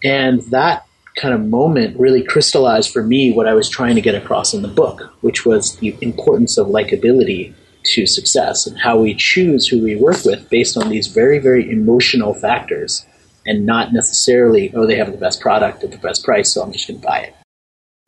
And 0.03 0.41
that 0.51 0.85
kind 1.15 1.33
of 1.33 1.45
moment 1.45 1.99
really 1.99 2.23
crystallized 2.23 2.91
for 2.91 3.03
me 3.03 3.31
what 3.31 3.47
I 3.47 3.53
was 3.53 3.69
trying 3.69 3.95
to 3.95 4.01
get 4.01 4.15
across 4.15 4.53
in 4.53 4.61
the 4.61 4.67
book, 4.67 5.13
which 5.21 5.45
was 5.45 5.77
the 5.77 5.95
importance 6.01 6.57
of 6.57 6.67
likability 6.67 7.53
to 7.85 8.07
success 8.07 8.65
and 8.65 8.79
how 8.79 8.97
we 8.97 9.13
choose 9.13 9.67
who 9.67 9.83
we 9.83 9.95
work 9.95 10.23
with 10.25 10.49
based 10.49 10.77
on 10.77 10.89
these 10.89 11.07
very, 11.07 11.39
very 11.39 11.69
emotional 11.69 12.33
factors 12.33 13.05
and 13.45 13.65
not 13.65 13.93
necessarily, 13.93 14.73
oh, 14.73 14.87
they 14.87 14.95
have 14.95 15.11
the 15.11 15.17
best 15.17 15.41
product 15.41 15.83
at 15.83 15.91
the 15.91 15.97
best 15.97 16.23
price, 16.23 16.53
so 16.53 16.61
I'm 16.61 16.71
just 16.71 16.87
going 16.87 16.99
to 16.99 17.05
buy 17.05 17.19
it. 17.19 17.35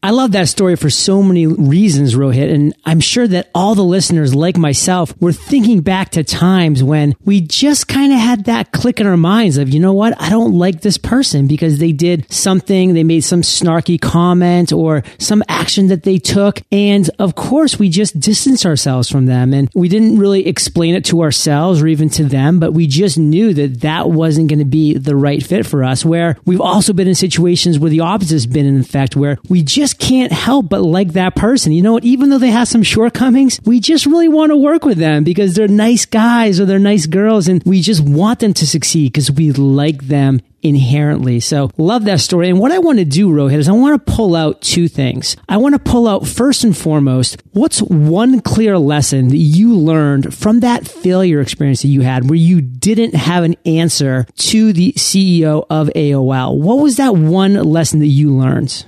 I 0.05 0.11
love 0.11 0.33
that 0.33 0.47
story 0.47 0.75
for 0.75 0.91
so 0.91 1.23
many 1.23 1.47
reasons, 1.47 2.13
Rohit. 2.13 2.53
And 2.53 2.75
I'm 2.85 2.99
sure 2.99 3.27
that 3.27 3.49
all 3.55 3.73
the 3.73 3.83
listeners, 3.83 4.35
like 4.35 4.55
myself, 4.55 5.19
were 5.19 5.33
thinking 5.33 5.81
back 5.81 6.11
to 6.11 6.23
times 6.23 6.83
when 6.83 7.15
we 7.25 7.41
just 7.41 7.87
kind 7.87 8.13
of 8.13 8.19
had 8.19 8.45
that 8.45 8.71
click 8.71 8.99
in 8.99 9.07
our 9.07 9.17
minds 9.17 9.57
of, 9.57 9.69
you 9.69 9.79
know 9.79 9.93
what? 9.93 10.21
I 10.21 10.29
don't 10.29 10.53
like 10.53 10.81
this 10.81 10.99
person 10.99 11.47
because 11.47 11.79
they 11.79 11.91
did 11.91 12.31
something, 12.31 12.93
they 12.93 13.03
made 13.03 13.21
some 13.21 13.41
snarky 13.41 13.99
comment 13.99 14.71
or 14.71 15.01
some 15.17 15.41
action 15.49 15.87
that 15.87 16.03
they 16.03 16.19
took. 16.19 16.61
And 16.71 17.09
of 17.17 17.33
course, 17.33 17.79
we 17.79 17.89
just 17.89 18.19
distance 18.19 18.63
ourselves 18.63 19.09
from 19.09 19.25
them. 19.25 19.55
And 19.55 19.71
we 19.73 19.89
didn't 19.89 20.19
really 20.19 20.45
explain 20.45 20.93
it 20.93 21.05
to 21.05 21.23
ourselves 21.23 21.81
or 21.81 21.87
even 21.87 22.09
to 22.09 22.25
them, 22.25 22.59
but 22.59 22.73
we 22.73 22.85
just 22.85 23.17
knew 23.17 23.55
that 23.55 23.81
that 23.81 24.11
wasn't 24.11 24.49
going 24.49 24.59
to 24.59 24.65
be 24.65 24.93
the 24.93 25.15
right 25.15 25.41
fit 25.41 25.65
for 25.65 25.83
us. 25.83 26.05
Where 26.05 26.37
we've 26.45 26.61
also 26.61 26.93
been 26.93 27.07
in 27.07 27.15
situations 27.15 27.79
where 27.79 27.89
the 27.89 28.01
opposite 28.01 28.35
has 28.35 28.45
been 28.45 28.67
in 28.67 28.79
effect, 28.79 29.15
where 29.15 29.39
we 29.49 29.63
just 29.63 29.94
can't 29.99 30.31
help 30.31 30.69
but 30.69 30.81
like 30.81 31.13
that 31.13 31.35
person. 31.35 31.71
You 31.71 31.81
know 31.81 31.93
what? 31.93 32.03
Even 32.03 32.29
though 32.29 32.37
they 32.37 32.51
have 32.51 32.67
some 32.67 32.83
shortcomings, 32.83 33.59
we 33.65 33.79
just 33.79 34.05
really 34.05 34.27
want 34.27 34.51
to 34.51 34.57
work 34.57 34.85
with 34.85 34.97
them 34.97 35.23
because 35.23 35.55
they're 35.55 35.67
nice 35.67 36.05
guys 36.05 36.59
or 36.59 36.65
they're 36.65 36.79
nice 36.79 37.05
girls 37.05 37.47
and 37.47 37.63
we 37.65 37.81
just 37.81 38.01
want 38.01 38.39
them 38.39 38.53
to 38.53 38.67
succeed 38.67 39.11
because 39.11 39.31
we 39.31 39.51
like 39.51 40.07
them 40.07 40.41
inherently. 40.65 41.39
So 41.39 41.69
love 41.77 42.05
that 42.05 42.19
story. 42.19 42.49
And 42.49 42.59
what 42.59 42.71
I 42.71 42.79
want 42.79 42.97
to 42.97 43.05
do, 43.05 43.29
Rohit, 43.29 43.57
is 43.57 43.69
I 43.69 43.73
want 43.73 44.03
to 44.03 44.11
pull 44.13 44.35
out 44.35 44.61
two 44.61 44.87
things. 44.87 45.37
I 45.47 45.57
want 45.57 45.75
to 45.75 45.79
pull 45.79 46.07
out 46.07 46.27
first 46.27 46.63
and 46.63 46.75
foremost, 46.75 47.41
what's 47.51 47.81
one 47.83 48.41
clear 48.41 48.77
lesson 48.79 49.27
that 49.27 49.37
you 49.37 49.75
learned 49.75 50.33
from 50.33 50.61
that 50.61 50.87
failure 50.87 51.39
experience 51.39 51.83
that 51.83 51.89
you 51.89 52.01
had 52.01 52.29
where 52.29 52.37
you 52.37 52.61
didn't 52.61 53.13
have 53.13 53.43
an 53.43 53.55
answer 53.65 54.25
to 54.37 54.73
the 54.73 54.93
CEO 54.93 55.65
of 55.69 55.89
AOL? 55.95 56.59
What 56.59 56.79
was 56.79 56.97
that 56.97 57.15
one 57.15 57.53
lesson 57.53 57.99
that 57.99 58.07
you 58.07 58.35
learned? 58.35 58.85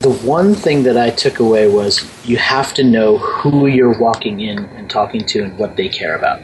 The 0.00 0.12
one 0.12 0.54
thing 0.54 0.82
that 0.82 0.98
I 0.98 1.10
took 1.10 1.40
away 1.40 1.68
was 1.68 2.04
you 2.24 2.36
have 2.36 2.74
to 2.74 2.84
know 2.84 3.16
who 3.16 3.66
you're 3.66 3.98
walking 3.98 4.40
in 4.40 4.58
and 4.58 4.90
talking 4.90 5.24
to 5.26 5.42
and 5.42 5.58
what 5.58 5.76
they 5.76 5.88
care 5.88 6.14
about. 6.14 6.40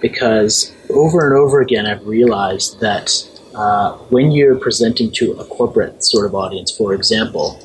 Because 0.00 0.74
over 0.90 1.26
and 1.26 1.36
over 1.36 1.60
again, 1.60 1.86
I've 1.86 2.06
realized 2.06 2.80
that 2.80 3.10
uh, 3.54 3.96
when 4.10 4.30
you're 4.30 4.56
presenting 4.56 5.10
to 5.12 5.32
a 5.32 5.44
corporate 5.46 6.04
sort 6.04 6.26
of 6.26 6.34
audience, 6.34 6.70
for 6.76 6.92
example, 6.92 7.58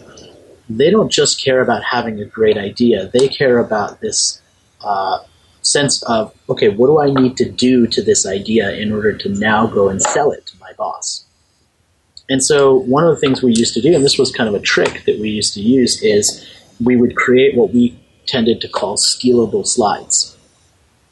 they 0.70 0.90
don't 0.90 1.12
just 1.12 1.44
care 1.44 1.62
about 1.62 1.84
having 1.84 2.20
a 2.20 2.26
great 2.26 2.58
idea, 2.58 3.10
they 3.14 3.28
care 3.28 3.60
about 3.60 4.00
this 4.00 4.42
uh, 4.82 5.20
sense 5.62 6.02
of, 6.04 6.34
okay, 6.50 6.70
what 6.70 6.88
do 6.88 7.00
I 7.00 7.10
need 7.10 7.36
to 7.38 7.50
do 7.50 7.86
to 7.88 8.02
this 8.02 8.26
idea 8.26 8.72
in 8.72 8.92
order 8.92 9.14
to 9.14 9.30
now 9.30 9.68
go 9.68 9.90
and 9.90 10.02
sell 10.02 10.32
it 10.32 10.46
to 10.48 10.58
my 10.60 10.72
boss? 10.74 11.27
And 12.30 12.44
so 12.44 12.76
one 12.76 13.06
of 13.06 13.16
the 13.16 13.20
things 13.20 13.42
we 13.42 13.54
used 13.54 13.74
to 13.76 13.82
do, 13.82 13.96
and 13.96 14.04
this 14.04 14.18
was 14.18 14.32
kind 14.32 14.50
of 14.50 14.56
a 14.56 14.60
trick 14.60 15.04
that 15.06 15.20
we 15.20 15.30
used 15.30 15.54
to 15.54 15.62
use, 15.62 16.02
is 16.04 16.46
we 16.84 16.96
would 16.96 17.16
create 17.16 17.56
what 17.56 17.74
we 17.74 17.98
tended 18.26 18.60
to 18.62 18.68
call 18.68 18.98
skillable 18.98 19.66
slides. 19.66 20.36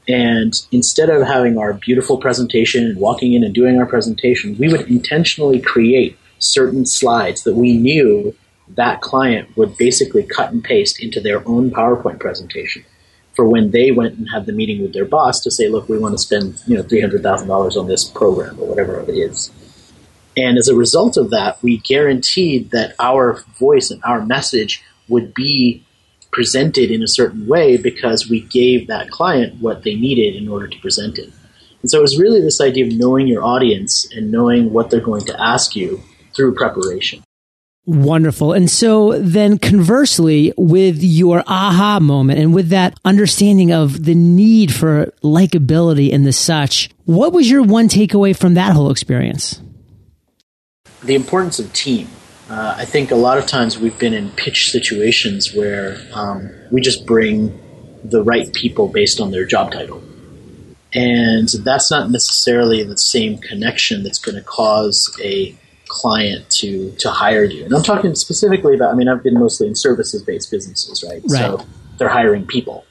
And 0.07 0.53
instead 0.71 1.09
of 1.09 1.25
having 1.25 1.57
our 1.57 1.73
beautiful 1.73 2.17
presentation 2.17 2.83
and 2.83 2.99
walking 2.99 3.33
in 3.33 3.43
and 3.43 3.55
doing 3.55 3.79
our 3.79 3.85
presentation, 3.85 4.57
we 4.57 4.67
would 4.67 4.87
intentionally 4.89 5.59
create 5.59 6.17
certain 6.37 6.85
slides 6.85 7.43
that 7.43 7.55
we 7.55 7.77
knew 7.77 8.35
that 8.67 9.01
client 9.01 9.55
would 9.57 9.77
basically 9.77 10.23
cut 10.23 10.51
and 10.51 10.63
paste 10.63 11.01
into 11.01 11.19
their 11.19 11.47
own 11.47 11.71
PowerPoint 11.71 12.19
presentation 12.19 12.83
for 13.33 13.47
when 13.47 13.71
they 13.71 13.91
went 13.91 14.17
and 14.17 14.27
had 14.33 14.45
the 14.45 14.53
meeting 14.53 14.81
with 14.81 14.93
their 14.93 15.05
boss 15.05 15.41
to 15.41 15.51
say, 15.51 15.67
look, 15.67 15.89
we 15.89 15.97
want 15.97 16.13
to 16.13 16.17
spend, 16.17 16.61
you 16.67 16.75
know, 16.75 16.83
$300,000 16.83 17.75
on 17.75 17.87
this 17.87 18.03
program 18.03 18.59
or 18.59 18.67
whatever 18.67 18.99
it 19.01 19.09
is. 19.09 19.51
And 20.37 20.57
as 20.57 20.67
a 20.67 20.75
result 20.75 21.17
of 21.17 21.29
that, 21.29 21.61
we 21.63 21.77
guaranteed 21.77 22.71
that 22.71 22.93
our 22.99 23.43
voice 23.57 23.91
and 23.91 24.03
our 24.03 24.25
message 24.25 24.83
would 25.07 25.33
be 25.33 25.83
presented 26.31 26.91
in 26.91 27.01
a 27.01 27.07
certain 27.07 27.47
way 27.47 27.77
because 27.77 28.29
we 28.29 28.41
gave 28.41 28.87
that 28.87 29.09
client 29.09 29.61
what 29.61 29.83
they 29.83 29.95
needed 29.95 30.35
in 30.35 30.49
order 30.49 30.67
to 30.67 30.77
present 30.79 31.17
it. 31.17 31.31
And 31.81 31.89
so 31.89 31.99
it 31.99 32.01
was 32.01 32.19
really 32.19 32.41
this 32.41 32.59
idea 32.59 32.85
of 32.85 32.91
knowing 32.93 33.27
your 33.27 33.43
audience 33.43 34.11
and 34.13 34.31
knowing 34.31 34.73
what 34.73 34.89
they're 34.89 34.99
going 34.99 35.25
to 35.25 35.41
ask 35.41 35.75
you 35.75 36.01
through 36.35 36.55
preparation. 36.55 37.23
Wonderful. 37.85 38.51
And 38.51 38.69
so 38.69 39.19
then 39.19 39.59
conversely, 39.59 40.51
with 40.57 41.03
your 41.03 41.43
aha 41.45 41.99
moment 42.01 42.39
and 42.39 42.53
with 42.53 42.69
that 42.69 42.99
understanding 43.05 43.71
of 43.71 44.05
the 44.05 44.15
need 44.15 44.73
for 44.73 45.13
likability 45.23 46.11
and 46.11 46.25
the 46.25 46.33
such, 46.33 46.89
what 47.05 47.31
was 47.31 47.49
your 47.49 47.61
one 47.61 47.87
takeaway 47.87 48.35
from 48.35 48.55
that 48.55 48.73
whole 48.73 48.89
experience? 48.89 49.61
The 51.05 51.15
importance 51.15 51.59
of 51.59 51.71
team. 51.73 52.07
Uh, 52.49 52.75
I 52.77 52.85
think 52.85 53.11
a 53.11 53.15
lot 53.15 53.37
of 53.37 53.47
times 53.47 53.77
we've 53.77 53.97
been 53.97 54.13
in 54.13 54.29
pitch 54.31 54.71
situations 54.71 55.53
where 55.53 55.97
um, 56.13 56.51
we 56.71 56.81
just 56.81 57.05
bring 57.05 57.59
the 58.03 58.23
right 58.23 58.53
people 58.53 58.87
based 58.87 59.19
on 59.19 59.31
their 59.31 59.45
job 59.45 59.71
title. 59.71 60.03
And 60.93 61.49
that's 61.49 61.91
not 61.91 62.11
necessarily 62.11 62.83
the 62.83 62.97
same 62.97 63.37
connection 63.39 64.03
that's 64.03 64.19
going 64.19 64.35
to 64.35 64.43
cause 64.43 65.15
a 65.21 65.55
client 65.87 66.49
to, 66.49 66.91
to 66.99 67.09
hire 67.09 67.43
you. 67.43 67.65
And 67.65 67.73
I'm 67.73 67.83
talking 67.83 68.15
specifically 68.15 68.75
about, 68.75 68.93
I 68.93 68.95
mean, 68.95 69.09
I've 69.09 69.23
been 69.23 69.37
mostly 69.37 69.67
in 69.67 69.75
services 69.75 70.21
based 70.23 70.51
businesses, 70.51 71.03
right? 71.03 71.21
right? 71.23 71.31
So 71.31 71.65
they're 71.97 72.09
hiring 72.09 72.45
people. 72.45 72.85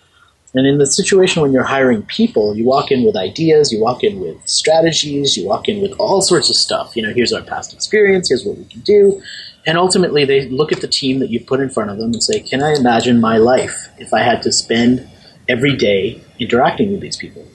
And 0.54 0.68
in 0.68 0.78
the 0.78 0.86
situation 0.86 1.42
when 1.42 1.52
you're 1.52 1.64
hiring 1.64 2.02
people, 2.02 2.56
you 2.56 2.64
walk 2.64 2.92
in 2.92 3.04
with 3.04 3.16
ideas, 3.16 3.72
you 3.72 3.80
walk 3.80 4.04
in 4.04 4.20
with 4.20 4.48
strategies, 4.48 5.36
you 5.36 5.46
walk 5.46 5.68
in 5.68 5.82
with 5.82 5.92
all 5.98 6.22
sorts 6.22 6.48
of 6.48 6.54
stuff. 6.54 6.96
You 6.96 7.02
know, 7.02 7.12
here's 7.12 7.32
our 7.32 7.42
past 7.42 7.74
experience, 7.74 8.28
here's 8.28 8.44
what 8.44 8.56
we 8.56 8.64
can 8.64 8.80
do. 8.80 9.20
And 9.66 9.76
ultimately, 9.76 10.24
they 10.24 10.48
look 10.48 10.72
at 10.72 10.80
the 10.80 10.88
team 10.88 11.18
that 11.18 11.30
you 11.30 11.44
put 11.44 11.60
in 11.60 11.70
front 11.70 11.90
of 11.90 11.98
them 11.98 12.12
and 12.12 12.22
say, 12.22 12.40
Can 12.40 12.62
I 12.62 12.74
imagine 12.74 13.20
my 13.20 13.38
life 13.38 13.88
if 13.98 14.12
I 14.12 14.20
had 14.20 14.42
to 14.42 14.52
spend 14.52 15.08
every 15.48 15.76
day 15.76 16.22
interacting 16.38 16.92
with 16.92 17.00
these 17.00 17.16
people? 17.16 17.46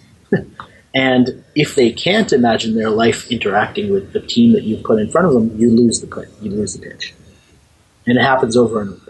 and 0.93 1.43
if 1.55 1.75
they 1.75 1.91
can't 1.91 2.33
imagine 2.33 2.75
their 2.75 2.89
life 2.89 3.31
interacting 3.31 3.91
with 3.91 4.11
the 4.11 4.21
team 4.21 4.53
that 4.53 4.63
you've 4.63 4.83
put 4.83 4.99
in 4.99 5.09
front 5.09 5.27
of 5.27 5.33
them, 5.33 5.57
you 5.57 5.69
lose 5.69 6.01
the 6.01 6.27
you 6.41 6.51
lose 6.51 6.73
the 6.73 6.81
pitch. 6.81 7.13
And 8.07 8.17
it 8.17 8.21
happens 8.21 8.57
over 8.57 8.81
and 8.81 8.93
over. 8.93 9.08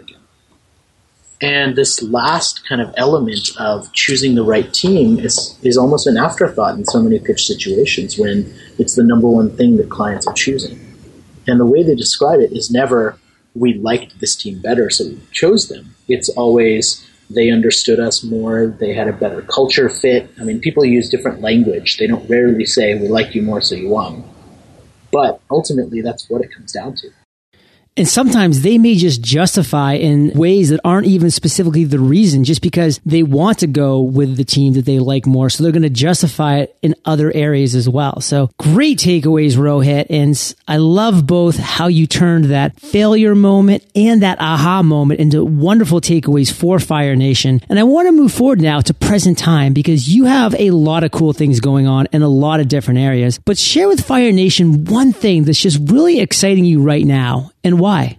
And 1.42 1.74
this 1.74 2.02
last 2.02 2.68
kind 2.68 2.82
of 2.82 2.92
element 2.98 3.48
of 3.58 3.90
choosing 3.94 4.34
the 4.34 4.44
right 4.44 4.72
team 4.74 5.18
is, 5.18 5.58
is 5.62 5.78
almost 5.78 6.06
an 6.06 6.18
afterthought 6.18 6.76
in 6.76 6.84
so 6.84 7.02
many 7.02 7.18
pitch 7.18 7.46
situations 7.46 8.18
when 8.18 8.52
it's 8.78 8.94
the 8.94 9.04
number 9.04 9.26
one 9.26 9.56
thing 9.56 9.78
that 9.78 9.88
clients 9.88 10.26
are 10.26 10.34
choosing. 10.34 10.78
And 11.46 11.58
the 11.58 11.64
way 11.64 11.82
they 11.82 11.94
describe 11.94 12.40
it 12.40 12.52
is 12.52 12.70
never, 12.70 13.18
we 13.54 13.74
liked 13.74 14.20
this 14.20 14.36
team 14.36 14.60
better, 14.60 14.90
so 14.90 15.04
we 15.04 15.20
chose 15.32 15.68
them. 15.68 15.94
It's 16.08 16.28
always, 16.28 17.08
they 17.30 17.50
understood 17.50 18.00
us 18.00 18.22
more, 18.22 18.66
they 18.66 18.92
had 18.92 19.08
a 19.08 19.12
better 19.12 19.40
culture 19.40 19.88
fit. 19.88 20.30
I 20.38 20.44
mean, 20.44 20.60
people 20.60 20.84
use 20.84 21.08
different 21.08 21.40
language. 21.40 21.96
They 21.96 22.06
don't 22.06 22.28
rarely 22.28 22.66
say, 22.66 22.94
we 22.94 23.08
like 23.08 23.34
you 23.34 23.40
more, 23.40 23.62
so 23.62 23.74
you 23.74 23.88
won. 23.88 24.24
But 25.10 25.40
ultimately, 25.50 26.02
that's 26.02 26.28
what 26.28 26.42
it 26.42 26.52
comes 26.54 26.72
down 26.72 26.96
to. 26.96 27.10
And 27.96 28.08
sometimes 28.08 28.62
they 28.62 28.78
may 28.78 28.94
just 28.94 29.20
justify 29.20 29.94
in 29.94 30.30
ways 30.30 30.70
that 30.70 30.80
aren't 30.84 31.06
even 31.06 31.30
specifically 31.30 31.84
the 31.84 31.98
reason, 31.98 32.44
just 32.44 32.62
because 32.62 33.00
they 33.04 33.22
want 33.22 33.58
to 33.58 33.66
go 33.66 34.00
with 34.00 34.36
the 34.36 34.44
team 34.44 34.74
that 34.74 34.84
they 34.84 34.98
like 34.98 35.26
more. 35.26 35.50
So 35.50 35.62
they're 35.62 35.72
going 35.72 35.82
to 35.82 35.90
justify 35.90 36.58
it 36.58 36.76
in 36.82 36.94
other 37.04 37.32
areas 37.34 37.74
as 37.74 37.88
well. 37.88 38.20
So 38.20 38.50
great 38.58 38.98
takeaways, 38.98 39.56
Rohit. 39.56 40.06
And 40.08 40.30
I 40.68 40.76
love 40.76 41.26
both 41.26 41.58
how 41.58 41.88
you 41.88 42.06
turned 42.06 42.46
that 42.46 42.80
failure 42.80 43.34
moment 43.34 43.84
and 43.94 44.22
that 44.22 44.40
aha 44.40 44.82
moment 44.82 45.20
into 45.20 45.44
wonderful 45.44 46.00
takeaways 46.00 46.52
for 46.52 46.78
Fire 46.78 47.16
Nation. 47.16 47.60
And 47.68 47.78
I 47.78 47.82
want 47.82 48.08
to 48.08 48.12
move 48.12 48.32
forward 48.32 48.60
now 48.60 48.80
to 48.80 48.94
present 48.94 49.36
time 49.36 49.72
because 49.72 50.08
you 50.08 50.24
have 50.24 50.54
a 50.54 50.70
lot 50.70 51.04
of 51.04 51.10
cool 51.10 51.32
things 51.32 51.60
going 51.60 51.86
on 51.86 52.06
in 52.12 52.22
a 52.22 52.28
lot 52.28 52.60
of 52.60 52.68
different 52.68 53.00
areas. 53.00 53.38
But 53.38 53.58
share 53.58 53.88
with 53.88 54.04
Fire 54.04 54.32
Nation 54.32 54.84
one 54.84 55.12
thing 55.12 55.44
that's 55.44 55.60
just 55.60 55.90
really 55.90 56.20
exciting 56.20 56.64
you 56.64 56.82
right 56.82 57.04
now 57.04 57.50
and 57.64 57.78
why? 57.78 58.18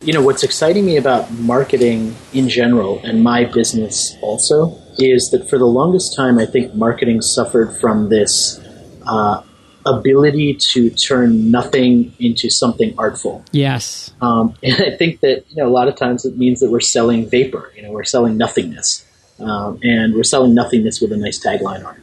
You 0.00 0.12
know, 0.12 0.22
what's 0.22 0.42
exciting 0.42 0.84
me 0.84 0.96
about 0.96 1.30
marketing 1.32 2.16
in 2.32 2.48
general 2.48 3.00
and 3.04 3.22
my 3.22 3.44
business 3.44 4.16
also 4.20 4.76
is 4.98 5.30
that 5.30 5.48
for 5.48 5.58
the 5.58 5.66
longest 5.66 6.16
time, 6.16 6.38
I 6.38 6.46
think 6.46 6.74
marketing 6.74 7.22
suffered 7.22 7.72
from 7.80 8.08
this 8.08 8.60
uh, 9.06 9.42
ability 9.86 10.54
to 10.54 10.90
turn 10.90 11.50
nothing 11.50 12.14
into 12.18 12.50
something 12.50 12.94
artful. 12.98 13.44
Yes. 13.52 14.12
Um, 14.20 14.54
and 14.62 14.74
I 14.74 14.96
think 14.96 15.20
that, 15.20 15.44
you 15.50 15.62
know, 15.62 15.68
a 15.68 15.70
lot 15.70 15.88
of 15.88 15.96
times 15.96 16.24
it 16.24 16.36
means 16.36 16.60
that 16.60 16.70
we're 16.70 16.80
selling 16.80 17.28
vapor, 17.28 17.72
you 17.76 17.82
know, 17.82 17.92
we're 17.92 18.04
selling 18.04 18.36
nothingness. 18.36 19.06
Um, 19.38 19.80
and 19.82 20.14
we're 20.14 20.22
selling 20.22 20.54
nothingness 20.54 21.00
with 21.00 21.12
a 21.12 21.16
nice 21.16 21.44
tagline 21.44 21.84
on 21.84 21.96
it. 21.96 22.02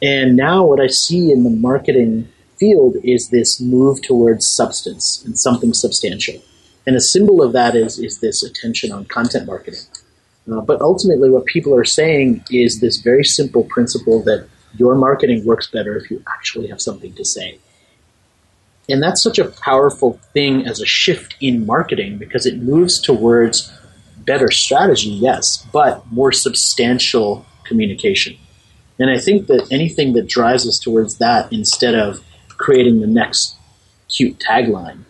And 0.00 0.36
now 0.36 0.64
what 0.64 0.80
I 0.80 0.86
see 0.86 1.30
in 1.30 1.44
the 1.44 1.50
marketing 1.50 2.28
field 2.58 2.96
is 3.02 3.30
this 3.30 3.60
move 3.60 4.02
towards 4.02 4.46
substance 4.46 5.22
and 5.24 5.38
something 5.38 5.72
substantial. 5.72 6.42
And 6.86 6.96
a 6.96 7.00
symbol 7.00 7.42
of 7.42 7.52
that 7.52 7.74
is, 7.74 7.98
is 7.98 8.20
this 8.20 8.42
attention 8.42 8.92
on 8.92 9.04
content 9.04 9.46
marketing. 9.46 9.80
Uh, 10.50 10.60
but 10.62 10.80
ultimately, 10.80 11.30
what 11.30 11.44
people 11.44 11.74
are 11.74 11.84
saying 11.84 12.44
is 12.50 12.80
this 12.80 12.96
very 12.98 13.24
simple 13.24 13.64
principle 13.64 14.22
that 14.22 14.48
your 14.76 14.94
marketing 14.94 15.44
works 15.44 15.66
better 15.66 15.96
if 15.96 16.10
you 16.10 16.22
actually 16.26 16.68
have 16.68 16.80
something 16.80 17.12
to 17.14 17.24
say. 17.24 17.58
And 18.88 19.02
that's 19.02 19.22
such 19.22 19.38
a 19.38 19.44
powerful 19.44 20.18
thing 20.32 20.66
as 20.66 20.80
a 20.80 20.86
shift 20.86 21.36
in 21.40 21.66
marketing 21.66 22.16
because 22.16 22.46
it 22.46 22.62
moves 22.62 23.00
towards 23.00 23.70
better 24.16 24.50
strategy, 24.50 25.10
yes, 25.10 25.66
but 25.72 26.10
more 26.10 26.32
substantial 26.32 27.44
communication. 27.64 28.36
And 28.98 29.10
I 29.10 29.18
think 29.18 29.46
that 29.46 29.70
anything 29.70 30.14
that 30.14 30.26
drives 30.26 30.66
us 30.66 30.78
towards 30.78 31.18
that 31.18 31.52
instead 31.52 31.94
of 31.94 32.24
creating 32.58 33.00
the 33.00 33.06
next 33.06 33.56
cute 34.08 34.38
tagline 34.38 35.04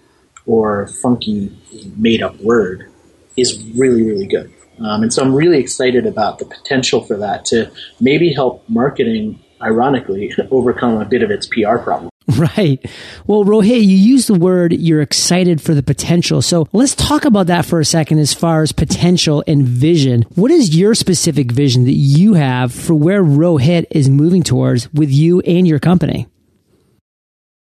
or 0.47 0.87
funky 0.87 1.57
made 1.97 2.23
up 2.23 2.37
word 2.41 2.91
is 3.37 3.63
really, 3.77 4.03
really 4.03 4.27
good. 4.27 4.53
Um, 4.81 5.03
and 5.03 5.13
so 5.13 5.23
I'm 5.23 5.35
really 5.35 5.59
excited 5.59 6.07
about 6.07 6.39
the 6.39 6.45
potential 6.45 7.03
for 7.03 7.17
that 7.17 7.45
to 7.47 7.71
maybe 8.01 8.33
help 8.33 8.69
marketing, 8.69 9.41
ironically, 9.61 10.33
overcome 10.51 11.01
a 11.01 11.05
bit 11.05 11.23
of 11.23 11.31
its 11.31 11.47
PR 11.47 11.79
problem. 11.79 12.11
Right. 12.37 12.85
Well, 13.27 13.43
Rohit, 13.43 13.81
you 13.81 13.97
used 13.97 14.29
the 14.29 14.35
word 14.35 14.73
you're 14.73 15.01
excited 15.01 15.63
for 15.63 15.75
the 15.75 15.83
potential. 15.83 16.43
So 16.43 16.69
let's 16.73 16.95
talk 16.95 17.25
about 17.25 17.47
that 17.47 17.65
for 17.65 17.81
a 17.81 17.85
second 17.87 18.19
as 18.19 18.35
far 18.35 18.63
as 18.63 18.71
potential 18.71 19.43
and 19.47 19.67
vision. 19.67 20.23
What 20.35 20.51
is 20.51 20.77
your 20.77 20.95
specific 20.95 21.51
vision 21.51 21.85
that 21.87 21.93
you 21.93 22.35
have 22.35 22.73
for 22.73 22.95
where 22.95 23.25
Rohit 23.25 23.87
is 23.91 24.11
moving 24.11 24.43
towards 24.43 24.93
with 24.93 25.11
you 25.11 25.41
and 25.41 25.67
your 25.67 25.79
company? 25.79 26.29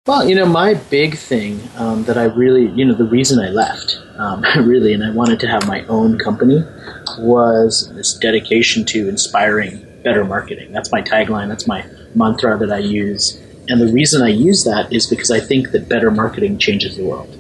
Well, 0.10 0.28
you 0.28 0.34
know, 0.34 0.48
my 0.48 0.74
big 0.74 1.16
thing 1.16 1.62
um, 1.78 2.04
that 2.06 2.18
I 2.18 2.24
really, 2.24 2.66
you 2.70 2.84
know, 2.84 2.96
the 2.96 3.04
reason 3.04 3.38
I 3.38 3.50
left, 3.50 4.00
um, 4.18 4.42
really, 4.66 4.92
and 4.92 5.04
I 5.04 5.12
wanted 5.12 5.40
to 5.42 5.48
have 5.48 5.68
my 5.68 5.86
own 5.86 6.18
company 6.18 6.66
was 7.20 7.94
this 7.94 8.16
dedication 8.16 8.86
to 8.86 9.08
inspiring 9.08 9.86
better 10.04 10.26
marketing. 10.26 10.72
That's 10.72 10.92
my 10.92 11.04
tagline, 11.04 11.48
that's 11.48 11.68
my 11.68 11.86
mantra 12.16 12.58
that 12.58 12.72
I 12.72 12.80
use. 12.80 13.40
And 13.68 13.80
the 13.80 13.94
reason 13.94 14.24
I 14.24 14.30
use 14.30 14.64
that 14.64 14.92
is 14.92 15.06
because 15.06 15.30
I 15.30 15.40
think 15.40 15.70
that 15.74 15.88
better 15.88 16.10
marketing 16.10 16.58
changes 16.58 16.98
the 16.98 17.06
world. 17.06 17.38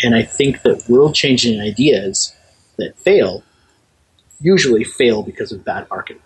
And 0.00 0.14
I 0.14 0.22
think 0.22 0.62
that 0.62 0.88
world 0.88 1.16
changing 1.16 1.60
ideas 1.60 2.32
that 2.76 2.96
fail 3.00 3.42
usually 4.40 4.84
fail 4.84 5.24
because 5.24 5.50
of 5.50 5.64
bad 5.64 5.90
marketing. 5.90 6.22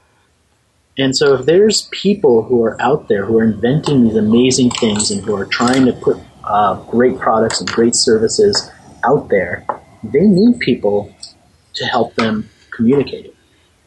And 0.96 1.16
so 1.16 1.34
if 1.34 1.46
there's 1.46 1.88
people 1.90 2.42
who 2.44 2.62
are 2.64 2.80
out 2.80 3.08
there 3.08 3.24
who 3.24 3.38
are 3.38 3.44
inventing 3.44 4.04
these 4.04 4.16
amazing 4.16 4.70
things 4.70 5.10
and 5.10 5.24
who 5.24 5.34
are 5.34 5.46
trying 5.46 5.86
to 5.86 5.92
put 5.92 6.16
uh, 6.44 6.74
great 6.84 7.18
products 7.18 7.60
and 7.60 7.68
great 7.68 7.96
services 7.96 8.70
out 9.04 9.28
there, 9.28 9.66
they 10.04 10.20
need 10.20 10.60
people 10.60 11.14
to 11.74 11.84
help 11.84 12.14
them 12.14 12.48
communicate 12.70 13.26
it. 13.26 13.34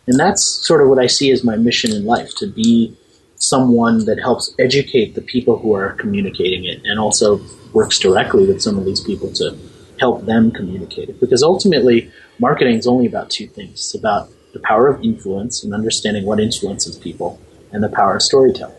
And 0.07 0.19
that's 0.19 0.43
sort 0.43 0.81
of 0.81 0.89
what 0.89 0.99
I 0.99 1.07
see 1.07 1.31
as 1.31 1.43
my 1.43 1.55
mission 1.55 1.93
in 1.93 2.05
life 2.05 2.35
to 2.37 2.47
be 2.47 2.97
someone 3.35 4.05
that 4.05 4.19
helps 4.19 4.53
educate 4.59 5.15
the 5.15 5.21
people 5.21 5.59
who 5.59 5.73
are 5.73 5.93
communicating 5.93 6.65
it 6.65 6.81
and 6.85 6.99
also 6.99 7.39
works 7.73 7.99
directly 7.99 8.47
with 8.47 8.61
some 8.61 8.77
of 8.77 8.85
these 8.85 9.01
people 9.01 9.31
to 9.33 9.57
help 9.99 10.25
them 10.25 10.51
communicate 10.51 11.09
it. 11.09 11.19
Because 11.19 11.43
ultimately, 11.43 12.11
marketing 12.39 12.77
is 12.77 12.87
only 12.87 13.05
about 13.05 13.29
two 13.29 13.47
things. 13.47 13.73
It's 13.73 13.95
about 13.95 14.29
the 14.57 14.63
power 14.67 14.87
of 14.87 15.03
influence 15.03 15.63
and 15.63 15.73
understanding 15.73 16.25
what 16.25 16.39
influences 16.39 16.97
people, 16.97 17.39
and 17.71 17.83
the 17.83 17.89
power 17.89 18.15
of 18.15 18.21
storytelling. 18.21 18.75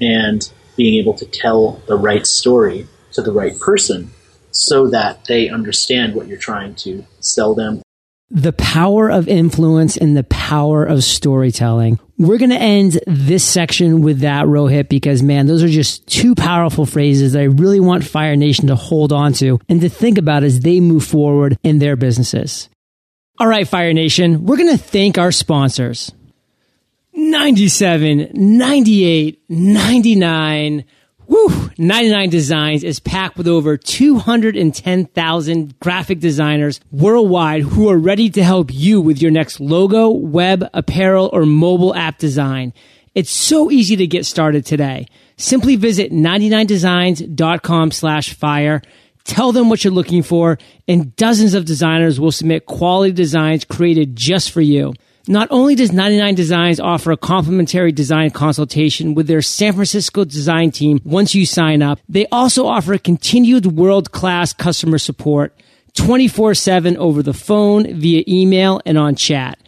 And 0.00 0.50
being 0.76 0.98
able 0.98 1.12
to 1.14 1.26
tell 1.26 1.82
the 1.86 1.96
right 1.96 2.26
story 2.26 2.86
to 3.12 3.20
the 3.20 3.32
right 3.32 3.58
person 3.60 4.10
so 4.50 4.88
that 4.88 5.26
they 5.26 5.50
understand 5.50 6.14
what 6.14 6.26
you're 6.26 6.38
trying 6.38 6.74
to 6.74 7.04
sell 7.20 7.54
them. 7.54 7.82
The 8.30 8.54
power 8.54 9.10
of 9.10 9.28
influence 9.28 9.98
and 9.98 10.16
the 10.16 10.24
power 10.24 10.84
of 10.84 11.04
storytelling. 11.04 11.98
We're 12.16 12.38
going 12.38 12.50
to 12.50 12.56
end 12.56 12.98
this 13.06 13.44
section 13.44 14.00
with 14.00 14.20
that, 14.20 14.46
Rohit, 14.46 14.88
because 14.88 15.22
man, 15.22 15.46
those 15.46 15.62
are 15.62 15.68
just 15.68 16.06
two 16.06 16.34
powerful 16.34 16.86
phrases 16.86 17.32
that 17.32 17.40
I 17.40 17.44
really 17.44 17.80
want 17.80 18.04
Fire 18.04 18.36
Nation 18.36 18.68
to 18.68 18.76
hold 18.76 19.12
on 19.12 19.34
to 19.34 19.60
and 19.68 19.82
to 19.82 19.90
think 19.90 20.16
about 20.16 20.44
as 20.44 20.60
they 20.60 20.80
move 20.80 21.04
forward 21.04 21.58
in 21.62 21.78
their 21.78 21.96
businesses. 21.96 22.69
All 23.40 23.46
right, 23.46 23.66
Fire 23.66 23.94
Nation, 23.94 24.44
we're 24.44 24.58
going 24.58 24.76
to 24.76 24.76
thank 24.76 25.16
our 25.16 25.32
sponsors. 25.32 26.12
97, 27.14 28.32
98, 28.34 29.42
99. 29.48 30.84
Woo! 31.26 31.70
99 31.78 32.28
Designs 32.28 32.84
is 32.84 33.00
packed 33.00 33.38
with 33.38 33.48
over 33.48 33.78
210,000 33.78 35.80
graphic 35.80 36.20
designers 36.20 36.80
worldwide 36.92 37.62
who 37.62 37.88
are 37.88 37.96
ready 37.96 38.28
to 38.28 38.44
help 38.44 38.74
you 38.74 39.00
with 39.00 39.22
your 39.22 39.30
next 39.30 39.58
logo, 39.58 40.10
web, 40.10 40.68
apparel, 40.74 41.30
or 41.32 41.46
mobile 41.46 41.94
app 41.94 42.18
design. 42.18 42.74
It's 43.14 43.30
so 43.30 43.70
easy 43.70 43.96
to 43.96 44.06
get 44.06 44.26
started 44.26 44.66
today. 44.66 45.06
Simply 45.38 45.76
visit 45.76 46.12
99designs.com 46.12 47.92
slash 47.92 48.34
fire 48.34 48.82
Tell 49.24 49.52
them 49.52 49.68
what 49.68 49.84
you're 49.84 49.92
looking 49.92 50.22
for, 50.22 50.58
and 50.88 51.14
dozens 51.16 51.54
of 51.54 51.64
designers 51.64 52.18
will 52.18 52.32
submit 52.32 52.66
quality 52.66 53.12
designs 53.12 53.64
created 53.64 54.16
just 54.16 54.50
for 54.50 54.60
you. 54.60 54.94
Not 55.28 55.48
only 55.50 55.74
does 55.74 55.92
99 55.92 56.34
Designs 56.34 56.80
offer 56.80 57.12
a 57.12 57.16
complimentary 57.16 57.92
design 57.92 58.30
consultation 58.30 59.14
with 59.14 59.26
their 59.26 59.42
San 59.42 59.74
Francisco 59.74 60.24
design 60.24 60.70
team 60.70 60.98
once 61.04 61.34
you 61.34 61.44
sign 61.44 61.82
up, 61.82 62.00
they 62.08 62.26
also 62.32 62.66
offer 62.66 62.96
continued 62.98 63.66
world-class 63.66 64.54
customer 64.54 64.98
support 64.98 65.54
24-7 65.92 66.96
over 66.96 67.22
the 67.22 67.34
phone, 67.34 68.00
via 68.00 68.24
email, 68.26 68.80
and 68.86 68.96
on 68.96 69.14
chat. 69.14 69.58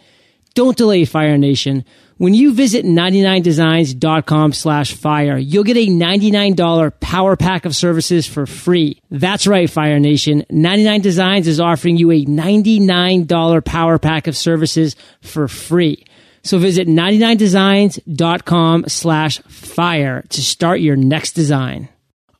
Don't 0.53 0.75
delay 0.75 1.05
Fire 1.05 1.37
Nation. 1.37 1.85
When 2.17 2.33
you 2.33 2.53
visit 2.53 2.85
99designs.com 2.85 4.53
slash 4.53 4.93
fire, 4.93 5.37
you'll 5.37 5.63
get 5.63 5.77
a 5.77 5.87
$99 5.87 6.99
power 6.99 7.35
pack 7.35 7.65
of 7.65 7.75
services 7.75 8.27
for 8.27 8.45
free. 8.45 9.01
That's 9.09 9.47
right, 9.47 9.69
Fire 9.69 9.99
Nation. 9.99 10.45
99 10.49 11.01
Designs 11.01 11.47
is 11.47 11.59
offering 11.59 11.97
you 11.97 12.11
a 12.11 12.23
$99 12.25 13.65
power 13.65 13.99
pack 13.99 14.27
of 14.27 14.37
services 14.37 14.95
for 15.21 15.47
free. 15.47 16.05
So 16.43 16.57
visit 16.59 16.87
99designs.com 16.87 18.85
slash 18.87 19.39
fire 19.39 20.23
to 20.29 20.41
start 20.41 20.81
your 20.81 20.95
next 20.97 21.31
design. 21.31 21.89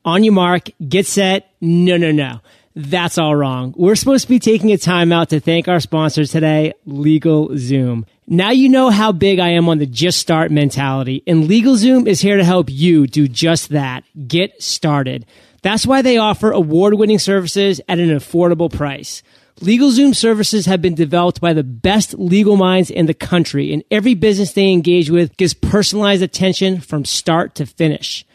On 0.06 0.24
your 0.24 0.34
mark, 0.34 0.70
get 0.86 1.08
set. 1.08 1.50
No, 1.62 1.98
no, 1.98 2.12
no. 2.12 2.42
That's 2.76 3.20
all 3.20 3.36
wrong. 3.36 3.74
We're 3.78 3.96
supposed 3.96 4.24
to 4.24 4.30
be 4.30 4.40
taking 4.40 4.72
a 4.72 4.78
time 4.78 5.12
out 5.12 5.30
to 5.30 5.40
thank 5.40 5.68
our 5.68 5.80
sponsor 5.80 6.26
today, 6.26 6.74
LegalZoom. 6.88 8.06
Now 8.26 8.50
you 8.50 8.70
know 8.70 8.90
how 8.90 9.12
big 9.12 9.38
I 9.40 9.50
am 9.50 9.70
on 9.70 9.78
the 9.78 9.86
just 9.86 10.18
start 10.18 10.52
mentality, 10.52 11.22
and 11.28 11.48
LegalZoom 11.48 12.08
is 12.08 12.22
here 12.22 12.38
to 12.38 12.44
help 12.44 12.72
you 12.72 13.06
do 13.06 13.28
just 13.28 13.70
that. 13.70 14.04
Get 14.28 14.62
started. 14.62 15.26
That's 15.62 15.86
why 15.86 16.02
they 16.02 16.18
offer 16.18 16.52
award 16.52 16.96
winning 16.96 17.20
services 17.20 17.80
at 17.88 18.00
an 18.00 18.10
affordable 18.10 18.74
price. 18.74 19.22
LegalZoom 19.60 20.16
services 20.16 20.66
have 20.66 20.82
been 20.82 20.96
developed 20.96 21.40
by 21.40 21.54
the 21.54 21.64
best 21.64 22.16
legal 22.16 22.58
minds 22.58 22.90
in 22.90 23.06
the 23.06 23.14
country, 23.14 23.72
and 23.72 23.84
every 23.92 24.16
business 24.16 24.54
they 24.54 24.72
engage 24.72 25.12
with 25.12 25.38
gives 25.38 25.54
personalized 25.54 26.24
attention 26.24 26.82
from 26.82 27.06
start 27.06 27.54
to 27.56 27.68
finish. 27.68 28.26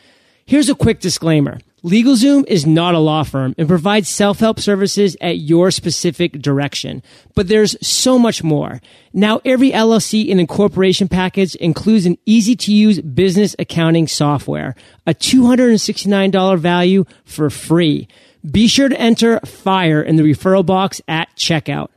Here's 0.46 0.68
a 0.68 0.77
quick 0.77 1.01
disclaimer. 1.01 1.59
LegalZoom 1.85 2.45
is 2.49 2.67
not 2.67 2.95
a 2.95 2.99
law 2.99 3.23
firm 3.23 3.55
and 3.57 3.69
provides 3.69 4.09
self-help 4.09 4.59
services 4.59 5.17
at 5.21 5.38
your 5.38 5.71
specific 5.71 6.33
direction. 6.33 7.03
But 7.37 7.47
there's 7.47 7.77
so 7.87 8.19
much 8.19 8.43
more. 8.43 8.81
Now 9.12 9.41
every 9.45 9.71
LLC 9.71 10.31
and 10.31 10.41
incorporation 10.41 11.07
package 11.07 11.55
includes 11.57 12.05
an 12.05 12.19
easy 12.27 12.57
to 12.57 12.73
use 12.73 13.01
business 13.01 13.55
accounting 13.61 14.09
software, 14.09 14.75
a 15.07 15.14
$269 15.14 16.59
value 16.59 17.05
for 17.25 17.49
free. 17.49 18.09
Be 18.49 18.67
sure 18.67 18.88
to 18.88 19.01
enter 19.01 19.38
FIRE 19.45 20.03
in 20.03 20.17
the 20.17 20.25
referral 20.25 20.67
box 20.67 21.01
at 21.07 21.29
checkout. 21.37 21.88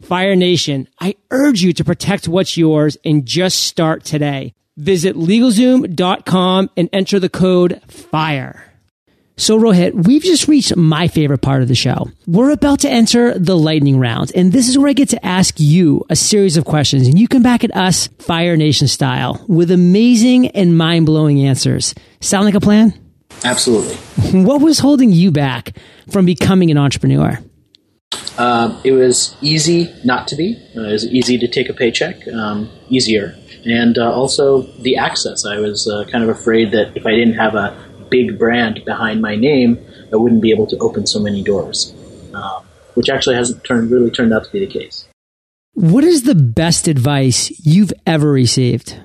Fire 0.00 0.36
Nation, 0.36 0.88
I 1.00 1.16
urge 1.30 1.62
you 1.62 1.72
to 1.74 1.84
protect 1.84 2.28
what's 2.28 2.56
yours 2.56 2.96
and 3.04 3.26
just 3.26 3.64
start 3.64 4.04
today. 4.04 4.54
Visit 4.76 5.16
LegalZoom.com 5.16 6.70
and 6.76 6.88
enter 6.92 7.18
the 7.18 7.28
code 7.28 7.82
FIRE. 7.88 8.67
So 9.38 9.56
Rohit, 9.56 9.94
we've 10.06 10.22
just 10.22 10.48
reached 10.48 10.74
my 10.74 11.06
favorite 11.06 11.42
part 11.42 11.62
of 11.62 11.68
the 11.68 11.76
show. 11.76 12.10
We're 12.26 12.50
about 12.50 12.80
to 12.80 12.90
enter 12.90 13.38
the 13.38 13.56
lightning 13.56 14.00
round, 14.00 14.32
and 14.34 14.50
this 14.52 14.68
is 14.68 14.76
where 14.76 14.88
I 14.88 14.94
get 14.94 15.10
to 15.10 15.24
ask 15.24 15.60
you 15.60 16.04
a 16.10 16.16
series 16.16 16.56
of 16.56 16.64
questions, 16.64 17.06
and 17.06 17.16
you 17.16 17.28
come 17.28 17.44
back 17.44 17.62
at 17.62 17.74
us 17.76 18.08
Fire 18.18 18.56
Nation 18.56 18.88
style 18.88 19.44
with 19.46 19.70
amazing 19.70 20.48
and 20.48 20.76
mind-blowing 20.76 21.40
answers. 21.40 21.94
Sound 22.20 22.46
like 22.46 22.56
a 22.56 22.60
plan? 22.60 22.92
Absolutely. 23.44 23.96
What 24.42 24.60
was 24.60 24.80
holding 24.80 25.12
you 25.12 25.30
back 25.30 25.76
from 26.10 26.26
becoming 26.26 26.72
an 26.72 26.76
entrepreneur? 26.76 27.38
Uh, 28.36 28.80
it 28.82 28.90
was 28.90 29.36
easy 29.40 29.94
not 30.04 30.26
to 30.28 30.36
be. 30.36 30.56
Uh, 30.76 30.82
it 30.82 30.92
was 30.92 31.06
easy 31.06 31.38
to 31.38 31.46
take 31.46 31.68
a 31.68 31.72
paycheck, 31.74 32.26
um, 32.28 32.68
easier. 32.88 33.36
And 33.64 33.96
uh, 33.98 34.12
also 34.12 34.62
the 34.82 34.96
access. 34.96 35.46
I 35.46 35.58
was 35.58 35.86
uh, 35.86 36.04
kind 36.10 36.24
of 36.24 36.30
afraid 36.30 36.72
that 36.72 36.96
if 36.96 37.06
I 37.06 37.12
didn't 37.12 37.34
have 37.34 37.54
a 37.54 37.87
big 38.10 38.38
brand 38.38 38.84
behind 38.84 39.20
my 39.20 39.36
name, 39.36 39.78
I 40.12 40.16
wouldn't 40.16 40.42
be 40.42 40.50
able 40.50 40.66
to 40.68 40.78
open 40.78 41.06
so 41.06 41.20
many 41.20 41.42
doors, 41.42 41.94
um, 42.34 42.64
which 42.94 43.08
actually 43.08 43.36
hasn't 43.36 43.64
turned 43.64 43.90
really 43.90 44.10
turned 44.10 44.32
out 44.32 44.44
to 44.44 44.50
be 44.50 44.60
the 44.60 44.66
case. 44.66 45.08
What 45.74 46.04
is 46.04 46.24
the 46.24 46.34
best 46.34 46.88
advice 46.88 47.52
you've 47.64 47.92
ever 48.06 48.30
received? 48.30 48.98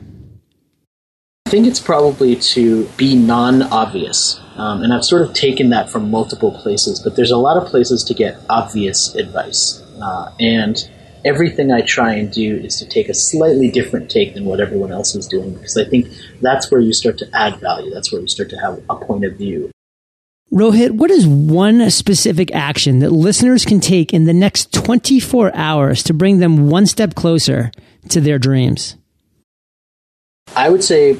I 1.45 1.49
think 1.49 1.67
it's 1.67 1.79
probably 1.79 2.35
to 2.35 2.85
be 2.97 3.15
non-obvious, 3.15 4.39
um, 4.55 4.81
and 4.81 4.91
I've 4.91 5.05
sort 5.05 5.21
of 5.21 5.33
taken 5.33 5.69
that 5.69 5.89
from 5.89 6.09
multiple 6.09 6.51
places. 6.51 6.99
But 6.99 7.15
there's 7.15 7.29
a 7.29 7.37
lot 7.37 7.57
of 7.57 7.67
places 7.67 8.03
to 8.05 8.15
get 8.15 8.39
obvious 8.49 9.13
advice, 9.13 9.83
uh, 10.01 10.31
and 10.39 10.89
everything 11.25 11.71
I 11.71 11.81
try 11.81 12.13
and 12.13 12.31
do 12.31 12.57
is 12.57 12.77
to 12.79 12.87
take 12.87 13.09
a 13.09 13.13
slightly 13.13 13.69
different 13.69 14.09
take 14.09 14.33
than 14.33 14.45
what 14.45 14.59
everyone 14.59 14.91
else 14.91 15.15
is 15.15 15.27
doing 15.27 15.53
because 15.53 15.77
I 15.77 15.85
think 15.85 16.07
that's 16.41 16.69
where 16.71 16.81
you 16.81 16.93
start 16.93 17.17
to 17.19 17.29
add 17.33 17.59
value. 17.59 17.91
That's 17.93 18.11
where 18.11 18.21
you 18.21 18.27
start 18.27 18.49
to 18.49 18.57
have 18.57 18.81
a 18.89 18.95
point 18.95 19.25
of 19.25 19.37
view. 19.37 19.71
Rohit, 20.51 20.91
what 20.91 21.09
is 21.09 21.25
one 21.25 21.89
specific 21.89 22.53
action 22.53 22.99
that 22.99 23.11
listeners 23.11 23.65
can 23.65 23.79
take 23.79 24.13
in 24.13 24.25
the 24.25 24.33
next 24.33 24.71
24 24.71 25.55
hours 25.55 26.03
to 26.03 26.13
bring 26.13 26.37
them 26.37 26.69
one 26.69 26.85
step 26.85 27.15
closer 27.15 27.71
to 28.09 28.21
their 28.21 28.37
dreams? 28.37 28.95
I 30.55 30.69
would 30.69 30.83
say 30.83 31.17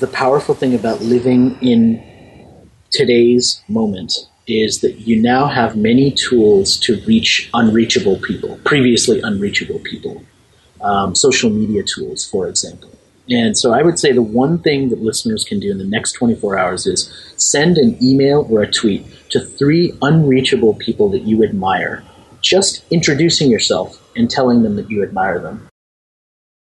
the 0.00 0.08
powerful 0.08 0.56
thing 0.56 0.74
about 0.74 1.02
living 1.02 1.56
in 1.60 2.02
today's 2.90 3.62
moment 3.68 4.12
is 4.46 4.80
that 4.80 5.00
you 5.00 5.20
now 5.20 5.46
have 5.46 5.76
many 5.76 6.10
tools 6.10 6.76
to 6.80 7.00
reach 7.06 7.48
unreachable 7.54 8.18
people, 8.18 8.58
previously 8.64 9.20
unreachable 9.20 9.78
people. 9.80 10.22
Um, 10.80 11.14
social 11.14 11.48
media 11.48 11.82
tools, 11.82 12.28
for 12.28 12.46
example. 12.46 12.90
And 13.30 13.56
so 13.56 13.72
I 13.72 13.82
would 13.82 13.98
say 13.98 14.12
the 14.12 14.20
one 14.20 14.58
thing 14.58 14.90
that 14.90 15.00
listeners 15.00 15.44
can 15.44 15.58
do 15.58 15.70
in 15.70 15.78
the 15.78 15.84
next 15.84 16.12
24 16.12 16.58
hours 16.58 16.86
is 16.86 17.10
send 17.36 17.78
an 17.78 17.96
email 18.02 18.46
or 18.50 18.62
a 18.62 18.70
tweet 18.70 19.06
to 19.30 19.40
three 19.40 19.96
unreachable 20.02 20.74
people 20.74 21.08
that 21.10 21.22
you 21.22 21.42
admire, 21.42 22.04
just 22.42 22.84
introducing 22.90 23.50
yourself 23.50 23.98
and 24.14 24.30
telling 24.30 24.62
them 24.62 24.76
that 24.76 24.90
you 24.90 25.02
admire 25.02 25.38
them. 25.38 25.68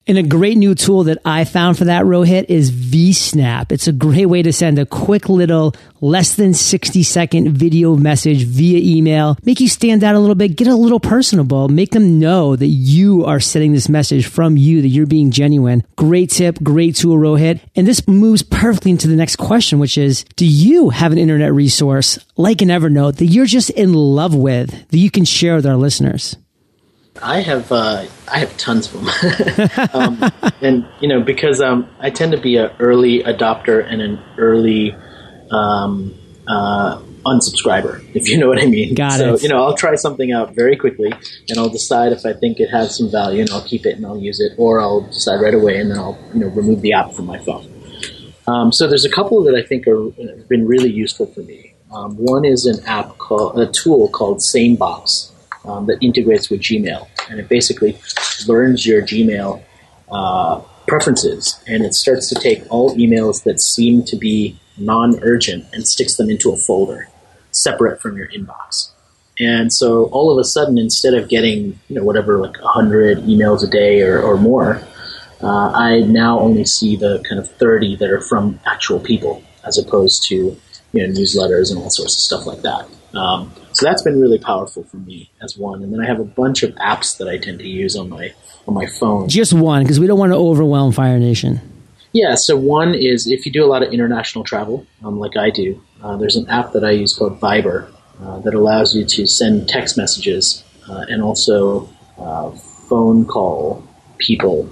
And 0.07 0.19
a 0.19 0.23
great 0.23 0.59
new 0.59 0.75
tool 0.75 1.05
that 1.05 1.19
I 1.25 1.45
found 1.45 1.79
for 1.79 1.85
that 1.85 2.05
Rohit 2.05 2.47
is 2.49 2.73
VSnap. 2.73 3.71
It's 3.71 3.87
a 3.87 3.93
great 3.93 4.27
way 4.27 4.43
to 4.43 4.53
send 4.53 4.81
a 4.81 4.87
quick 4.87 5.29
little 5.29 5.75
less 6.01 6.35
than 6.35 6.55
60 6.55 7.05
second 7.05 7.51
video 7.51 7.95
message 7.97 8.45
via 8.45 8.81
email, 8.83 9.37
make 9.45 9.61
you 9.61 9.69
stand 9.69 10.03
out 10.03 10.17
a 10.17 10.19
little 10.19 10.35
bit, 10.35 10.57
get 10.57 10.67
a 10.67 10.75
little 10.75 10.99
personable, 10.99 11.69
make 11.69 11.93
them 11.93 12.19
know 12.19 12.57
that 12.57 12.67
you 12.67 13.25
are 13.25 13.39
sending 13.39 13.73
this 13.73 13.89
message 13.89 14.27
from 14.27 14.57
you, 14.57 14.83
that 14.83 14.89
you're 14.89 15.07
being 15.07 15.31
genuine. 15.31 15.85
Great 15.97 16.31
tip, 16.31 16.61
great 16.65 16.97
tool, 16.97 17.17
Rohit. 17.17 17.61
And 17.77 17.87
this 17.87 18.09
moves 18.09 18.43
perfectly 18.43 18.91
into 18.91 19.07
the 19.07 19.17
next 19.17 19.37
question, 19.37 19.79
which 19.79 19.97
is, 19.97 20.25
do 20.35 20.47
you 20.47 20.91
have 20.91 21.13
an 21.13 21.19
internet 21.19 21.53
resource 21.53 22.19
like 22.37 22.61
an 22.61 22.69
Evernote 22.69 23.17
that 23.17 23.27
you're 23.27 23.47
just 23.47 23.71
in 23.71 23.95
love 23.95 24.35
with 24.35 24.89
that 24.89 24.99
you 24.99 25.13
can 25.13 25.25
share 25.25 25.55
with 25.55 25.67
our 25.67 25.77
listeners? 25.77 26.37
I 27.23 27.41
have 27.41 27.71
uh, 27.71 28.07
I 28.29 28.39
have 28.39 28.57
tons 28.57 28.93
of 28.93 29.05
them, 29.05 29.89
um, 29.95 30.33
and 30.61 30.87
you 31.01 31.09
know 31.09 31.21
because 31.21 31.61
um, 31.61 31.89
I 32.01 32.11
tend 32.11 32.33
to 32.33 32.39
be 32.39 32.57
an 32.57 32.71
early 32.81 33.23
adopter 33.23 33.85
and 33.89 34.03
an 34.03 34.21
early 34.39 34.95
um, 35.51 36.15
uh, 36.49 37.01
unsubscriber, 37.25 38.05
if 38.15 38.29
you 38.29 38.39
know 38.39 38.49
what 38.49 38.61
I 38.61 38.67
mean. 38.67 38.95
Got 38.95 39.19
so, 39.19 39.35
it. 39.35 39.43
you 39.43 39.49
know, 39.49 39.63
I'll 39.65 39.77
try 39.77 39.95
something 39.95 40.33
out 40.33 40.55
very 40.55 40.77
quickly, 40.77 41.13
and 41.49 41.59
I'll 41.59 41.69
decide 41.69 42.13
if 42.13 42.27
I 42.27 42.33
think 42.33 42.59
it 42.59 42.71
has 42.71 42.97
some 42.97 43.11
value, 43.11 43.41
and 43.41 43.51
I'll 43.51 43.65
keep 43.65 43.87
it 43.87 43.97
and 43.97 44.05
I'll 44.05 44.19
use 44.19 44.41
it, 44.41 44.53
or 44.59 44.81
I'll 44.81 45.03
decide 45.03 45.41
right 45.41 45.55
away, 45.55 45.79
and 45.79 45.91
then 45.91 45.99
I'll 45.99 46.19
you 46.35 46.41
know 46.41 46.49
remove 46.49 46.83
the 46.83 46.93
app 46.93 47.13
from 47.13 47.27
my 47.27 47.39
phone. 47.39 47.69
Um, 48.49 48.73
so 48.73 48.89
there's 48.89 49.05
a 49.05 49.11
couple 49.11 49.45
that 49.45 49.55
I 49.55 49.63
think 49.63 49.87
are 49.87 50.11
have 50.11 50.49
been 50.49 50.67
really 50.67 50.91
useful 50.91 51.27
for 51.27 51.41
me. 51.41 51.75
Um, 51.93 52.17
one 52.17 52.45
is 52.45 52.67
an 52.67 52.85
app 52.87 53.19
called 53.19 53.61
a 53.61 53.71
tool 53.71 54.09
called 54.09 54.39
SaneBox 54.39 55.32
um, 55.65 55.87
that 55.87 55.99
integrates 56.03 56.51
with 56.51 56.61
Gmail, 56.61 57.09
and 57.31 57.41
it 57.41 57.49
basically 57.49 57.99
learns 58.47 58.87
your 58.87 59.03
Gmail 59.03 59.63
uh, 60.11 60.61
preferences, 60.87 61.63
and 61.67 61.85
it 61.85 61.95
starts 61.95 62.29
to 62.29 62.35
take 62.35 62.65
all 62.71 62.95
emails 62.97 63.45
that 63.45 63.61
seem 63.61 64.03
to 64.05 64.17
be 64.17 64.59
non-urgent 64.79 65.65
and 65.73 65.87
sticks 65.87 66.17
them 66.17 66.31
into 66.31 66.53
a 66.53 66.57
folder 66.57 67.09
separate 67.51 68.01
from 68.01 68.17
your 68.17 68.29
inbox. 68.29 68.91
And 69.39 69.73
so 69.73 70.05
all 70.07 70.31
of 70.31 70.39
a 70.39 70.45
sudden, 70.45 70.79
instead 70.79 71.15
of 71.15 71.29
getting 71.29 71.79
you 71.89 71.97
know 71.97 72.05
whatever 72.05 72.39
like 72.39 72.57
hundred 72.59 73.19
emails 73.19 73.67
a 73.67 73.71
day 73.71 74.03
or, 74.03 74.21
or 74.21 74.37
more, 74.37 74.83
uh, 75.43 75.73
I 75.75 76.01
now 76.01 76.39
only 76.39 76.65
see 76.65 76.97
the 76.97 77.23
kind 77.29 77.41
of 77.41 77.51
thirty 77.53 77.97
that 77.97 78.11
are 78.11 78.21
from 78.21 78.61
actual 78.67 79.01
people, 79.01 79.43
as 79.65 79.79
opposed 79.79 80.25
to 80.29 80.35
you 80.93 81.07
know 81.07 81.13
newsletters 81.13 81.71
and 81.71 81.81
all 81.81 81.91
sorts 81.91 82.15
of 82.15 82.21
stuff 82.21 82.47
like 82.47 82.63
that. 82.63 82.87
Um, 83.19 83.53
so 83.73 83.87
that's 83.87 84.03
been 84.03 84.21
really 84.21 84.39
powerful 84.39 84.85
for 84.85 84.99
me 84.99 85.31
as 85.43 85.57
one. 85.57 85.83
And 85.83 85.93
then 85.93 86.01
I 86.01 86.07
have 86.07 86.21
a 86.21 86.25
bunch 86.25 86.63
of 86.63 86.75
apps 86.77 87.19
that 87.19 87.29
I 87.29 87.39
tend 87.39 87.59
to 87.61 87.69
use 87.69 87.97
on 87.97 88.09
my 88.09 88.33
on 88.67 88.75
my 88.75 88.87
phone. 88.87 89.29
Just 89.29 89.53
one, 89.53 89.83
because 89.83 89.99
we 89.99 90.07
don't 90.07 90.19
want 90.19 90.33
to 90.33 90.37
overwhelm 90.39 90.93
Fire 90.93 91.19
Nation. 91.19 91.61
Yeah, 92.13 92.35
so 92.35 92.57
one 92.57 92.95
is 92.95 93.27
if 93.27 93.47
you 93.47 93.53
do 93.53 93.65
a 93.65 93.67
lot 93.67 93.83
of 93.83 93.93
international 93.93 94.45
travel, 94.45 94.87
um, 95.03 95.19
like 95.19 95.37
I 95.37 95.51
do, 95.51 95.83
uh, 96.03 96.17
there's 96.17 96.37
an 96.37 96.49
app 96.49 96.73
that 96.73 96.85
I 96.85 96.91
use 96.91 97.17
called 97.17 97.41
Viber 97.41 97.91
uh, 98.23 98.39
that 98.41 98.55
allows 98.55 98.95
you 98.95 99.05
to 99.05 99.27
send 99.27 99.69
text 99.69 99.97
messages 99.97 100.63
uh, 100.89 101.07
and 101.09 101.23
also 101.23 101.89
uh, 102.19 102.51
phone 102.51 103.25
call 103.25 103.83
people 104.19 104.69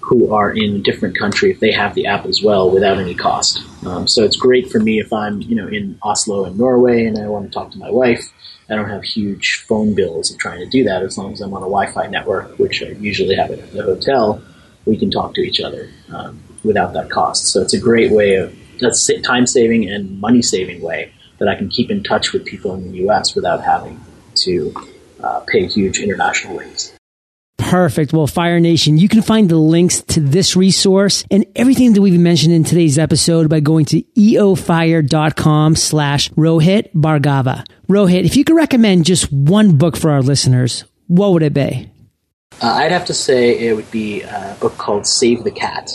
who 0.00 0.34
are 0.34 0.50
in 0.50 0.76
a 0.76 0.78
different 0.78 1.16
country 1.16 1.52
if 1.52 1.60
they 1.60 1.70
have 1.70 1.94
the 1.94 2.06
app 2.06 2.26
as 2.26 2.42
well 2.42 2.68
without 2.68 2.98
any 2.98 3.14
cost. 3.14 3.62
Um, 3.86 4.08
so 4.08 4.24
it's 4.24 4.36
great 4.36 4.68
for 4.68 4.80
me 4.80 4.98
if 4.98 5.12
I'm 5.12 5.40
you 5.42 5.54
know 5.54 5.68
in 5.68 5.98
Oslo 6.02 6.44
in 6.46 6.56
Norway 6.56 7.04
and 7.04 7.16
I 7.16 7.28
want 7.28 7.44
to 7.46 7.50
talk 7.50 7.70
to 7.70 7.78
my 7.78 7.90
wife. 7.90 8.32
I 8.70 8.76
don't 8.76 8.88
have 8.88 9.02
huge 9.02 9.64
phone 9.66 9.94
bills 9.94 10.30
of 10.30 10.38
trying 10.38 10.60
to 10.60 10.66
do 10.66 10.84
that 10.84 11.02
as 11.02 11.18
long 11.18 11.32
as 11.32 11.40
I'm 11.40 11.52
on 11.52 11.62
a 11.62 11.66
Wi-Fi 11.66 12.06
network, 12.06 12.56
which 12.58 12.82
I 12.82 12.90
usually 13.00 13.34
have 13.34 13.50
at 13.50 13.72
the 13.72 13.82
hotel. 13.82 14.40
we 14.86 14.96
can 14.96 15.10
talk 15.10 15.34
to 15.34 15.40
each 15.40 15.60
other 15.60 15.90
um, 16.12 16.40
without 16.64 16.92
that 16.94 17.10
cost. 17.10 17.48
So 17.48 17.60
it's 17.60 17.74
a 17.74 17.80
great 17.80 18.12
way 18.12 18.36
of 18.36 18.56
that's 18.80 19.10
time 19.22 19.46
saving 19.46 19.90
and 19.90 20.20
money 20.20 20.40
saving 20.40 20.80
way 20.80 21.12
that 21.38 21.48
I 21.48 21.56
can 21.56 21.68
keep 21.68 21.90
in 21.90 22.02
touch 22.02 22.32
with 22.32 22.44
people 22.44 22.74
in 22.74 22.90
the 22.90 22.98
U.S. 22.98 23.34
without 23.34 23.62
having 23.62 24.00
to 24.36 24.74
uh, 25.22 25.40
pay 25.40 25.66
huge 25.66 25.98
international 25.98 26.56
rates. 26.56 26.92
Perfect. 27.70 28.12
Well, 28.12 28.26
Fire 28.26 28.58
Nation, 28.58 28.98
you 28.98 29.08
can 29.08 29.22
find 29.22 29.48
the 29.48 29.56
links 29.56 30.02
to 30.02 30.18
this 30.18 30.56
resource 30.56 31.22
and 31.30 31.46
everything 31.54 31.92
that 31.92 32.02
we've 32.02 32.18
mentioned 32.18 32.52
in 32.52 32.64
today's 32.64 32.98
episode 32.98 33.48
by 33.48 33.60
going 33.60 33.84
to 33.84 34.02
eofire.com 34.18 35.76
slash 35.76 36.30
Rohit 36.30 36.92
Bhargava. 36.94 37.64
Rohit, 37.88 38.24
if 38.24 38.34
you 38.34 38.42
could 38.42 38.56
recommend 38.56 39.04
just 39.04 39.30
one 39.30 39.76
book 39.76 39.96
for 39.96 40.10
our 40.10 40.20
listeners, 40.20 40.82
what 41.06 41.30
would 41.30 41.44
it 41.44 41.54
be? 41.54 41.88
Uh, 42.60 42.72
I'd 42.72 42.90
have 42.90 43.04
to 43.04 43.14
say 43.14 43.56
it 43.56 43.76
would 43.76 43.90
be 43.92 44.22
a 44.22 44.56
book 44.60 44.76
called 44.76 45.06
Save 45.06 45.44
the 45.44 45.52
Cat. 45.52 45.92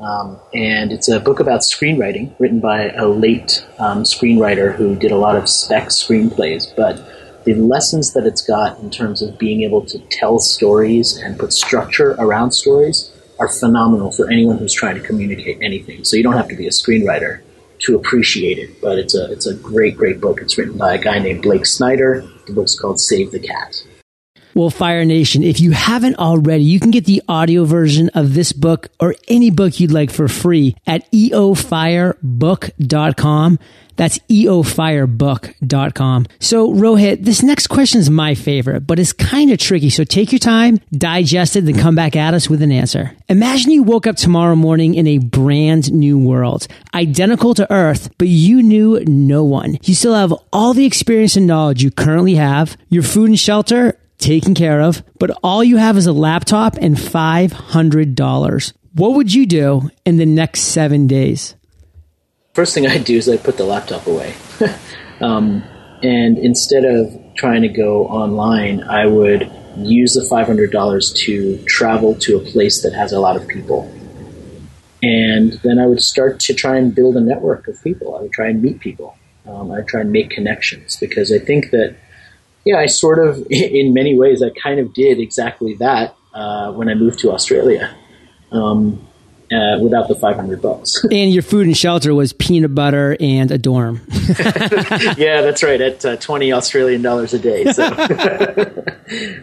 Um, 0.00 0.38
and 0.54 0.92
it's 0.92 1.08
a 1.08 1.18
book 1.18 1.40
about 1.40 1.62
screenwriting 1.62 2.38
written 2.38 2.60
by 2.60 2.90
a 2.90 3.08
late 3.08 3.66
um, 3.80 4.04
screenwriter 4.04 4.72
who 4.72 4.94
did 4.94 5.10
a 5.10 5.16
lot 5.16 5.34
of 5.34 5.48
spec 5.48 5.88
screenplays. 5.88 6.72
But 6.76 7.04
the 7.46 7.54
lessons 7.54 8.12
that 8.12 8.26
it's 8.26 8.42
got 8.42 8.80
in 8.80 8.90
terms 8.90 9.22
of 9.22 9.38
being 9.38 9.62
able 9.62 9.84
to 9.86 9.98
tell 10.10 10.40
stories 10.40 11.16
and 11.16 11.38
put 11.38 11.52
structure 11.52 12.16
around 12.18 12.50
stories 12.50 13.12
are 13.38 13.48
phenomenal 13.48 14.10
for 14.10 14.28
anyone 14.28 14.58
who's 14.58 14.72
trying 14.72 14.96
to 14.96 15.06
communicate 15.06 15.58
anything. 15.62 16.04
So 16.04 16.16
you 16.16 16.24
don't 16.24 16.36
have 16.36 16.48
to 16.48 16.56
be 16.56 16.66
a 16.66 16.70
screenwriter 16.70 17.42
to 17.80 17.94
appreciate 17.94 18.58
it, 18.58 18.80
but 18.80 18.98
it's 18.98 19.14
a 19.14 19.30
it's 19.30 19.46
a 19.46 19.54
great 19.54 19.96
great 19.96 20.20
book. 20.20 20.40
It's 20.40 20.58
written 20.58 20.76
by 20.76 20.94
a 20.94 20.98
guy 20.98 21.20
named 21.20 21.42
Blake 21.42 21.66
Snyder. 21.66 22.26
The 22.46 22.52
book's 22.52 22.76
called 22.76 22.98
Save 22.98 23.30
the 23.30 23.38
Cat. 23.38 23.84
Well, 24.56 24.70
Fire 24.70 25.04
Nation, 25.04 25.42
if 25.42 25.60
you 25.60 25.72
haven't 25.72 26.16
already, 26.16 26.64
you 26.64 26.80
can 26.80 26.90
get 26.90 27.04
the 27.04 27.22
audio 27.28 27.66
version 27.66 28.08
of 28.14 28.32
this 28.32 28.54
book 28.54 28.88
or 28.98 29.14
any 29.28 29.50
book 29.50 29.78
you'd 29.78 29.92
like 29.92 30.10
for 30.10 30.28
free 30.28 30.74
at 30.86 31.12
eofirebook.com. 31.12 33.58
That's 33.96 34.18
eofirebook.com. 34.18 36.26
So, 36.38 36.72
Rohit, 36.72 37.22
this 37.22 37.42
next 37.42 37.66
question 37.66 38.00
is 38.00 38.08
my 38.08 38.34
favorite, 38.34 38.86
but 38.86 38.98
it's 38.98 39.12
kind 39.12 39.50
of 39.50 39.58
tricky. 39.58 39.90
So 39.90 40.04
take 40.04 40.32
your 40.32 40.38
time, 40.38 40.80
digest 40.90 41.56
it, 41.56 41.66
then 41.66 41.78
come 41.78 41.94
back 41.94 42.16
at 42.16 42.32
us 42.32 42.48
with 42.48 42.62
an 42.62 42.72
answer. 42.72 43.14
Imagine 43.28 43.72
you 43.72 43.82
woke 43.82 44.06
up 44.06 44.16
tomorrow 44.16 44.56
morning 44.56 44.94
in 44.94 45.06
a 45.06 45.18
brand 45.18 45.92
new 45.92 46.18
world, 46.18 46.66
identical 46.94 47.52
to 47.52 47.70
Earth, 47.70 48.08
but 48.16 48.28
you 48.28 48.62
knew 48.62 49.04
no 49.06 49.44
one. 49.44 49.76
You 49.82 49.94
still 49.94 50.14
have 50.14 50.32
all 50.50 50.72
the 50.72 50.86
experience 50.86 51.36
and 51.36 51.46
knowledge 51.46 51.82
you 51.82 51.90
currently 51.90 52.36
have, 52.36 52.78
your 52.88 53.02
food 53.02 53.28
and 53.28 53.38
shelter 53.38 53.98
taken 54.18 54.54
care 54.54 54.80
of, 54.80 55.02
but 55.18 55.36
all 55.42 55.62
you 55.62 55.76
have 55.76 55.96
is 55.96 56.06
a 56.06 56.12
laptop 56.12 56.76
and 56.80 56.96
$500. 56.96 58.72
What 58.94 59.14
would 59.14 59.34
you 59.34 59.46
do 59.46 59.90
in 60.04 60.16
the 60.16 60.26
next 60.26 60.60
seven 60.60 61.06
days? 61.06 61.54
first 62.56 62.72
thing 62.72 62.86
I'd 62.86 63.04
do 63.04 63.18
is 63.18 63.28
I'd 63.28 63.44
put 63.44 63.58
the 63.58 63.66
laptop 63.66 64.06
away. 64.06 64.34
um, 65.20 65.62
and 66.02 66.38
instead 66.38 66.86
of 66.86 67.14
trying 67.36 67.60
to 67.62 67.68
go 67.68 68.06
online, 68.06 68.82
I 68.82 69.04
would 69.06 69.52
use 69.76 70.14
the 70.14 70.22
$500 70.22 71.16
to 71.16 71.64
travel 71.66 72.14
to 72.14 72.38
a 72.38 72.40
place 72.40 72.82
that 72.82 72.94
has 72.94 73.12
a 73.12 73.20
lot 73.20 73.36
of 73.36 73.46
people. 73.46 73.92
And 75.02 75.52
then 75.62 75.78
I 75.78 75.86
would 75.86 76.00
start 76.00 76.40
to 76.40 76.54
try 76.54 76.78
and 76.78 76.94
build 76.94 77.18
a 77.18 77.20
network 77.20 77.68
of 77.68 77.76
people. 77.84 78.16
I 78.16 78.22
would 78.22 78.32
try 78.32 78.48
and 78.48 78.62
meet 78.62 78.80
people. 78.80 79.18
Um, 79.46 79.70
I 79.70 79.76
would 79.76 79.88
try 79.88 80.00
and 80.00 80.10
make 80.10 80.30
connections 80.30 80.96
because 80.96 81.30
I 81.30 81.38
think 81.38 81.72
that, 81.72 81.94
yeah, 82.66 82.78
I 82.78 82.86
sort 82.86 83.26
of, 83.26 83.46
in 83.50 83.94
many 83.94 84.18
ways, 84.18 84.42
I 84.42 84.50
kind 84.50 84.78
of 84.78 84.92
did 84.92 85.18
exactly 85.18 85.76
that 85.76 86.14
uh, 86.34 86.72
when 86.72 86.90
I 86.90 86.94
moved 86.94 87.20
to 87.20 87.32
Australia. 87.32 87.96
Um, 88.52 89.06
uh, 89.52 89.78
without 89.80 90.08
the 90.08 90.14
500 90.16 90.60
bucks. 90.60 91.04
and 91.12 91.32
your 91.32 91.42
food 91.44 91.68
and 91.68 91.76
shelter 91.76 92.12
was 92.12 92.32
peanut 92.32 92.74
butter 92.74 93.16
and 93.20 93.52
a 93.52 93.58
dorm. 93.58 94.00
yeah, 95.16 95.40
that's 95.40 95.62
right, 95.62 95.80
at 95.80 96.04
uh, 96.04 96.16
20 96.16 96.52
Australian 96.52 97.00
dollars 97.00 97.32
a 97.32 97.38
day. 97.38 97.64
So. 97.72 97.86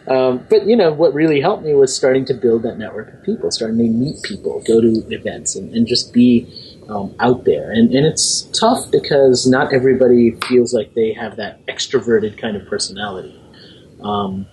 um, 0.07 0.45
but, 0.49 0.65
you 0.65 0.75
know, 0.75 0.91
what 0.91 1.13
really 1.13 1.39
helped 1.39 1.63
me 1.63 1.73
was 1.73 1.95
starting 1.95 2.25
to 2.25 2.33
build 2.33 2.63
that 2.63 2.77
network 2.77 3.13
of 3.13 3.23
people, 3.23 3.49
starting 3.49 3.77
to 3.77 3.85
meet 3.85 4.21
people, 4.23 4.61
go 4.67 4.81
to 4.81 5.05
events, 5.09 5.55
and, 5.55 5.73
and 5.73 5.87
just 5.87 6.11
be 6.11 6.72
um, 6.93 7.15
out 7.19 7.45
there. 7.45 7.71
And, 7.71 7.93
and 7.93 8.05
it's 8.05 8.43
tough 8.57 8.91
because 8.91 9.47
not 9.47 9.73
everybody 9.73 10.31
feels 10.47 10.73
like 10.73 10.93
they 10.93 11.13
have 11.13 11.37
that 11.37 11.65
extroverted 11.65 12.37
kind 12.37 12.55
of 12.55 12.67
personality. 12.67 13.39
Um, 14.01 14.45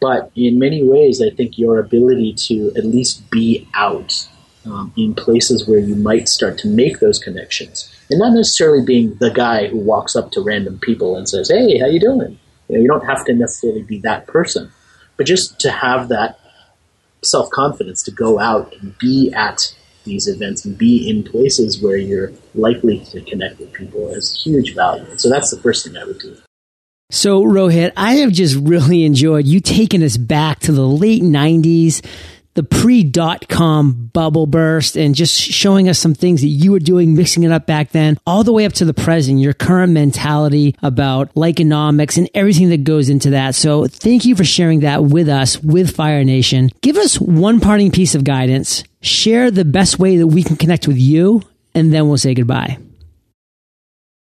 but 0.00 0.30
in 0.34 0.58
many 0.58 0.82
ways, 0.82 1.20
I 1.20 1.30
think 1.30 1.58
your 1.58 1.78
ability 1.78 2.34
to 2.46 2.72
at 2.76 2.84
least 2.84 3.30
be 3.30 3.68
out 3.74 4.28
um, 4.64 4.92
in 4.96 5.14
places 5.14 5.66
where 5.66 5.78
you 5.78 5.94
might 5.94 6.28
start 6.28 6.58
to 6.58 6.68
make 6.68 7.00
those 7.00 7.18
connections, 7.18 7.94
and 8.10 8.18
not 8.18 8.32
necessarily 8.32 8.84
being 8.84 9.14
the 9.16 9.30
guy 9.30 9.68
who 9.68 9.78
walks 9.78 10.14
up 10.14 10.32
to 10.32 10.40
random 10.40 10.78
people 10.78 11.16
and 11.16 11.28
says, 11.28 11.48
"Hey, 11.48 11.78
how 11.78 11.86
you 11.86 12.00
doing?" 12.00 12.38
You, 12.68 12.76
know, 12.76 12.82
you 12.82 12.88
don't 12.88 13.06
have 13.06 13.24
to 13.26 13.34
necessarily 13.34 13.82
be 13.82 13.98
that 14.00 14.26
person, 14.26 14.70
but 15.16 15.26
just 15.26 15.58
to 15.60 15.70
have 15.70 16.08
that 16.08 16.38
self 17.22 17.50
confidence 17.50 18.02
to 18.04 18.10
go 18.10 18.38
out 18.38 18.74
and 18.80 18.96
be 18.98 19.32
at 19.32 19.74
these 20.04 20.26
events 20.26 20.64
and 20.64 20.76
be 20.76 21.08
in 21.08 21.22
places 21.22 21.82
where 21.82 21.96
you're 21.96 22.32
likely 22.54 23.00
to 23.06 23.20
connect 23.22 23.58
with 23.58 23.72
people 23.72 24.08
is 24.10 24.42
huge 24.42 24.74
value. 24.74 25.06
So 25.16 25.28
that's 25.28 25.50
the 25.50 25.60
first 25.60 25.86
thing 25.86 25.96
I 25.96 26.04
would 26.04 26.18
do. 26.18 26.36
So, 27.12 27.42
Rohit, 27.42 27.92
I 27.96 28.16
have 28.16 28.30
just 28.30 28.56
really 28.56 29.04
enjoyed 29.04 29.46
you 29.46 29.58
taking 29.60 30.02
us 30.02 30.16
back 30.16 30.60
to 30.60 30.72
the 30.72 30.86
late 30.86 31.22
90s 31.22 32.04
the 32.54 32.62
pre 32.62 33.02
dot 33.02 33.48
com 33.48 34.10
bubble 34.12 34.46
burst 34.46 34.96
and 34.96 35.14
just 35.14 35.40
showing 35.40 35.88
us 35.88 35.98
some 35.98 36.14
things 36.14 36.40
that 36.40 36.48
you 36.48 36.72
were 36.72 36.78
doing, 36.78 37.14
mixing 37.14 37.42
it 37.42 37.52
up 37.52 37.66
back 37.66 37.90
then, 37.90 38.18
all 38.26 38.44
the 38.44 38.52
way 38.52 38.66
up 38.66 38.72
to 38.74 38.84
the 38.84 38.94
present, 38.94 39.38
your 39.38 39.52
current 39.52 39.92
mentality 39.92 40.74
about 40.82 41.32
Likeonomics 41.34 42.18
and 42.18 42.28
everything 42.34 42.70
that 42.70 42.84
goes 42.84 43.08
into 43.08 43.30
that. 43.30 43.54
So 43.54 43.86
thank 43.86 44.24
you 44.24 44.34
for 44.34 44.44
sharing 44.44 44.80
that 44.80 45.04
with 45.04 45.28
us, 45.28 45.62
with 45.62 45.94
Fire 45.94 46.24
Nation. 46.24 46.70
Give 46.80 46.96
us 46.96 47.20
one 47.20 47.60
parting 47.60 47.90
piece 47.90 48.14
of 48.14 48.24
guidance. 48.24 48.84
Share 49.00 49.50
the 49.50 49.64
best 49.64 49.98
way 49.98 50.16
that 50.18 50.26
we 50.26 50.42
can 50.42 50.56
connect 50.56 50.86
with 50.86 50.98
you, 50.98 51.42
and 51.74 51.92
then 51.92 52.08
we'll 52.08 52.18
say 52.18 52.34
goodbye. 52.34 52.78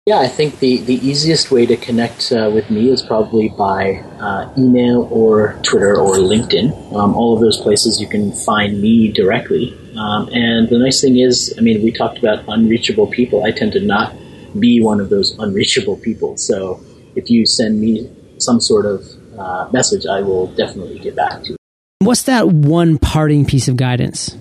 Yeah, 0.05 0.19
I 0.19 0.27
think 0.27 0.59
the, 0.59 0.79
the 0.79 0.95
easiest 0.95 1.49
way 1.49 1.65
to 1.65 1.77
connect 1.77 2.33
uh, 2.33 2.51
with 2.53 2.69
me 2.69 2.89
is 2.89 3.01
probably 3.01 3.47
by 3.47 4.03
uh, 4.19 4.53
email 4.57 5.07
or 5.09 5.57
Twitter 5.63 5.97
or 5.97 6.15
LinkedIn. 6.15 6.93
Um, 6.93 7.15
all 7.15 7.33
of 7.33 7.39
those 7.39 7.55
places 7.55 8.01
you 8.01 8.07
can 8.07 8.33
find 8.33 8.81
me 8.81 9.13
directly. 9.13 9.71
Um, 9.95 10.27
and 10.33 10.67
the 10.67 10.77
nice 10.77 10.99
thing 10.99 11.19
is, 11.19 11.55
I 11.57 11.61
mean, 11.61 11.81
we 11.81 11.93
talked 11.93 12.17
about 12.17 12.43
unreachable 12.49 13.07
people. 13.07 13.45
I 13.45 13.51
tend 13.51 13.71
to 13.73 13.79
not 13.79 14.13
be 14.59 14.83
one 14.83 14.99
of 14.99 15.09
those 15.09 15.39
unreachable 15.39 15.95
people. 15.95 16.35
So 16.35 16.83
if 17.15 17.29
you 17.29 17.45
send 17.45 17.79
me 17.79 18.11
some 18.39 18.59
sort 18.59 18.85
of 18.85 19.05
uh, 19.39 19.69
message, 19.71 20.05
I 20.05 20.19
will 20.19 20.47
definitely 20.47 20.99
get 20.99 21.15
back 21.15 21.43
to 21.43 21.51
you. 21.51 21.55
What's 21.99 22.23
that 22.23 22.49
one 22.49 22.97
parting 22.97 23.45
piece 23.45 23.69
of 23.69 23.77
guidance? 23.77 24.35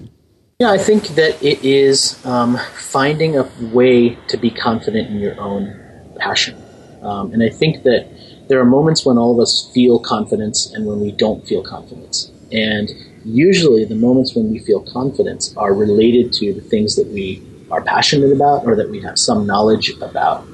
Yeah, 0.62 0.70
I 0.70 0.79
think 0.79 1.09
that 1.16 1.42
it 1.42 1.64
is 1.64 2.25
um, 2.25 2.57
finding 2.77 3.37
a 3.37 3.51
way 3.72 4.14
to 4.29 4.37
be 4.37 4.48
confident 4.48 5.11
in 5.11 5.18
your 5.18 5.37
own 5.40 5.77
passion. 6.20 6.57
Um, 7.03 7.33
and 7.33 7.42
I 7.42 7.48
think 7.48 7.83
that 7.83 8.09
there 8.46 8.61
are 8.61 8.64
moments 8.64 9.05
when 9.05 9.18
all 9.18 9.33
of 9.33 9.40
us 9.40 9.68
feel 9.75 9.98
confidence 9.98 10.72
and 10.72 10.87
when 10.87 11.01
we 11.01 11.11
don't 11.11 11.44
feel 11.48 11.64
confidence. 11.64 12.31
And 12.53 12.88
usually 13.25 13.85
the 13.85 13.96
moments 13.96 14.37
when 14.37 14.53
we 14.53 14.61
feel 14.61 14.83
confidence 14.83 15.53
are 15.57 15.75
related 15.75 16.33
to 16.35 16.55
the 16.55 16.61
things 16.61 16.94
that 16.94 17.09
we 17.09 17.42
are 17.72 17.83
passionate 17.83 18.31
about 18.31 18.64
or 18.64 18.77
that 18.77 18.88
we 18.88 19.01
have 19.01 19.18
some 19.18 19.44
knowledge 19.44 19.90
about. 20.01 20.46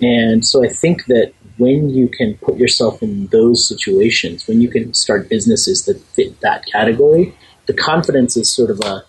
And 0.00 0.42
so 0.42 0.64
I 0.64 0.68
think 0.68 1.04
that 1.08 1.34
when 1.58 1.90
you 1.90 2.08
can 2.08 2.38
put 2.38 2.56
yourself 2.56 3.02
in 3.02 3.26
those 3.26 3.68
situations, 3.68 4.48
when 4.48 4.62
you 4.62 4.70
can 4.70 4.94
start 4.94 5.28
businesses 5.28 5.84
that 5.84 6.00
fit 6.14 6.40
that 6.40 6.64
category, 6.64 7.36
the 7.66 7.74
confidence 7.74 8.38
is 8.38 8.50
sort 8.50 8.70
of 8.70 8.80
a 8.80 9.04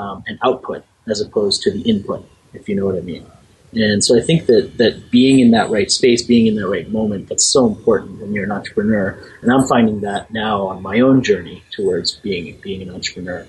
um, 0.00 0.24
an 0.26 0.38
output 0.42 0.84
as 1.08 1.20
opposed 1.20 1.62
to 1.62 1.70
the 1.70 1.82
input, 1.82 2.26
if 2.52 2.68
you 2.68 2.74
know 2.76 2.86
what 2.86 2.96
I 2.96 3.00
mean. 3.00 3.26
And 3.72 4.02
so 4.02 4.18
I 4.18 4.22
think 4.22 4.46
that, 4.46 4.78
that 4.78 5.10
being 5.10 5.38
in 5.38 5.52
that 5.52 5.70
right 5.70 5.90
space, 5.90 6.26
being 6.26 6.46
in 6.46 6.56
that 6.56 6.66
right 6.66 6.90
moment, 6.90 7.28
that's 7.28 7.46
so 7.46 7.66
important 7.66 8.20
when 8.20 8.32
you're 8.32 8.44
an 8.44 8.50
entrepreneur. 8.50 9.16
And 9.42 9.52
I'm 9.52 9.66
finding 9.68 10.00
that 10.00 10.32
now 10.32 10.66
on 10.66 10.82
my 10.82 11.00
own 11.00 11.22
journey 11.22 11.62
towards 11.70 12.16
being 12.16 12.58
being 12.60 12.82
an 12.82 12.90
entrepreneur. 12.92 13.46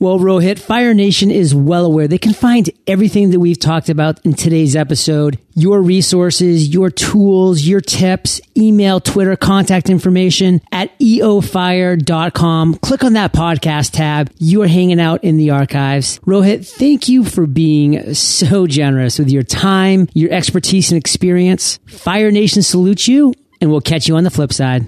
Well, 0.00 0.20
Rohit, 0.20 0.60
Fire 0.60 0.94
Nation 0.94 1.28
is 1.28 1.52
well 1.56 1.84
aware 1.84 2.06
they 2.06 2.18
can 2.18 2.32
find 2.32 2.70
everything 2.86 3.30
that 3.30 3.40
we've 3.40 3.58
talked 3.58 3.88
about 3.88 4.24
in 4.24 4.32
today's 4.32 4.76
episode. 4.76 5.40
Your 5.54 5.82
resources, 5.82 6.68
your 6.68 6.88
tools, 6.88 7.62
your 7.62 7.80
tips, 7.80 8.40
email, 8.56 9.00
Twitter, 9.00 9.34
contact 9.34 9.90
information 9.90 10.60
at 10.70 10.96
eofire.com. 11.00 12.74
Click 12.76 13.02
on 13.02 13.14
that 13.14 13.32
podcast 13.32 13.90
tab. 13.90 14.30
You 14.38 14.62
are 14.62 14.68
hanging 14.68 15.00
out 15.00 15.24
in 15.24 15.36
the 15.36 15.50
archives. 15.50 16.20
Rohit, 16.20 16.64
thank 16.64 17.08
you 17.08 17.24
for 17.24 17.48
being 17.48 18.14
so 18.14 18.68
generous 18.68 19.18
with 19.18 19.30
your 19.30 19.42
time, 19.42 20.08
your 20.14 20.30
expertise 20.30 20.92
and 20.92 20.98
experience. 20.98 21.80
Fire 21.88 22.30
Nation 22.30 22.62
salutes 22.62 23.08
you 23.08 23.34
and 23.60 23.68
we'll 23.68 23.80
catch 23.80 24.06
you 24.06 24.16
on 24.16 24.22
the 24.22 24.30
flip 24.30 24.52
side. 24.52 24.86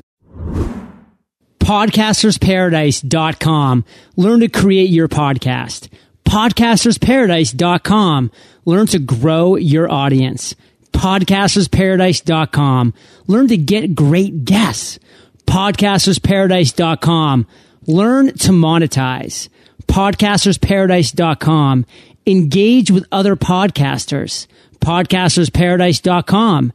podcastersparadise.com. 1.60 3.84
Learn 4.16 4.40
to 4.40 4.48
create 4.48 4.90
your 4.90 5.06
podcast. 5.08 5.88
podcastersparadise.com. 6.24 8.30
Learn 8.64 8.86
to 8.86 8.98
grow 8.98 9.56
your 9.56 9.88
audience. 9.90 10.54
podcastersparadise.com. 10.92 12.94
Learn 13.26 13.48
to 13.48 13.56
get 13.56 13.94
great 13.94 14.44
guests. 14.44 14.98
podcastersparadise.com. 15.46 17.46
Learn 17.86 18.26
to 18.26 18.50
monetize. 18.50 19.48
podcastersparadise.com. 19.86 21.86
Engage 22.26 22.90
with 22.90 23.06
other 23.10 23.36
podcasters. 23.36 24.46
podcastersparadise.com. 24.80 26.72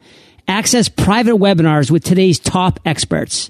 Access 0.48 0.90
private 0.90 1.36
webinars 1.36 1.90
with 1.90 2.04
today's 2.04 2.40
top 2.40 2.80
experts. 2.86 3.50